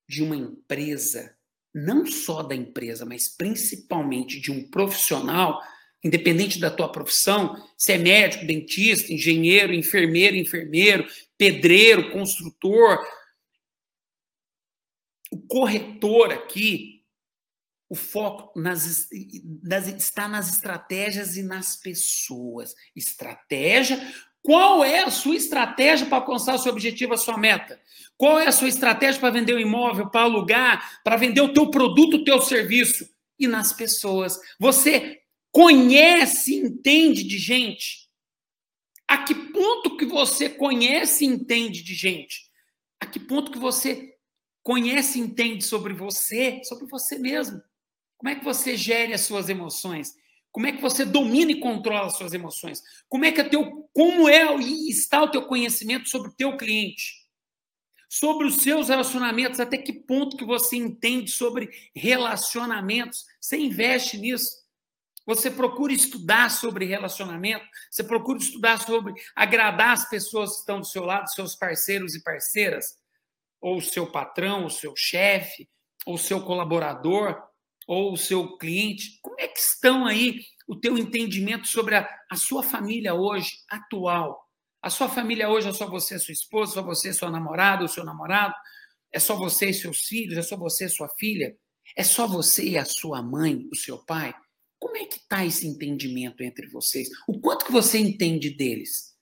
de 0.08 0.22
uma 0.22 0.36
empresa, 0.36 1.39
não 1.74 2.06
só 2.06 2.42
da 2.42 2.56
empresa, 2.56 3.06
mas 3.06 3.28
principalmente 3.28 4.40
de 4.40 4.52
um 4.52 4.70
profissional, 4.70 5.62
independente 6.04 6.60
da 6.60 6.72
tua 6.72 6.92
profissão, 6.92 7.56
se 7.78 7.94
é 7.94 7.98
médico, 7.98 8.46
dentista, 8.46 9.14
engenheiro, 9.14 9.74
enfermeiro, 9.74 10.36
enfermeiro, 10.36 11.06
pedreiro, 11.38 12.12
construtor, 12.12 13.00
o 15.32 15.40
corretor 15.48 16.32
aqui, 16.32 17.00
o 17.90 17.96
foco 17.96 18.58
nas, 18.60 19.08
nas, 19.64 19.88
está 19.88 20.28
nas 20.28 20.54
estratégias 20.54 21.36
e 21.38 21.44
nas 21.44 21.76
pessoas. 21.76 22.74
Estratégia. 22.96 24.00
Qual 24.42 24.84
é 24.84 25.04
a 25.04 25.12
sua 25.12 25.36
estratégia 25.36 26.06
para 26.06 26.18
alcançar 26.18 26.56
o 26.56 26.60
seu 26.60 26.72
objetivo, 26.72 27.14
a 27.14 27.18
sua 27.18 27.38
meta? 27.38 27.80
Qual 28.18 28.40
é 28.40 28.48
a 28.48 28.52
sua 28.52 28.68
estratégia 28.68 29.20
para 29.20 29.32
vender 29.32 29.56
um 29.56 29.60
imóvel, 29.60 30.10
para 30.10 30.22
alugar, 30.22 31.02
para 31.04 31.18
vender 31.18 31.42
o 31.42 31.54
teu 31.54 31.70
produto, 31.70 32.18
o 32.18 32.24
teu 32.24 32.42
serviço? 32.42 33.08
E 33.38 33.48
nas 33.48 33.72
pessoas. 33.72 34.38
Você 34.60 35.20
conhece, 35.52 36.56
entende 36.56 37.24
de 37.24 37.38
gente? 37.38 38.10
A 39.08 39.20
que 39.20 39.34
ponto 39.34 39.98
que 39.98 40.06
você 40.06 40.50
conhece 40.50 41.26
e 41.26 41.28
entende 41.28 41.82
de 41.82 41.96
gente? 41.96 42.50
A 43.00 43.06
que 43.06 43.20
ponto 43.20 43.52
que 43.52 43.58
você 43.58 44.14
conhece 44.62 45.18
e 45.18 45.22
entende 45.22 45.64
sobre 45.64 45.94
você, 45.94 46.62
sobre 46.64 46.86
você 46.86 47.18
mesmo? 47.18 47.62
Como 48.18 48.30
é 48.30 48.36
que 48.36 48.44
você 48.44 48.76
gere 48.76 49.14
as 49.14 49.22
suas 49.22 49.50
emoções? 49.50 50.14
Como 50.52 50.66
é 50.66 50.72
que 50.72 50.82
você 50.82 51.06
domina 51.06 51.52
e 51.52 51.60
controla 51.60 52.08
as 52.08 52.18
suas 52.18 52.34
emoções? 52.34 52.82
Como 53.08 53.26
é 53.26 53.32
que 53.32 53.41
é 53.41 53.43
teu, 53.43 53.89
como 53.93 54.28
é 54.28 54.56
e 54.58 54.89
está 54.89 55.24
o 55.24 55.30
teu 55.30 55.45
conhecimento 55.45 56.10
sobre 56.10 56.30
o 56.30 56.36
teu 56.36 56.58
cliente? 56.58 57.20
Sobre 58.10 58.47
os 58.47 58.64
seus 58.64 58.89
relacionamentos, 58.89 59.60
até 59.60 59.78
que 59.78 59.93
ponto 59.93 60.36
que 60.36 60.45
você 60.45 60.76
entende 60.76 61.30
sobre 61.30 61.70
relacionamentos? 61.95 63.26
Você 63.39 63.58
investe 63.58 64.18
nisso? 64.18 64.60
Você 65.28 65.52
procura 65.52 65.93
estudar 65.93 66.50
sobre 66.50 66.86
relacionamento? 66.86 67.64
Você 67.91 68.04
procura 68.04 68.39
estudar 68.39 68.80
sobre 68.80 69.14
agradar 69.36 69.91
as 69.91 70.10
pessoas 70.10 70.54
que 70.54 70.60
estão 70.62 70.80
do 70.80 70.88
seu 70.88 71.06
lado, 71.06 71.30
seus 71.30 71.56
parceiros 71.56 72.16
e 72.16 72.24
parceiras? 72.24 72.97
Ou 73.62 73.78
o 73.78 73.82
seu 73.82 74.12
patrão, 74.12 74.66
o 74.66 74.72
seu 74.72 74.95
chefe, 74.95 75.70
ou 76.04 76.18
seu 76.18 76.41
colaborador? 76.41 77.49
Ou 77.90 78.14
o 78.14 78.18
seu 78.18 78.56
cliente, 78.56 79.18
como 79.20 79.36
é 79.40 79.48
que 79.48 79.58
estão 79.60 80.06
aí 80.06 80.42
o 80.68 80.76
teu 80.76 80.96
entendimento 80.96 81.68
sobre 81.68 81.96
a, 81.96 82.08
a 82.30 82.36
sua 82.36 82.62
família 82.62 83.16
hoje, 83.16 83.50
atual? 83.68 84.40
A 84.80 84.92
sua 84.92 85.10
família 85.10 85.50
hoje 85.50 85.70
é 85.70 85.74
só 85.74 85.90
você 85.90 86.20
sua 86.20 86.32
esposa, 86.32 86.74
só 86.74 86.84
você 86.84 87.12
sua 87.12 87.32
namorada, 87.32 87.84
o 87.84 87.88
seu 87.88 88.06
namorado? 88.06 88.54
É 89.12 89.20
só 89.20 89.36
você 89.36 89.72
e 89.72 89.74
seus 89.74 90.04
filhos? 90.04 90.38
É 90.38 90.44
só 90.44 90.56
você 90.56 90.86
e 90.86 90.90
sua 90.90 91.10
filha? 91.18 91.58
É 91.98 92.04
só 92.04 92.28
você 92.28 92.64
e 92.64 92.78
a 92.78 92.86
sua 92.86 93.24
mãe, 93.24 93.68
o 93.72 93.76
seu 93.76 93.98
pai? 94.06 94.36
Como 94.78 94.96
é 94.96 95.06
que 95.06 95.18
está 95.18 95.44
esse 95.44 95.66
entendimento 95.66 96.44
entre 96.44 96.68
vocês? 96.68 97.10
O 97.28 97.42
quanto 97.42 97.66
que 97.66 97.72
você 97.72 97.98
entende 97.98 98.52
deles? 98.52 99.16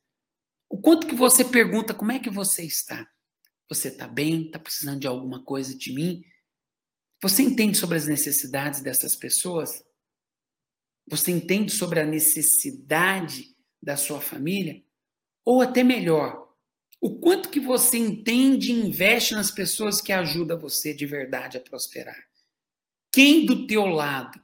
O 0.70 0.78
quanto 0.82 1.08
que 1.08 1.16
você 1.16 1.46
pergunta 1.46 1.94
como 1.94 2.12
é 2.12 2.20
que 2.20 2.30
você 2.30 2.66
está? 2.66 3.08
Você 3.70 3.88
está 3.88 4.10
bem? 4.10 4.48
Está 4.48 4.60
precisando 4.60 5.00
de 5.00 5.08
alguma 5.08 5.42
coisa 5.46 5.74
de 5.74 5.94
mim? 5.94 6.22
Você 7.22 7.44
entende 7.44 7.78
sobre 7.78 7.98
as 7.98 8.08
necessidades 8.08 8.82
dessas 8.82 9.16
pessoas? 9.16 9.84
Você 11.08 11.32
entende 11.32 11.72
sobre 11.72 12.00
a 12.00 12.06
necessidade 12.06 13.56
da 13.82 13.98
sua 13.98 14.22
família? 14.22 14.84
Ou 15.44 15.62
até 15.62 15.84
melhor, 15.84 16.54
o 17.00 17.20
quanto 17.20 17.50
que 17.50 17.60
você 17.60 17.98
entende 17.98 18.72
e 18.72 18.88
investe 18.88 19.34
nas 19.34 19.50
pessoas 19.50 20.02
que 20.02 20.12
ajudam 20.12 20.60
você 20.60 20.94
de 20.94 21.06
verdade 21.06 21.58
a 21.58 21.62
prosperar? 21.62 22.28
Quem 23.12 23.46
do 23.46 23.66
teu 23.66 23.86
lado, 23.86 24.40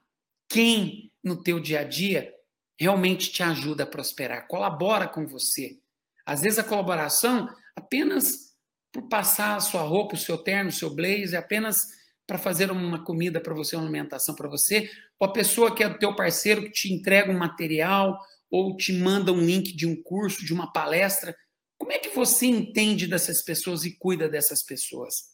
quem 0.47 1.11
no 1.23 1.41
teu 1.43 1.59
dia 1.59 1.81
a 1.81 1.83
dia 1.83 2.33
realmente 2.79 3.31
te 3.31 3.43
ajuda 3.43 3.83
a 3.83 3.87
prosperar, 3.87 4.47
colabora 4.47 5.07
com 5.07 5.27
você? 5.27 5.79
Às 6.25 6.41
vezes 6.41 6.57
a 6.57 6.63
colaboração 6.63 7.49
apenas 7.75 8.55
por 8.91 9.09
passar 9.09 9.57
a 9.57 9.59
sua 9.59 9.81
roupa, 9.81 10.15
o 10.15 10.17
seu 10.17 10.37
terno, 10.37 10.69
o 10.69 10.73
seu 10.73 10.89
blazer, 10.89 11.37
apenas 11.37 11.87
para 12.25 12.37
fazer 12.37 12.71
uma 12.71 13.03
comida 13.03 13.39
para 13.41 13.53
você, 13.53 13.75
uma 13.75 13.83
alimentação 13.83 14.35
para 14.35 14.49
você, 14.49 14.89
ou 15.19 15.27
a 15.27 15.33
pessoa 15.33 15.75
que 15.75 15.83
é 15.83 15.87
o 15.87 15.97
teu 15.97 16.15
parceiro 16.15 16.63
que 16.63 16.71
te 16.71 16.93
entrega 16.93 17.31
um 17.31 17.37
material 17.37 18.17
ou 18.49 18.77
te 18.77 18.93
manda 18.93 19.31
um 19.31 19.41
link 19.41 19.75
de 19.75 19.87
um 19.87 20.01
curso, 20.01 20.45
de 20.45 20.53
uma 20.53 20.71
palestra. 20.71 21.35
Como 21.77 21.91
é 21.91 21.99
que 21.99 22.09
você 22.09 22.45
entende 22.45 23.07
dessas 23.07 23.41
pessoas 23.41 23.83
e 23.83 23.97
cuida 23.97 24.29
dessas 24.29 24.63
pessoas? 24.63 25.33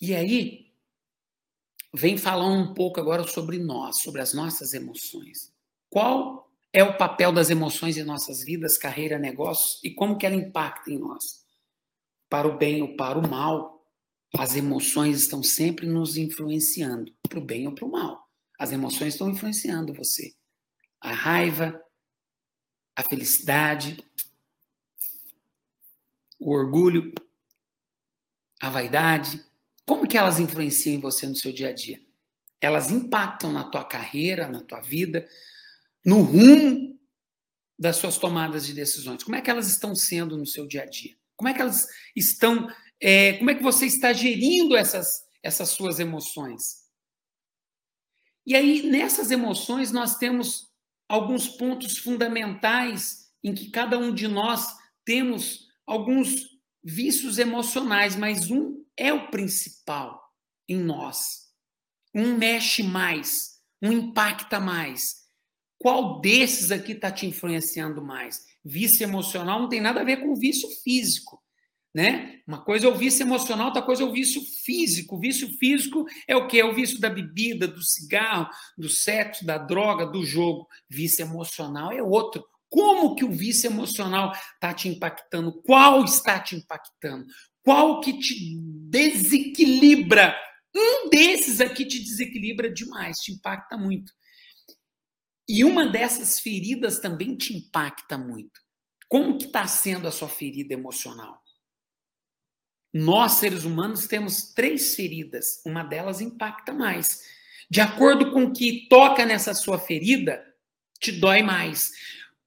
E 0.00 0.14
aí, 0.14 0.70
vem 1.94 2.16
falar 2.16 2.46
um 2.48 2.72
pouco 2.72 3.00
agora 3.00 3.26
sobre 3.26 3.58
nós, 3.58 4.00
sobre 4.02 4.20
as 4.20 4.32
nossas 4.32 4.74
emoções. 4.74 5.52
Qual 5.88 6.50
é 6.72 6.84
o 6.84 6.96
papel 6.96 7.32
das 7.32 7.50
emoções 7.50 7.96
em 7.96 8.04
nossas 8.04 8.44
vidas, 8.44 8.78
carreira, 8.78 9.18
negócios 9.18 9.82
e 9.82 9.90
como 9.94 10.16
que 10.16 10.24
ela 10.26 10.36
impacta 10.36 10.90
em 10.90 10.98
nós? 10.98 11.39
Para 12.30 12.48
o 12.48 12.56
bem 12.56 12.80
ou 12.80 12.96
para 12.96 13.18
o 13.18 13.28
mal. 13.28 13.84
As 14.38 14.54
emoções 14.54 15.20
estão 15.20 15.42
sempre 15.42 15.86
nos 15.86 16.16
influenciando, 16.16 17.12
para 17.28 17.40
o 17.40 17.44
bem 17.44 17.66
ou 17.66 17.74
para 17.74 17.84
o 17.84 17.90
mal. 17.90 18.26
As 18.58 18.70
emoções 18.70 19.14
estão 19.14 19.28
influenciando 19.28 19.92
você. 19.92 20.32
A 21.00 21.12
raiva, 21.12 21.78
a 22.94 23.02
felicidade, 23.02 24.02
o 26.38 26.52
orgulho, 26.52 27.12
a 28.62 28.70
vaidade, 28.70 29.44
como 29.84 30.06
que 30.06 30.16
elas 30.16 30.38
influenciam 30.38 30.94
em 30.94 31.00
você 31.00 31.26
no 31.26 31.34
seu 31.34 31.52
dia 31.52 31.70
a 31.70 31.72
dia? 31.72 32.00
Elas 32.60 32.90
impactam 32.90 33.52
na 33.52 33.64
tua 33.64 33.84
carreira, 33.84 34.46
na 34.46 34.62
tua 34.62 34.80
vida, 34.80 35.28
no 36.04 36.22
rumo 36.22 36.98
das 37.78 37.96
suas 37.96 38.18
tomadas 38.18 38.66
de 38.66 38.74
decisões. 38.74 39.24
Como 39.24 39.34
é 39.34 39.40
que 39.40 39.50
elas 39.50 39.68
estão 39.68 39.94
sendo 39.96 40.36
no 40.36 40.46
seu 40.46 40.66
dia 40.66 40.82
a 40.82 40.86
dia? 40.86 41.19
Como 41.40 41.48
é 41.48 41.54
que 41.54 41.62
elas 41.62 41.88
estão? 42.14 42.68
É, 43.00 43.38
como 43.38 43.48
é 43.48 43.54
que 43.54 43.62
você 43.62 43.86
está 43.86 44.12
gerindo 44.12 44.76
essas 44.76 45.22
essas 45.42 45.70
suas 45.70 45.98
emoções? 45.98 46.80
E 48.46 48.54
aí 48.54 48.82
nessas 48.82 49.30
emoções 49.30 49.90
nós 49.90 50.18
temos 50.18 50.68
alguns 51.08 51.48
pontos 51.48 51.96
fundamentais 51.96 53.30
em 53.42 53.54
que 53.54 53.70
cada 53.70 53.98
um 53.98 54.12
de 54.12 54.28
nós 54.28 54.66
temos 55.02 55.66
alguns 55.86 56.44
vícios 56.84 57.38
emocionais, 57.38 58.16
mas 58.16 58.50
um 58.50 58.84
é 58.94 59.10
o 59.10 59.30
principal 59.30 60.22
em 60.68 60.76
nós. 60.76 61.48
Um 62.14 62.36
mexe 62.36 62.82
mais, 62.82 63.62
um 63.80 63.90
impacta 63.90 64.60
mais. 64.60 65.26
Qual 65.78 66.20
desses 66.20 66.70
aqui 66.70 66.92
está 66.92 67.10
te 67.10 67.24
influenciando 67.24 68.02
mais? 68.02 68.44
Vício 68.64 69.04
emocional 69.04 69.60
não 69.60 69.68
tem 69.68 69.80
nada 69.80 70.00
a 70.00 70.04
ver 70.04 70.18
com 70.18 70.34
vício 70.34 70.68
físico. 70.82 71.40
Né? 71.92 72.40
Uma 72.46 72.62
coisa 72.62 72.86
é 72.86 72.88
o 72.88 72.94
vício 72.94 73.24
emocional, 73.24 73.66
outra 73.66 73.82
coisa 73.82 74.04
é 74.04 74.06
o 74.06 74.12
vício 74.12 74.40
físico. 74.64 75.16
O 75.16 75.20
vício 75.20 75.48
físico 75.58 76.06
é 76.28 76.36
o 76.36 76.46
que? 76.46 76.60
É 76.60 76.64
o 76.64 76.74
vício 76.74 77.00
da 77.00 77.10
bebida, 77.10 77.66
do 77.66 77.82
cigarro, 77.82 78.48
do 78.78 78.88
sexo, 78.88 79.44
da 79.44 79.58
droga, 79.58 80.06
do 80.06 80.24
jogo. 80.24 80.68
Vício 80.88 81.22
emocional 81.22 81.90
é 81.90 82.02
outro. 82.02 82.44
Como 82.68 83.16
que 83.16 83.24
o 83.24 83.32
vício 83.32 83.68
emocional 83.68 84.32
está 84.54 84.72
te 84.72 84.88
impactando? 84.88 85.60
Qual 85.62 86.04
está 86.04 86.38
te 86.38 86.54
impactando? 86.54 87.26
Qual 87.64 88.00
que 88.00 88.18
te 88.18 88.56
desequilibra? 88.88 90.36
Um 90.74 91.10
desses 91.10 91.60
aqui 91.60 91.84
te 91.84 91.98
desequilibra 91.98 92.72
demais, 92.72 93.18
te 93.18 93.32
impacta 93.32 93.76
muito. 93.76 94.12
E 95.52 95.64
uma 95.64 95.84
dessas 95.84 96.38
feridas 96.38 97.00
também 97.00 97.36
te 97.36 97.56
impacta 97.56 98.16
muito. 98.16 98.60
Como 99.08 99.36
que 99.36 99.46
está 99.46 99.66
sendo 99.66 100.06
a 100.06 100.12
sua 100.12 100.28
ferida 100.28 100.74
emocional? 100.74 101.42
Nós, 102.94 103.32
seres 103.32 103.64
humanos, 103.64 104.06
temos 104.06 104.54
três 104.54 104.94
feridas. 104.94 105.60
Uma 105.66 105.82
delas 105.82 106.20
impacta 106.20 106.72
mais. 106.72 107.22
De 107.68 107.80
acordo 107.80 108.30
com 108.30 108.44
o 108.44 108.52
que 108.52 108.86
toca 108.88 109.26
nessa 109.26 109.52
sua 109.52 109.76
ferida, 109.76 110.40
te 111.00 111.10
dói 111.10 111.42
mais. 111.42 111.90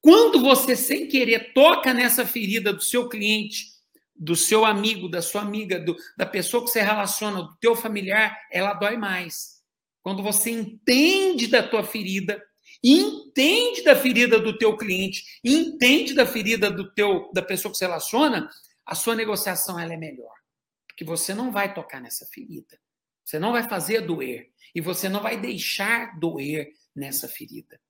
Quando 0.00 0.40
você, 0.40 0.74
sem 0.74 1.06
querer, 1.06 1.52
toca 1.52 1.92
nessa 1.92 2.24
ferida 2.24 2.72
do 2.72 2.82
seu 2.82 3.06
cliente, 3.06 3.66
do 4.16 4.34
seu 4.34 4.64
amigo, 4.64 5.10
da 5.10 5.20
sua 5.20 5.42
amiga, 5.42 5.78
do, 5.78 5.94
da 6.16 6.24
pessoa 6.24 6.64
que 6.64 6.70
você 6.70 6.80
relaciona, 6.80 7.42
do 7.42 7.54
teu 7.56 7.76
familiar, 7.76 8.34
ela 8.50 8.72
dói 8.72 8.96
mais. 8.96 9.62
Quando 10.00 10.22
você 10.22 10.50
entende 10.50 11.48
da 11.48 11.62
tua 11.62 11.84
ferida, 11.84 12.42
entende 12.84 13.82
da 13.82 13.96
ferida 13.96 14.38
do 14.38 14.56
teu 14.58 14.76
cliente, 14.76 15.24
entende 15.42 16.12
da 16.12 16.26
ferida 16.26 16.70
do 16.70 16.92
teu 16.92 17.30
da 17.32 17.42
pessoa 17.42 17.72
que 17.72 17.78
você 17.78 17.86
relaciona, 17.86 18.50
a 18.84 18.94
sua 18.94 19.14
negociação 19.14 19.80
ela 19.80 19.94
é 19.94 19.96
melhor. 19.96 20.34
Porque 20.86 21.04
você 21.04 21.34
não 21.34 21.50
vai 21.50 21.72
tocar 21.72 22.00
nessa 22.00 22.26
ferida. 22.26 22.78
Você 23.24 23.38
não 23.38 23.52
vai 23.52 23.66
fazer 23.68 24.02
doer. 24.02 24.52
E 24.74 24.80
você 24.80 25.08
não 25.08 25.22
vai 25.22 25.40
deixar 25.40 26.18
doer 26.18 26.72
nessa 26.94 27.26
ferida. 27.26 27.80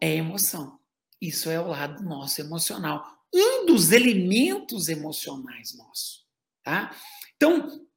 É 0.00 0.14
emoção. 0.16 0.78
Isso 1.20 1.50
é 1.50 1.60
o 1.60 1.68
lado 1.68 2.02
nosso 2.04 2.40
emocional, 2.40 3.04
um 3.34 3.66
dos 3.66 3.90
elementos 3.90 4.88
emocionais 4.88 5.76
nossos, 5.76 6.24
tá? 6.62 6.94
Então, 7.36 7.87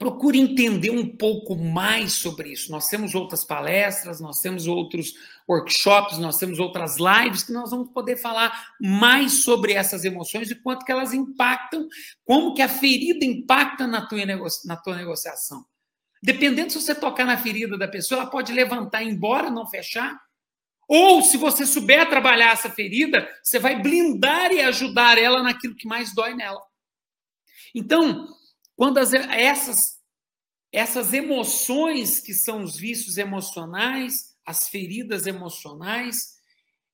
procure 0.00 0.40
entender 0.40 0.88
um 0.88 1.06
pouco 1.14 1.54
mais 1.54 2.14
sobre 2.14 2.48
isso. 2.48 2.72
Nós 2.72 2.88
temos 2.88 3.14
outras 3.14 3.44
palestras, 3.44 4.18
nós 4.18 4.40
temos 4.40 4.66
outros 4.66 5.12
workshops, 5.46 6.16
nós 6.16 6.38
temos 6.38 6.58
outras 6.58 6.96
lives 6.96 7.42
que 7.42 7.52
nós 7.52 7.70
vamos 7.70 7.90
poder 7.90 8.16
falar 8.16 8.72
mais 8.80 9.44
sobre 9.44 9.74
essas 9.74 10.02
emoções 10.06 10.50
e 10.50 10.54
quanto 10.54 10.86
que 10.86 10.90
elas 10.90 11.12
impactam, 11.12 11.86
como 12.24 12.54
que 12.54 12.62
a 12.62 12.68
ferida 12.68 13.26
impacta 13.26 13.86
na 13.86 14.06
tua, 14.06 14.20
na 14.64 14.76
tua 14.78 14.96
negociação. 14.96 15.66
Dependendo 16.22 16.72
se 16.72 16.80
você 16.80 16.94
tocar 16.94 17.26
na 17.26 17.36
ferida 17.36 17.76
da 17.76 17.86
pessoa, 17.86 18.22
ela 18.22 18.30
pode 18.30 18.54
levantar, 18.54 19.02
embora 19.02 19.50
não 19.50 19.66
fechar, 19.66 20.18
ou, 20.88 21.20
se 21.20 21.36
você 21.36 21.66
souber 21.66 22.08
trabalhar 22.08 22.52
essa 22.52 22.70
ferida, 22.70 23.28
você 23.42 23.58
vai 23.58 23.80
blindar 23.80 24.50
e 24.50 24.62
ajudar 24.62 25.18
ela 25.18 25.42
naquilo 25.42 25.76
que 25.76 25.86
mais 25.86 26.14
dói 26.14 26.34
nela. 26.34 26.62
Então, 27.74 28.26
quando 28.80 28.96
as, 28.96 29.12
essas, 29.12 29.98
essas 30.72 31.12
emoções 31.12 32.18
que 32.18 32.32
são 32.32 32.62
os 32.62 32.78
vícios 32.78 33.18
emocionais, 33.18 34.34
as 34.42 34.70
feridas 34.70 35.26
emocionais, 35.26 36.38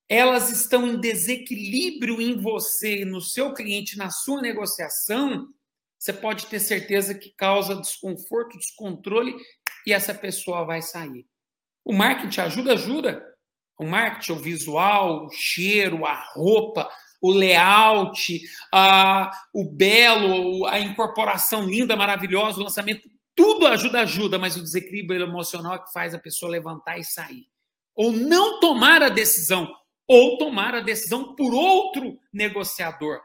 elas 0.09 0.51
estão 0.51 0.85
em 0.85 0.99
desequilíbrio 0.99 2.21
em 2.21 2.41
você, 2.41 3.05
no 3.05 3.21
seu 3.21 3.53
cliente, 3.53 3.97
na 3.97 4.09
sua 4.09 4.41
negociação, 4.41 5.47
você 5.97 6.11
pode 6.11 6.47
ter 6.47 6.59
certeza 6.59 7.15
que 7.15 7.29
causa 7.29 7.79
desconforto, 7.79 8.57
descontrole 8.57 9.33
e 9.85 9.93
essa 9.93 10.13
pessoa 10.13 10.65
vai 10.65 10.81
sair. 10.81 11.25
O 11.85 11.93
marketing 11.93 12.41
ajuda, 12.41 12.73
ajuda. 12.73 13.25
O 13.79 13.85
marketing, 13.85 14.33
o 14.33 14.39
visual, 14.39 15.25
o 15.25 15.29
cheiro, 15.31 16.05
a 16.05 16.21
roupa, 16.33 16.91
o 17.21 17.31
layout, 17.31 18.41
a, 18.71 19.31
o 19.53 19.63
belo, 19.63 20.65
a 20.67 20.79
incorporação 20.79 21.63
linda, 21.63 21.95
maravilhosa, 21.95 22.59
o 22.59 22.63
lançamento, 22.63 23.09
tudo 23.35 23.67
ajuda, 23.67 24.01
ajuda, 24.01 24.39
mas 24.39 24.55
o 24.55 24.61
desequilíbrio 24.61 25.23
emocional 25.23 25.75
é 25.75 25.79
que 25.79 25.91
faz 25.91 26.13
a 26.13 26.19
pessoa 26.19 26.51
levantar 26.51 26.97
e 26.97 27.03
sair. 27.03 27.47
Ou 27.95 28.11
não 28.11 28.59
tomar 28.59 29.01
a 29.01 29.09
decisão, 29.09 29.71
ou 30.07 30.37
tomar 30.37 30.73
a 30.75 30.79
decisão 30.79 31.35
por 31.35 31.53
outro 31.53 32.19
negociador, 32.31 33.19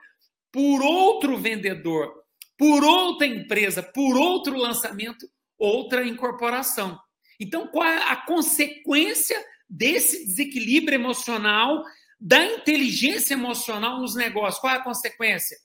por 0.51 0.83
outro 0.83 1.39
vendedor, 1.39 2.13
por 2.59 2.85
outra 2.85 3.27
empresa, 3.27 3.83
por 3.83 4.17
outro 4.17 4.57
lançamento, 4.57 5.27
outra 5.59 6.07
incorporação. 6.07 6.99
Então, 7.41 7.67
qual 7.69 7.87
é 7.87 8.11
a 8.11 8.17
consequência 8.17 9.43
desse 9.69 10.27
desequilíbrio 10.27 10.97
emocional, 10.97 11.83
da 12.25 12.45
inteligência 12.45 13.35
emocional 13.35 14.01
nos 14.01 14.15
negócios. 14.15 14.61
Qual 14.61 14.73
é 14.73 14.77
a 14.77 14.85
consequência? 14.85 15.59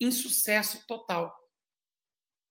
Insucesso 0.00 0.84
total. 0.88 1.32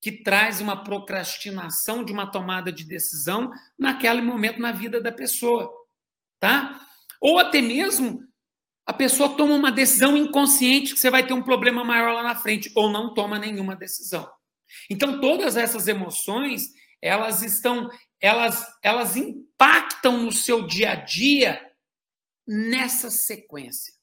Que 0.02 0.24
traz 0.24 0.62
uma 0.62 0.82
procrastinação 0.82 2.06
de 2.06 2.14
uma 2.14 2.32
tomada 2.32 2.72
de 2.72 2.86
decisão 2.86 3.52
naquele 3.78 4.22
momento 4.22 4.62
na 4.62 4.72
vida 4.72 5.02
da 5.02 5.12
pessoa. 5.12 5.70
Tá? 6.40 6.88
Ou 7.20 7.38
até 7.38 7.62
mesmo 7.62 8.26
a 8.86 8.94
pessoa 8.94 9.36
toma 9.36 9.56
uma 9.56 9.72
decisão 9.72 10.16
inconsciente 10.16 10.94
que 10.94 11.00
você 11.00 11.10
vai 11.10 11.26
ter 11.26 11.34
um 11.34 11.44
problema 11.44 11.84
maior 11.84 12.14
lá 12.14 12.24
na 12.24 12.36
frente, 12.36 12.72
ou 12.76 12.90
não 12.90 13.14
toma 13.14 13.40
nenhuma 13.40 13.76
decisão. 13.76 14.30
Então, 14.90 15.22
todas 15.22 15.56
essas 15.56 15.88
emoções, 15.88 16.70
elas 17.02 17.42
estão 17.42 17.90
elas, 18.22 18.66
elas 18.82 19.18
impactam 19.18 20.24
no 20.24 20.32
seu 20.32 20.66
dia 20.66 20.92
a 20.92 20.96
dia 20.96 21.73
nessa 22.48 23.10
sequência. 23.10 23.94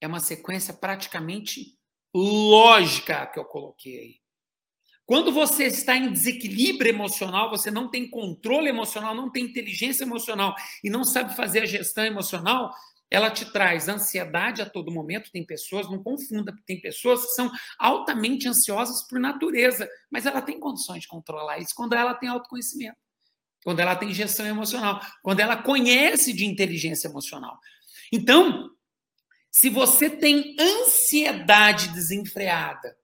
É 0.00 0.06
uma 0.06 0.20
sequência 0.20 0.72
praticamente 0.74 1.78
lógica 2.14 3.26
que 3.26 3.38
eu 3.38 3.44
coloquei 3.44 3.98
aí. 3.98 4.20
Quando 5.06 5.32
você 5.32 5.64
está 5.64 5.96
em 5.96 6.12
desequilíbrio 6.12 6.90
emocional, 6.90 7.50
você 7.50 7.70
não 7.70 7.90
tem 7.90 8.08
controle 8.08 8.68
emocional, 8.68 9.14
não 9.14 9.30
tem 9.30 9.44
inteligência 9.44 10.04
emocional 10.04 10.54
e 10.84 10.88
não 10.88 11.02
sabe 11.04 11.34
fazer 11.34 11.62
a 11.62 11.66
gestão 11.66 12.04
emocional, 12.04 12.72
ela 13.10 13.28
te 13.28 13.44
traz 13.52 13.88
ansiedade 13.88 14.62
a 14.62 14.70
todo 14.70 14.92
momento. 14.92 15.32
Tem 15.32 15.44
pessoas, 15.44 15.90
não 15.90 16.00
confunda, 16.00 16.54
tem 16.64 16.80
pessoas 16.80 17.22
que 17.22 17.32
são 17.32 17.50
altamente 17.76 18.46
ansiosas 18.46 19.02
por 19.08 19.18
natureza, 19.18 19.88
mas 20.08 20.26
ela 20.26 20.40
tem 20.40 20.60
condições 20.60 21.02
de 21.02 21.08
controlar 21.08 21.58
isso 21.58 21.74
quando 21.74 21.94
ela 21.94 22.14
tem 22.14 22.28
autoconhecimento 22.28 22.96
quando 23.64 23.80
ela 23.80 23.96
tem 23.96 24.12
gestão 24.12 24.46
emocional, 24.46 25.00
quando 25.22 25.40
ela 25.40 25.56
conhece 25.56 26.32
de 26.32 26.46
inteligência 26.46 27.08
emocional. 27.08 27.58
Então, 28.12 28.70
se 29.50 29.68
você 29.68 30.08
tem 30.08 30.56
ansiedade 30.58 31.88
desenfreada, 31.88 32.96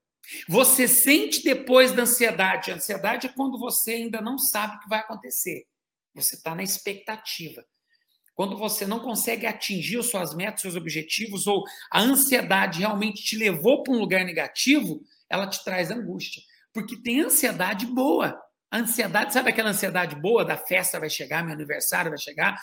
você 0.47 0.87
sente 0.87 1.43
depois 1.43 1.91
da 1.91 2.03
ansiedade. 2.03 2.71
A 2.71 2.75
ansiedade 2.75 3.27
é 3.27 3.29
quando 3.29 3.57
você 3.57 3.91
ainda 3.91 4.21
não 4.21 4.37
sabe 4.37 4.75
o 4.75 4.79
que 4.79 4.89
vai 4.89 4.99
acontecer. 4.99 5.65
Você 6.13 6.35
está 6.35 6.55
na 6.55 6.63
expectativa. 6.63 7.63
Quando 8.33 8.57
você 8.57 8.85
não 8.85 8.99
consegue 8.99 9.47
atingir 9.47 10.01
suas 10.03 10.35
metas, 10.35 10.61
seus 10.61 10.75
objetivos, 10.75 11.47
ou 11.47 11.63
a 11.91 12.01
ansiedade 12.01 12.79
realmente 12.79 13.23
te 13.23 13.35
levou 13.35 13.83
para 13.83 13.93
um 13.93 13.99
lugar 13.99 14.23
negativo, 14.23 15.01
ela 15.29 15.47
te 15.47 15.63
traz 15.63 15.89
angústia. 15.89 16.43
Porque 16.71 17.01
tem 17.01 17.21
ansiedade 17.21 17.85
boa. 17.85 18.39
Ansiedade, 18.71 19.33
sabe 19.33 19.49
aquela 19.49 19.69
ansiedade 19.69 20.15
boa 20.15 20.43
da 20.43 20.57
festa 20.57 20.99
vai 20.99 21.09
chegar, 21.09 21.43
meu 21.43 21.53
aniversário 21.53 22.11
vai 22.11 22.19
chegar? 22.19 22.57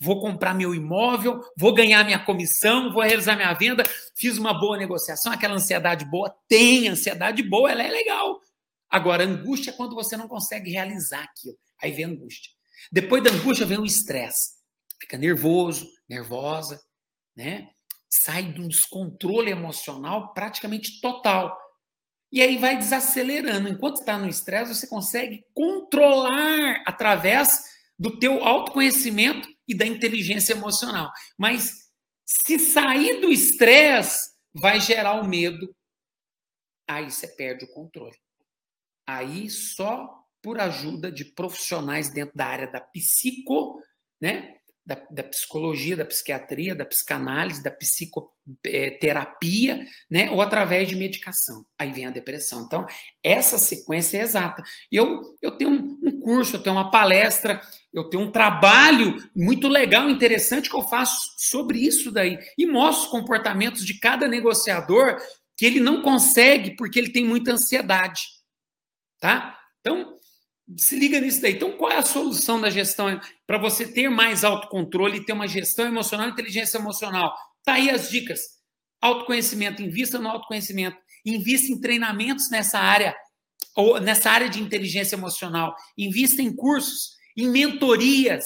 vou 0.00 0.20
comprar 0.20 0.54
meu 0.54 0.74
imóvel, 0.74 1.42
vou 1.56 1.74
ganhar 1.74 2.04
minha 2.04 2.24
comissão, 2.24 2.92
vou 2.92 3.02
realizar 3.02 3.36
minha 3.36 3.52
venda, 3.54 3.82
fiz 4.14 4.38
uma 4.38 4.58
boa 4.58 4.76
negociação, 4.76 5.32
aquela 5.32 5.54
ansiedade 5.54 6.04
boa, 6.04 6.34
tem 6.48 6.88
ansiedade 6.88 7.42
boa, 7.42 7.70
ela 7.70 7.82
é 7.82 7.90
legal. 7.90 8.40
Agora, 8.88 9.24
angústia 9.24 9.70
é 9.70 9.74
quando 9.74 9.94
você 9.94 10.16
não 10.16 10.28
consegue 10.28 10.70
realizar 10.70 11.22
aquilo. 11.22 11.58
Aí 11.82 11.92
vem 11.92 12.06
angústia. 12.06 12.52
Depois 12.90 13.22
da 13.22 13.30
angústia 13.30 13.66
vem 13.66 13.78
o 13.78 13.84
estresse. 13.84 14.56
Fica 15.00 15.18
nervoso, 15.18 15.86
nervosa, 16.08 16.80
né? 17.36 17.68
Sai 18.08 18.44
de 18.44 18.60
um 18.60 18.68
descontrole 18.68 19.50
emocional 19.50 20.32
praticamente 20.32 21.00
total. 21.00 21.56
E 22.30 22.42
aí 22.42 22.58
vai 22.58 22.76
desacelerando. 22.76 23.68
Enquanto 23.68 24.00
está 24.00 24.18
no 24.18 24.28
estresse, 24.28 24.74
você 24.74 24.86
consegue 24.86 25.44
controlar 25.54 26.82
através 26.86 27.62
do 27.98 28.18
teu 28.18 28.44
autoconhecimento 28.44 29.48
e 29.66 29.74
da 29.74 29.86
inteligência 29.86 30.52
emocional. 30.52 31.10
Mas 31.38 31.88
se 32.24 32.58
sair 32.58 33.20
do 33.20 33.30
estresse, 33.30 34.30
vai 34.54 34.80
gerar 34.80 35.20
o 35.20 35.26
medo. 35.26 35.74
Aí 36.86 37.10
você 37.10 37.26
perde 37.26 37.64
o 37.64 37.72
controle. 37.72 38.16
Aí 39.06 39.48
só 39.48 40.18
por 40.42 40.60
ajuda 40.60 41.10
de 41.10 41.24
profissionais 41.24 42.10
dentro 42.10 42.36
da 42.36 42.46
área 42.46 42.70
da 42.70 42.80
psico, 42.80 43.82
né? 44.20 44.57
Da, 44.88 44.96
da, 45.10 45.22
psicologia, 45.22 45.94
da 45.94 46.06
psiquiatria, 46.06 46.74
da 46.74 46.86
psicanálise, 46.86 47.62
da 47.62 47.70
psicoterapia, 47.70 49.86
né? 50.10 50.30
ou 50.30 50.40
através 50.40 50.88
de 50.88 50.96
medicação. 50.96 51.66
Aí 51.78 51.92
vem 51.92 52.06
a 52.06 52.10
depressão. 52.10 52.62
Então, 52.62 52.86
essa 53.22 53.58
sequência 53.58 54.16
é 54.16 54.22
exata. 54.22 54.62
Eu, 54.90 55.36
eu 55.42 55.50
tenho 55.58 55.72
um, 55.72 55.98
um 56.02 56.18
curso, 56.18 56.56
eu 56.56 56.62
tenho 56.62 56.74
uma 56.74 56.90
palestra, 56.90 57.60
eu 57.92 58.08
tenho 58.08 58.22
um 58.22 58.32
trabalho 58.32 59.14
muito 59.36 59.68
legal, 59.68 60.08
interessante 60.08 60.70
que 60.70 60.76
eu 60.76 60.88
faço 60.88 61.34
sobre 61.36 61.80
isso 61.80 62.10
daí. 62.10 62.38
E 62.56 62.64
mostro 62.64 63.04
os 63.04 63.10
comportamentos 63.10 63.84
de 63.84 64.00
cada 64.00 64.26
negociador 64.26 65.18
que 65.54 65.66
ele 65.66 65.80
não 65.80 66.00
consegue 66.00 66.74
porque 66.76 66.98
ele 66.98 67.12
tem 67.12 67.26
muita 67.26 67.52
ansiedade. 67.52 68.22
Tá? 69.20 69.58
Então, 69.80 70.17
se 70.76 70.98
liga 70.98 71.20
nisso 71.20 71.40
daí. 71.40 71.54
Então, 71.54 71.72
qual 71.72 71.90
é 71.90 71.96
a 71.96 72.02
solução 72.02 72.60
da 72.60 72.70
gestão 72.70 73.20
para 73.46 73.58
você 73.58 73.86
ter 73.86 74.08
mais 74.08 74.44
autocontrole 74.44 75.18
e 75.18 75.24
ter 75.24 75.32
uma 75.32 75.48
gestão 75.48 75.86
emocional, 75.86 76.28
inteligência 76.28 76.78
emocional? 76.78 77.34
Tá 77.64 77.74
aí 77.74 77.90
as 77.90 78.10
dicas. 78.10 78.40
Autoconhecimento, 79.00 79.82
invista 79.82 80.18
no 80.18 80.28
autoconhecimento, 80.28 80.98
invista 81.24 81.72
em 81.72 81.80
treinamentos 81.80 82.50
nessa 82.50 82.78
área 82.78 83.14
ou 83.76 84.00
nessa 84.00 84.30
área 84.30 84.48
de 84.48 84.60
inteligência 84.60 85.14
emocional, 85.14 85.74
invista 85.96 86.42
em 86.42 86.54
cursos, 86.54 87.12
em 87.36 87.48
mentorias, 87.48 88.44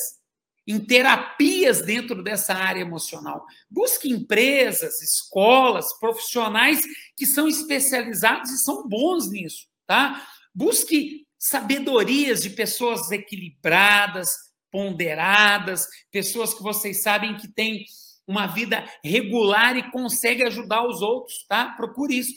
em 0.67 0.79
terapias 0.79 1.81
dentro 1.81 2.23
dessa 2.23 2.55
área 2.55 2.81
emocional. 2.81 3.45
Busque 3.71 4.11
empresas, 4.11 5.01
escolas, 5.01 5.99
profissionais 5.99 6.85
que 7.17 7.27
são 7.27 7.49
especializados 7.49 8.51
e 8.51 8.59
são 8.59 8.87
bons 8.87 9.31
nisso, 9.31 9.67
tá? 9.87 10.23
Busque 10.55 11.22
sabedorias 11.43 12.41
de 12.41 12.51
pessoas 12.51 13.11
equilibradas, 13.11 14.31
ponderadas, 14.71 15.89
pessoas 16.13 16.55
que 16.55 16.63
vocês 16.63 17.03
sabem 17.03 17.37
que 17.37 17.49
têm 17.49 17.85
uma 18.25 18.47
vida 18.47 18.89
regular 19.05 19.77
e 19.77 19.91
conseguem 19.91 20.47
ajudar 20.47 20.87
os 20.87 21.03
outros, 21.03 21.45
tá? 21.49 21.71
Procure 21.71 22.17
isso. 22.17 22.33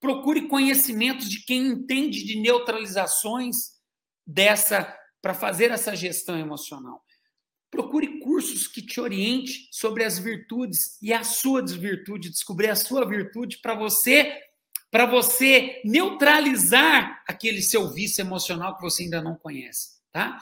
Procure 0.00 0.48
conhecimentos 0.48 1.30
de 1.30 1.44
quem 1.44 1.68
entende 1.68 2.24
de 2.24 2.40
neutralizações 2.40 3.54
dessa 4.26 4.92
para 5.22 5.34
fazer 5.34 5.70
essa 5.70 5.94
gestão 5.94 6.36
emocional. 6.36 7.00
Procure 7.70 8.18
cursos 8.18 8.66
que 8.66 8.82
te 8.82 9.00
oriente 9.00 9.68
sobre 9.70 10.02
as 10.02 10.18
virtudes 10.18 11.00
e 11.00 11.12
a 11.12 11.22
sua 11.22 11.62
desvirtude, 11.62 12.30
descobrir 12.30 12.70
a 12.70 12.76
sua 12.76 13.06
virtude 13.06 13.58
para 13.58 13.74
você 13.74 14.36
para 14.90 15.06
você 15.06 15.80
neutralizar 15.84 17.22
aquele 17.26 17.60
seu 17.62 17.92
vício 17.92 18.22
emocional 18.22 18.76
que 18.76 18.82
você 18.82 19.04
ainda 19.04 19.20
não 19.20 19.36
conhece, 19.36 20.00
tá? 20.10 20.40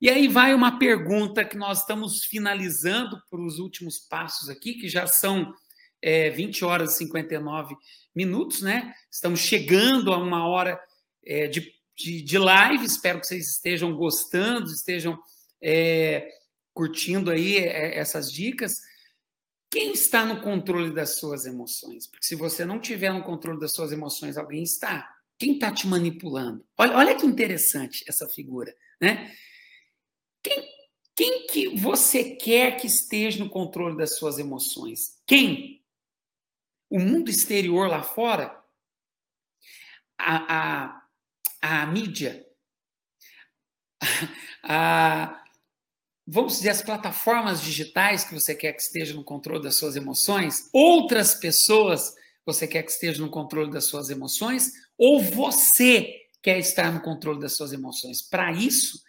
E 0.00 0.08
aí 0.08 0.28
vai 0.28 0.54
uma 0.54 0.78
pergunta 0.78 1.44
que 1.44 1.56
nós 1.56 1.80
estamos 1.80 2.24
finalizando 2.24 3.20
para 3.28 3.40
os 3.40 3.58
últimos 3.58 3.98
passos 3.98 4.48
aqui, 4.48 4.74
que 4.74 4.88
já 4.88 5.06
são 5.06 5.52
é, 6.00 6.30
20 6.30 6.64
horas 6.64 6.94
e 6.94 6.98
59 6.98 7.74
minutos, 8.14 8.62
né? 8.62 8.94
Estamos 9.10 9.40
chegando 9.40 10.12
a 10.12 10.18
uma 10.18 10.46
hora 10.46 10.80
é, 11.26 11.48
de, 11.48 11.72
de, 11.96 12.22
de, 12.22 12.38
live, 12.38 12.84
espero 12.84 13.20
que 13.20 13.26
vocês 13.26 13.48
estejam 13.48 13.94
gostando, 13.94 14.70
estejam 14.70 15.18
é, 15.60 16.28
curtindo 16.72 17.30
aí 17.30 17.58
é, 17.58 17.98
essas 17.98 18.32
dicas. 18.32 18.80
Quem 19.70 19.92
está 19.92 20.24
no 20.24 20.40
controle 20.40 20.94
das 20.94 21.18
suas 21.18 21.44
emoções? 21.44 22.06
Porque 22.06 22.26
se 22.26 22.34
você 22.34 22.64
não 22.64 22.80
tiver 22.80 23.12
no 23.12 23.22
controle 23.22 23.60
das 23.60 23.72
suas 23.72 23.92
emoções, 23.92 24.38
alguém 24.38 24.62
está. 24.62 25.14
Quem 25.38 25.54
está 25.54 25.72
te 25.72 25.86
manipulando? 25.86 26.66
Olha, 26.76 26.96
olha 26.96 27.14
que 27.14 27.26
interessante 27.26 28.04
essa 28.08 28.28
figura, 28.28 28.74
né? 29.00 29.32
Quem, 30.42 30.64
quem 31.14 31.46
que 31.46 31.76
você 31.76 32.36
quer 32.36 32.76
que 32.76 32.86
esteja 32.86 33.42
no 33.42 33.50
controle 33.50 33.96
das 33.96 34.16
suas 34.16 34.38
emoções? 34.38 35.20
Quem? 35.26 35.84
O 36.90 36.98
mundo 36.98 37.30
exterior 37.30 37.88
lá 37.88 38.02
fora? 38.02 38.58
A, 40.18 41.02
a, 41.60 41.82
a 41.82 41.86
mídia? 41.86 42.46
A, 44.70 45.42
vamos 46.30 46.58
dizer, 46.58 46.68
as 46.68 46.82
plataformas 46.82 47.62
digitais 47.62 48.22
que 48.22 48.34
você 48.34 48.54
quer 48.54 48.74
que 48.74 48.82
estejam 48.82 49.16
no 49.16 49.24
controle 49.24 49.62
das 49.62 49.76
suas 49.76 49.96
emoções, 49.96 50.68
outras 50.72 51.34
pessoas 51.34 52.14
você 52.44 52.66
quer 52.66 52.82
que 52.82 52.90
estejam 52.90 53.26
no 53.26 53.30
controle 53.30 53.70
das 53.70 53.84
suas 53.84 54.10
emoções, 54.10 54.72
ou 54.96 55.22
você 55.22 56.14
quer 56.42 56.58
estar 56.58 56.92
no 56.92 57.00
controle 57.00 57.40
das 57.40 57.52
suas 57.54 57.72
emoções. 57.72 58.22
Para 58.22 58.52
isso, 58.52 59.02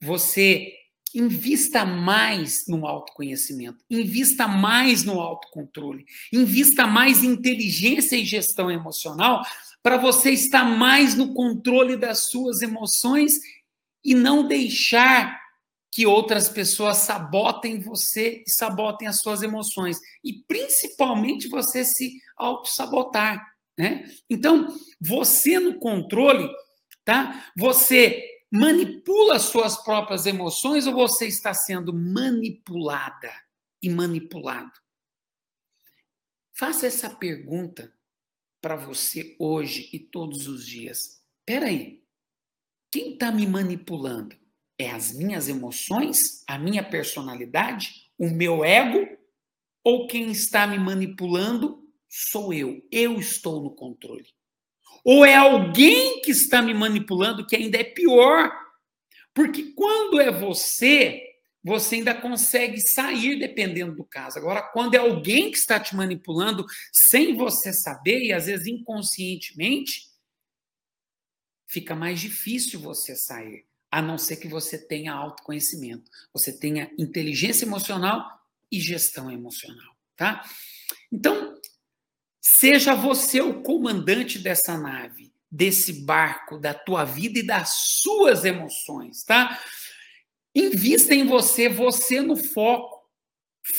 você 0.00 0.72
invista 1.14 1.84
mais 1.84 2.64
no 2.66 2.86
autoconhecimento, 2.86 3.84
invista 3.88 4.48
mais 4.48 5.04
no 5.04 5.20
autocontrole, 5.20 6.04
invista 6.32 6.86
mais 6.86 7.22
em 7.22 7.28
inteligência 7.28 8.16
e 8.16 8.24
gestão 8.24 8.70
emocional 8.70 9.44
para 9.80 9.96
você 9.96 10.30
estar 10.30 10.64
mais 10.64 11.14
no 11.14 11.32
controle 11.32 11.96
das 11.96 12.30
suas 12.30 12.62
emoções 12.62 13.38
e 14.04 14.14
não 14.14 14.48
deixar 14.48 15.43
que 15.94 16.06
outras 16.06 16.48
pessoas 16.48 16.96
sabotem 16.96 17.78
você 17.78 18.42
e 18.44 18.50
sabotem 18.50 19.06
as 19.06 19.20
suas 19.20 19.44
emoções. 19.44 19.96
E 20.24 20.42
principalmente 20.42 21.46
você 21.46 21.84
se 21.84 22.20
auto-sabotar. 22.36 23.40
Né? 23.78 24.04
Então, 24.28 24.76
você 25.00 25.60
no 25.60 25.78
controle, 25.78 26.50
tá? 27.04 27.48
Você 27.56 28.28
manipula 28.50 29.36
as 29.36 29.42
suas 29.42 29.76
próprias 29.84 30.26
emoções 30.26 30.88
ou 30.88 30.94
você 30.94 31.28
está 31.28 31.54
sendo 31.54 31.94
manipulada 31.94 33.32
e 33.80 33.88
manipulado? 33.88 34.72
Faça 36.52 36.88
essa 36.88 37.08
pergunta 37.08 37.94
para 38.60 38.74
você 38.74 39.36
hoje 39.38 39.90
e 39.92 40.00
todos 40.00 40.48
os 40.48 40.66
dias. 40.66 41.22
Espera 41.38 41.66
aí, 41.66 42.02
quem 42.90 43.12
está 43.12 43.30
me 43.30 43.46
manipulando? 43.46 44.43
É 44.78 44.90
as 44.90 45.12
minhas 45.12 45.48
emoções, 45.48 46.44
a 46.48 46.58
minha 46.58 46.82
personalidade, 46.82 48.10
o 48.18 48.28
meu 48.28 48.64
ego? 48.64 49.06
Ou 49.84 50.06
quem 50.06 50.30
está 50.30 50.66
me 50.66 50.78
manipulando 50.78 51.84
sou 52.08 52.52
eu? 52.52 52.82
Eu 52.90 53.18
estou 53.18 53.62
no 53.62 53.70
controle. 53.70 54.26
Ou 55.04 55.24
é 55.24 55.34
alguém 55.34 56.22
que 56.22 56.30
está 56.30 56.62
me 56.62 56.72
manipulando 56.72 57.46
que 57.46 57.54
ainda 57.54 57.78
é 57.78 57.84
pior? 57.84 58.50
Porque 59.34 59.72
quando 59.74 60.20
é 60.20 60.30
você, 60.30 61.22
você 61.62 61.96
ainda 61.96 62.14
consegue 62.14 62.80
sair 62.80 63.38
dependendo 63.38 63.94
do 63.94 64.04
caso. 64.04 64.38
Agora, 64.38 64.62
quando 64.62 64.94
é 64.94 64.98
alguém 64.98 65.50
que 65.50 65.58
está 65.58 65.78
te 65.78 65.94
manipulando 65.94 66.64
sem 66.92 67.36
você 67.36 67.72
saber 67.72 68.22
e 68.24 68.32
às 68.32 68.46
vezes 68.46 68.66
inconscientemente, 68.66 70.08
fica 71.66 71.94
mais 71.94 72.20
difícil 72.20 72.80
você 72.80 73.14
sair 73.14 73.66
a 73.94 74.02
não 74.02 74.18
ser 74.18 74.38
que 74.38 74.48
você 74.48 74.76
tenha 74.76 75.12
autoconhecimento, 75.12 76.10
você 76.32 76.52
tenha 76.52 76.90
inteligência 76.98 77.64
emocional 77.64 78.28
e 78.68 78.80
gestão 78.80 79.30
emocional, 79.30 79.94
tá? 80.16 80.44
Então, 81.12 81.56
seja 82.40 82.92
você 82.92 83.40
o 83.40 83.62
comandante 83.62 84.36
dessa 84.40 84.76
nave, 84.76 85.32
desse 85.48 86.04
barco, 86.04 86.58
da 86.58 86.74
tua 86.74 87.04
vida 87.04 87.38
e 87.38 87.46
das 87.46 88.00
suas 88.02 88.44
emoções, 88.44 89.22
tá? 89.22 89.62
Invista 90.52 91.14
em 91.14 91.24
você, 91.24 91.68
você 91.68 92.20
no 92.20 92.36
foco. 92.36 93.04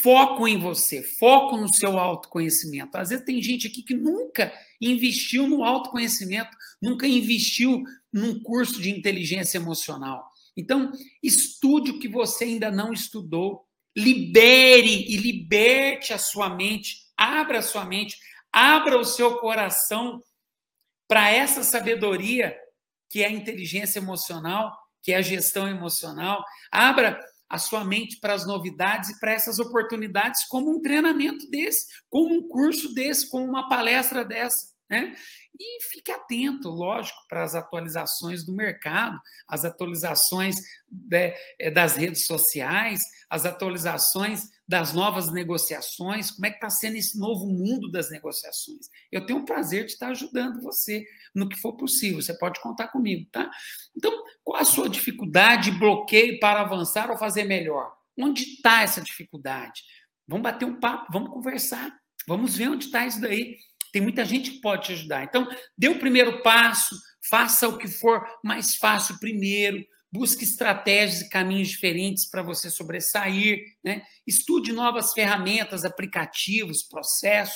Foco 0.01 0.47
em 0.47 0.57
você, 0.57 1.03
foco 1.03 1.57
no 1.57 1.72
seu 1.72 1.99
autoconhecimento. 1.99 2.97
Às 2.97 3.09
vezes 3.09 3.26
tem 3.26 3.39
gente 3.39 3.68
aqui 3.68 3.84
que 3.84 3.93
nunca 3.93 4.51
investiu 4.82 5.45
no 5.45 5.63
autoconhecimento, 5.63 6.57
nunca 6.82 7.07
investiu 7.07 7.84
num 8.11 8.41
curso 8.41 8.82
de 8.82 8.89
inteligência 8.89 9.57
emocional. 9.57 10.30
Então, 10.55 10.91
estude 11.21 11.91
o 11.91 11.99
que 11.99 12.07
você 12.07 12.45
ainda 12.45 12.71
não 12.71 12.93
estudou. 12.93 13.65
libere 13.97 15.05
e 15.07 15.15
liberte 15.15 16.11
a 16.11 16.17
sua 16.17 16.49
mente, 16.49 16.97
abra 17.15 17.59
a 17.59 17.61
sua 17.61 17.86
mente, 17.86 18.17
abra 18.51 18.99
o 18.99 19.05
seu 19.05 19.38
coração 19.38 20.21
para 21.07 21.32
essa 21.32 21.63
sabedoria 21.63 22.53
que 23.09 23.23
é 23.23 23.28
a 23.28 23.32
inteligência 23.32 23.99
emocional, 23.99 24.78
que 25.01 25.13
é 25.13 25.15
a 25.15 25.21
gestão 25.21 25.69
emocional. 25.69 26.43
Abra 26.69 27.17
a 27.47 27.57
sua 27.57 27.86
mente 27.86 28.19
para 28.19 28.34
as 28.34 28.45
novidades 28.45 29.11
e 29.11 29.19
para 29.19 29.32
essas 29.32 29.59
oportunidades, 29.59 30.45
como 30.47 30.71
um 30.71 30.82
treinamento 30.82 31.49
desse, 31.49 31.86
como 32.09 32.36
um 32.36 32.47
curso 32.49 32.93
desse, 32.93 33.30
como 33.30 33.45
uma 33.45 33.69
palestra 33.69 34.26
dessa. 34.26 34.74
Né? 34.90 35.16
E 35.60 35.84
fique 35.84 36.12
atento, 36.12 36.70
lógico, 36.70 37.18
para 37.28 37.44
as 37.44 37.56
atualizações 37.56 38.46
do 38.46 38.54
mercado, 38.54 39.20
as 39.48 39.66
atualizações 39.66 40.56
de, 40.88 41.34
eh, 41.60 41.72
das 41.72 41.96
redes 41.96 42.26
sociais, 42.26 43.02
as 43.28 43.46
atualizações 43.46 44.44
das 44.68 44.94
novas 44.94 45.32
negociações, 45.32 46.32
como 46.32 46.46
é 46.46 46.50
que 46.50 46.58
está 46.58 46.70
sendo 46.70 46.98
esse 46.98 47.18
novo 47.18 47.48
mundo 47.48 47.90
das 47.92 48.12
negociações. 48.12 48.88
Eu 49.12 49.26
tenho 49.26 49.40
o 49.40 49.46
prazer 49.46 49.86
de 49.86 49.94
estar 49.94 50.10
ajudando 50.10 50.62
você 50.62 51.06
no 51.34 51.50
que 51.50 51.60
for 51.60 51.74
possível, 51.74 52.22
você 52.22 52.38
pode 52.38 52.60
contar 52.62 52.88
comigo, 52.90 53.28
tá? 53.32 53.50
Então, 53.96 54.12
qual 54.44 54.62
a 54.62 54.66
sua 54.66 54.90
dificuldade, 54.90 55.72
bloqueio 55.72 56.40
para 56.40 56.62
avançar 56.62 57.10
ou 57.10 57.18
fazer 57.18 57.44
melhor? 57.44 57.92
Onde 58.18 58.44
está 58.44 58.82
essa 58.82 59.02
dificuldade? 59.02 59.82
Vamos 60.28 60.44
bater 60.44 60.66
um 60.66 60.80
papo, 60.80 61.12
vamos 61.12 61.32
conversar, 61.32 61.92
vamos 62.28 62.56
ver 62.56 62.70
onde 62.70 62.86
está 62.86 63.06
isso 63.06 63.22
daí. 63.22 63.58
Tem 63.96 64.02
muita 64.02 64.26
gente 64.26 64.52
que 64.52 64.60
pode 64.60 64.88
te 64.88 64.91
ajudar. 64.91 65.24
Então, 65.24 65.48
dê 65.78 65.88
o 65.88 65.98
primeiro 65.98 66.43
passo, 66.43 66.93
faça 67.30 67.66
o 67.66 67.78
que 67.78 67.88
for 67.88 68.28
mais 68.43 68.76
fácil 68.76 69.18
primeiro, 69.22 69.82
busque 70.12 70.43
estratégias 70.43 71.22
e 71.22 71.30
caminhos 71.30 71.70
diferentes 71.70 72.30
para 72.30 72.43
você 72.43 72.70
sobressair, 72.70 73.64
né? 73.82 74.02
estude 74.28 74.74
novas 74.74 75.14
ferramentas, 75.14 75.86
aplicativos, 75.86 76.84
processos, 76.84 77.56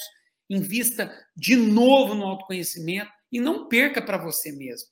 invista 0.49 1.13
de 1.35 1.57
novo 1.57 2.15
no 2.15 2.23
autoconhecimento 2.23 3.11
e 3.29 3.41
não 3.41 3.67
perca 3.67 4.01
para 4.01 4.17
você 4.17 4.49
mesmo. 4.53 4.87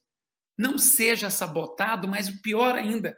Não 0.57 0.77
seja 0.77 1.29
sabotado, 1.29 2.09
mas 2.09 2.27
o 2.27 2.41
pior 2.41 2.75
ainda, 2.75 3.17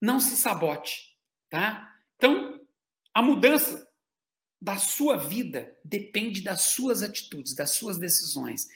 não 0.00 0.20
se 0.20 0.38
sabote, 0.38 1.02
tá? 1.50 1.86
Então, 2.16 2.58
a 3.12 3.20
mudança 3.20 3.85
da 4.66 4.78
sua 4.78 5.16
vida 5.16 5.72
depende 5.84 6.40
das 6.40 6.62
suas 6.62 7.00
atitudes, 7.00 7.54
das 7.54 7.70
suas 7.70 7.98
decisões, 7.98 8.66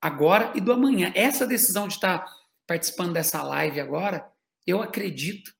agora 0.00 0.52
e 0.54 0.60
do 0.60 0.72
amanhã. 0.72 1.10
Essa 1.12 1.44
decisão 1.44 1.88
de 1.88 1.94
estar 1.94 2.24
participando 2.64 3.14
dessa 3.14 3.42
live 3.42 3.80
agora, 3.80 4.30
eu 4.64 4.80
acredito, 4.80 5.52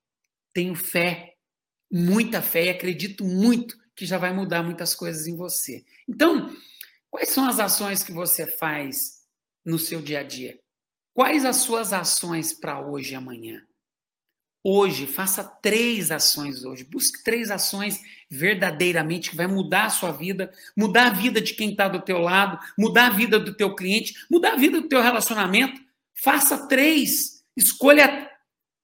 tenho 0.52 0.76
fé, 0.76 1.34
muita 1.90 2.40
fé, 2.40 2.66
e 2.66 2.68
acredito 2.68 3.24
muito 3.24 3.76
que 3.96 4.06
já 4.06 4.16
vai 4.16 4.32
mudar 4.32 4.62
muitas 4.62 4.94
coisas 4.94 5.26
em 5.26 5.34
você. 5.34 5.84
Então, 6.08 6.56
quais 7.10 7.30
são 7.30 7.44
as 7.44 7.58
ações 7.58 8.04
que 8.04 8.12
você 8.12 8.46
faz 8.46 9.24
no 9.64 9.76
seu 9.76 10.00
dia 10.00 10.20
a 10.20 10.22
dia? 10.22 10.56
Quais 11.12 11.44
as 11.44 11.56
suas 11.56 11.92
ações 11.92 12.52
para 12.52 12.80
hoje 12.80 13.14
e 13.14 13.16
amanhã? 13.16 13.60
Hoje, 14.66 15.06
faça 15.06 15.44
três 15.44 16.10
ações 16.10 16.64
hoje. 16.64 16.84
Busque 16.84 17.22
três 17.22 17.50
ações 17.50 18.00
verdadeiramente 18.30 19.28
que 19.28 19.36
vai 19.36 19.46
mudar 19.46 19.84
a 19.84 19.90
sua 19.90 20.10
vida, 20.10 20.50
mudar 20.74 21.08
a 21.08 21.12
vida 21.12 21.38
de 21.38 21.52
quem 21.52 21.72
está 21.72 21.86
do 21.86 22.00
teu 22.00 22.18
lado, 22.18 22.58
mudar 22.78 23.08
a 23.08 23.10
vida 23.10 23.38
do 23.38 23.54
teu 23.54 23.74
cliente, 23.74 24.14
mudar 24.30 24.54
a 24.54 24.56
vida 24.56 24.80
do 24.80 24.88
teu 24.88 25.02
relacionamento. 25.02 25.78
Faça 26.14 26.66
três. 26.66 27.44
Escolha 27.54 28.30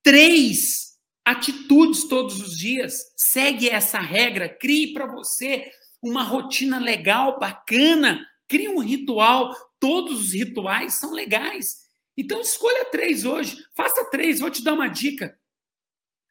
três 0.03 0.99
atitudes 1.24 2.05
todos 2.05 2.39
os 2.43 2.59
dias. 2.59 3.14
Segue 3.16 3.70
essa 3.70 4.01
regra. 4.01 4.51
Crie 4.51 4.93
para 4.93 5.07
você 5.07 5.70
uma 6.03 6.22
rotina 6.22 6.78
legal, 6.78 7.39
bacana. 7.39 8.20
Crie 8.47 8.68
um 8.68 8.81
ritual. 8.81 9.57
Todos 9.78 10.20
os 10.20 10.33
rituais 10.35 10.99
são 10.99 11.14
legais. 11.14 11.89
Então 12.18 12.39
escolha 12.39 12.85
três 12.85 13.24
hoje. 13.24 13.64
Faça 13.74 14.05
três. 14.11 14.41
Vou 14.41 14.51
te 14.51 14.62
dar 14.62 14.74
uma 14.74 14.87
dica. 14.87 15.39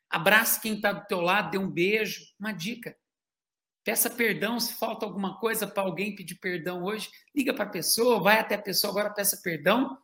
Abrace 0.09 0.59
quem 0.59 0.75
está 0.75 0.91
do 0.91 1.05
teu 1.05 1.21
lado, 1.21 1.51
dê 1.51 1.57
um 1.57 1.69
beijo. 1.69 2.21
Uma 2.39 2.51
dica. 2.51 2.95
Peça 3.83 4.09
perdão 4.09 4.59
se 4.59 4.73
falta 4.73 5.05
alguma 5.05 5.39
coisa 5.39 5.65
para 5.65 5.83
alguém 5.83 6.15
pedir 6.15 6.35
perdão 6.35 6.83
hoje. 6.83 7.09
Liga 7.35 7.53
para 7.53 7.65
a 7.65 7.69
pessoa, 7.69 8.19
vai 8.19 8.39
até 8.39 8.55
a 8.55 8.61
pessoa, 8.61 8.91
agora 8.91 9.09
peça 9.09 9.39
perdão. 9.43 9.97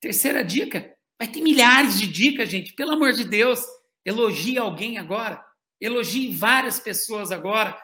Terceira 0.00 0.44
dica. 0.44 0.94
Vai 1.18 1.28
ter 1.28 1.40
milhares 1.40 1.98
de 1.98 2.06
dicas, 2.06 2.48
gente. 2.48 2.72
Pelo 2.74 2.92
amor 2.92 3.12
de 3.12 3.24
Deus. 3.24 3.60
Elogie 4.04 4.58
alguém 4.58 4.98
agora. 4.98 5.44
Elogie 5.80 6.34
várias 6.34 6.78
pessoas 6.80 7.30
agora. 7.30 7.78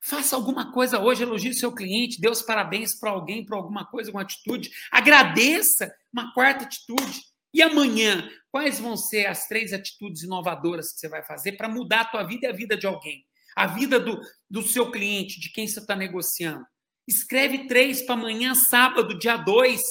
Faça 0.00 0.36
alguma 0.36 0.72
coisa 0.72 1.00
hoje, 1.00 1.22
elogie 1.22 1.52
seu 1.52 1.72
cliente, 1.72 2.20
dê 2.20 2.28
os 2.28 2.42
parabéns 2.42 2.94
para 2.94 3.10
alguém, 3.10 3.44
para 3.44 3.56
alguma 3.56 3.84
coisa, 3.84 4.10
alguma 4.10 4.22
atitude. 4.22 4.70
Agradeça 4.90 5.92
uma 6.12 6.32
quarta 6.32 6.64
atitude. 6.64 7.22
E 7.52 7.62
amanhã, 7.62 8.28
quais 8.50 8.78
vão 8.78 8.96
ser 8.96 9.26
as 9.26 9.46
três 9.46 9.72
atitudes 9.72 10.22
inovadoras 10.22 10.92
que 10.92 11.00
você 11.00 11.08
vai 11.08 11.22
fazer 11.22 11.52
para 11.52 11.68
mudar 11.68 12.02
a 12.02 12.04
tua 12.04 12.22
vida 12.24 12.46
e 12.46 12.50
a 12.50 12.52
vida 12.52 12.76
de 12.76 12.86
alguém? 12.86 13.24
A 13.56 13.66
vida 13.66 13.98
do, 13.98 14.20
do 14.48 14.62
seu 14.62 14.90
cliente, 14.90 15.40
de 15.40 15.50
quem 15.50 15.66
você 15.66 15.80
está 15.80 15.96
negociando. 15.96 16.64
Escreve 17.06 17.66
três 17.66 18.02
para 18.02 18.14
amanhã, 18.14 18.54
sábado, 18.54 19.18
dia 19.18 19.36
2. 19.36 19.82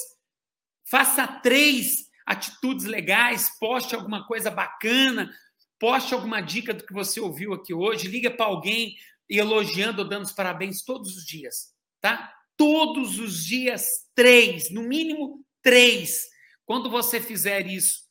Faça 0.84 1.26
três 1.26 2.08
atitudes 2.24 2.86
legais, 2.86 3.50
poste 3.58 3.94
alguma 3.94 4.26
coisa 4.26 4.50
bacana, 4.50 5.30
poste 5.78 6.14
alguma 6.14 6.40
dica 6.40 6.72
do 6.72 6.86
que 6.86 6.92
você 6.92 7.20
ouviu 7.20 7.54
aqui 7.54 7.74
hoje, 7.74 8.06
liga 8.06 8.30
para 8.30 8.46
alguém 8.46 8.94
elogiando 9.28 10.02
ou 10.02 10.08
dando 10.08 10.24
os 10.24 10.32
parabéns 10.32 10.82
todos 10.82 11.16
os 11.16 11.24
dias, 11.24 11.74
tá? 12.00 12.32
Todos 12.56 13.18
os 13.18 13.44
dias, 13.44 13.86
três, 14.14 14.70
no 14.70 14.82
mínimo 14.82 15.44
três 15.62 16.22
quando 16.68 16.90
você 16.90 17.18
fizer 17.18 17.66
isso 17.66 18.06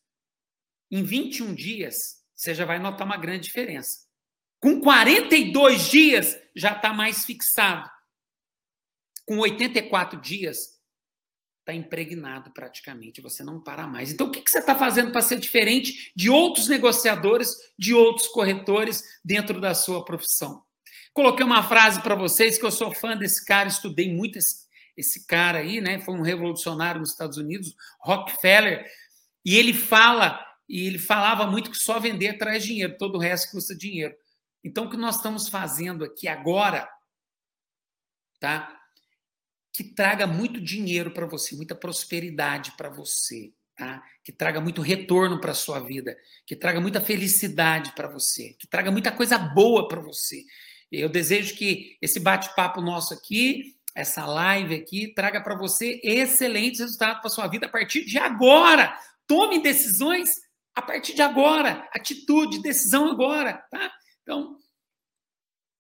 em 0.90 1.04
21 1.04 1.54
dias, 1.54 2.24
você 2.36 2.56
já 2.56 2.66
vai 2.66 2.80
notar 2.80 3.06
uma 3.06 3.16
grande 3.16 3.44
diferença. 3.44 4.00
Com 4.60 4.82
42 4.82 5.92
dias, 5.92 6.36
já 6.56 6.72
está 6.72 6.92
mais 6.92 7.24
fixado. 7.24 7.88
Com 9.28 9.38
84 9.38 10.20
dias, 10.20 10.76
está 11.60 11.72
impregnado 11.72 12.50
praticamente, 12.50 13.22
você 13.22 13.44
não 13.44 13.62
para 13.62 13.86
mais. 13.86 14.12
Então, 14.12 14.26
o 14.26 14.32
que, 14.32 14.42
que 14.42 14.50
você 14.50 14.58
está 14.58 14.74
fazendo 14.74 15.12
para 15.12 15.22
ser 15.22 15.40
diferente 15.40 16.12
de 16.16 16.28
outros 16.28 16.68
negociadores, 16.68 17.56
de 17.78 17.94
outros 17.94 18.28
corretores 18.28 19.04
dentro 19.24 19.62
da 19.62 19.76
sua 19.76 20.04
profissão? 20.04 20.64
Coloquei 21.14 21.46
uma 21.46 21.62
frase 21.62 22.02
para 22.02 22.16
vocês 22.16 22.58
que 22.58 22.66
eu 22.66 22.72
sou 22.72 22.92
fã 22.92 23.16
desse 23.16 23.46
cara, 23.46 23.70
estudei 23.70 24.12
muito 24.12 24.40
esse 24.40 24.67
esse 24.98 25.28
cara 25.28 25.60
aí, 25.60 25.80
né, 25.80 26.00
foi 26.00 26.16
um 26.16 26.24
revolucionário 26.24 27.00
nos 27.00 27.12
Estados 27.12 27.38
Unidos, 27.38 27.76
Rockefeller, 28.02 28.84
e 29.46 29.56
ele 29.56 29.74
fala, 29.74 30.44
e 30.68 30.88
ele 30.88 30.98
falava 30.98 31.46
muito 31.46 31.70
que 31.70 31.78
só 31.78 32.00
vender 32.00 32.38
traz 32.38 32.64
dinheiro, 32.64 32.98
todo 32.98 33.16
o 33.16 33.22
resto 33.22 33.52
custa 33.52 33.76
dinheiro. 33.76 34.16
Então, 34.64 34.86
o 34.86 34.90
que 34.90 34.98
nós 34.98 35.18
estamos 35.18 35.48
fazendo 35.48 36.04
aqui 36.04 36.28
agora, 36.28 36.90
tá? 38.40 38.76
Que 39.72 39.84
traga 39.84 40.26
muito 40.26 40.60
dinheiro 40.60 41.12
para 41.12 41.28
você, 41.28 41.56
muita 41.56 41.76
prosperidade 41.76 42.72
para 42.76 42.90
você, 42.90 43.54
tá? 43.76 44.04
Que 44.24 44.32
traga 44.32 44.60
muito 44.60 44.82
retorno 44.82 45.40
para 45.40 45.54
sua 45.54 45.80
vida, 45.80 46.18
que 46.46 46.56
traga 46.56 46.82
muita 46.82 47.00
felicidade 47.00 47.94
para 47.94 48.10
você, 48.10 48.56
que 48.60 48.68
traga 48.68 48.92
muita 48.92 49.12
coisa 49.12 49.38
boa 49.38 49.88
para 49.88 50.02
você. 50.02 50.44
Eu 50.92 51.08
desejo 51.08 51.56
que 51.56 51.98
esse 52.02 52.20
bate-papo 52.20 52.82
nosso 52.82 53.14
aqui 53.14 53.77
essa 53.98 54.28
live 54.28 54.76
aqui 54.76 55.12
traga 55.12 55.42
para 55.42 55.58
você 55.58 56.00
excelentes 56.04 56.82
resultados 56.82 57.20
para 57.20 57.32
sua 57.32 57.48
vida 57.48 57.66
a 57.66 57.70
partir 57.70 58.06
de 58.06 58.20
agora. 58.20 58.96
Tome 59.26 59.60
decisões 59.60 60.30
a 60.76 60.84
partir 60.84 61.16
de 61.16 61.24
agora. 61.24 61.90
Atitude, 61.92 62.62
decisão 62.62 63.10
agora, 63.10 63.54
tá? 63.72 63.92
Então, 64.22 64.56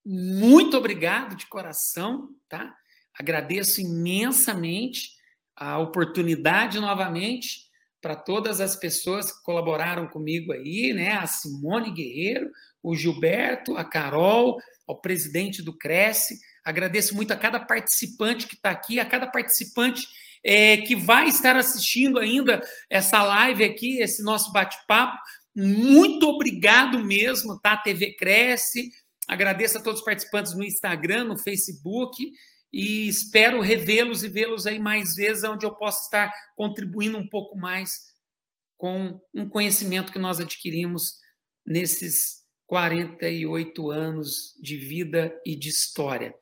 muito 0.03 0.75
obrigado 0.75 1.35
de 1.35 1.45
coração, 1.45 2.29
tá? 2.49 2.75
Agradeço 3.13 3.81
imensamente 3.81 5.11
a 5.55 5.77
oportunidade 5.77 6.79
novamente 6.79 7.67
para 8.01 8.15
todas 8.15 8.59
as 8.59 8.75
pessoas 8.75 9.31
que 9.31 9.43
colaboraram 9.43 10.07
comigo 10.07 10.51
aí, 10.53 10.91
né? 10.91 11.11
A 11.11 11.27
Simone 11.27 11.91
Guerreiro, 11.91 12.49
o 12.81 12.95
Gilberto, 12.95 13.77
a 13.77 13.85
Carol, 13.85 14.57
ao 14.87 14.99
presidente 14.99 15.61
do 15.61 15.77
Cresce, 15.77 16.39
Agradeço 16.67 17.15
muito 17.15 17.31
a 17.31 17.37
cada 17.37 17.61
participante 17.61 18.45
que 18.45 18.55
está 18.55 18.71
aqui, 18.71 18.99
a 18.99 19.05
cada 19.05 19.25
participante 19.25 20.05
é, 20.43 20.75
que 20.75 20.97
vai 20.97 21.29
estar 21.29 21.55
assistindo 21.55 22.19
ainda 22.19 22.61
essa 22.89 23.23
live 23.23 23.63
aqui, 23.63 24.01
esse 24.01 24.21
nosso 24.21 24.51
bate-papo. 24.51 25.17
Muito 25.55 26.27
obrigado 26.27 26.99
mesmo, 26.99 27.57
tá? 27.57 27.71
A 27.71 27.77
TV 27.77 28.17
Cresce. 28.17 28.91
Agradeço 29.29 29.77
a 29.77 29.81
todos 29.81 30.01
os 30.01 30.05
participantes 30.05 30.53
no 30.55 30.63
Instagram, 30.65 31.23
no 31.23 31.37
Facebook 31.37 32.33
e 32.73 33.07
espero 33.07 33.61
revê-los 33.61 34.25
e 34.25 34.27
vê-los 34.27 34.67
aí 34.67 34.77
mais 34.77 35.15
vezes, 35.15 35.45
onde 35.45 35.65
eu 35.65 35.73
possa 35.73 36.03
estar 36.03 36.33
contribuindo 36.53 37.17
um 37.17 37.29
pouco 37.29 37.57
mais 37.57 38.07
com 38.75 39.21
um 39.33 39.47
conhecimento 39.47 40.11
que 40.11 40.19
nós 40.19 40.41
adquirimos 40.41 41.13
nesses 41.65 42.45
48 42.65 43.89
anos 43.89 44.53
de 44.61 44.75
vida 44.75 45.33
e 45.45 45.55
de 45.55 45.69
história. 45.69 46.35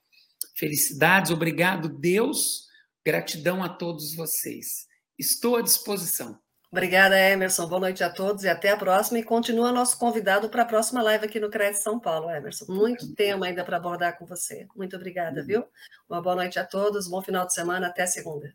Felicidades, 0.56 1.32
obrigado, 1.32 1.90
Deus, 1.90 2.68
gratidão 3.06 3.64
a 3.64 3.70
todos 3.70 4.16
vocês. 4.16 4.88
Estou 5.18 5.58
à 5.58 5.62
disposição. 5.62 6.40
Obrigada, 6.72 7.18
Emerson. 7.18 7.68
Boa 7.68 7.80
noite 7.80 8.04
a 8.04 8.10
todos 8.10 8.44
e 8.44 8.50
até 8.50 8.72
a 8.72 8.78
próxima. 8.78 9.20
E 9.20 9.24
continua 9.24 9.72
nosso 9.72 9.98
convidado 9.98 10.50
para 10.50 10.64
a 10.64 10.66
próxima 10.66 11.02
live 11.02 11.26
aqui 11.26 11.40
no 11.40 11.50
Crédito 11.50 11.82
São 11.82 12.00
Paulo, 12.00 12.30
Emerson. 12.30 12.66
Muito 12.68 13.14
tema 13.14 13.46
ainda 13.46 13.64
para 13.64 13.78
abordar 13.78 14.18
com 14.18 14.26
você. 14.26 14.68
Muito 14.76 14.96
obrigada, 14.96 15.42
viu? 15.42 15.64
Uma 16.10 16.22
boa 16.22 16.36
noite 16.36 16.60
a 16.60 16.66
todos, 16.66 17.08
bom 17.08 17.22
final 17.22 17.46
de 17.48 17.54
semana, 17.54 17.88
até 17.88 18.06
segunda. 18.06 18.54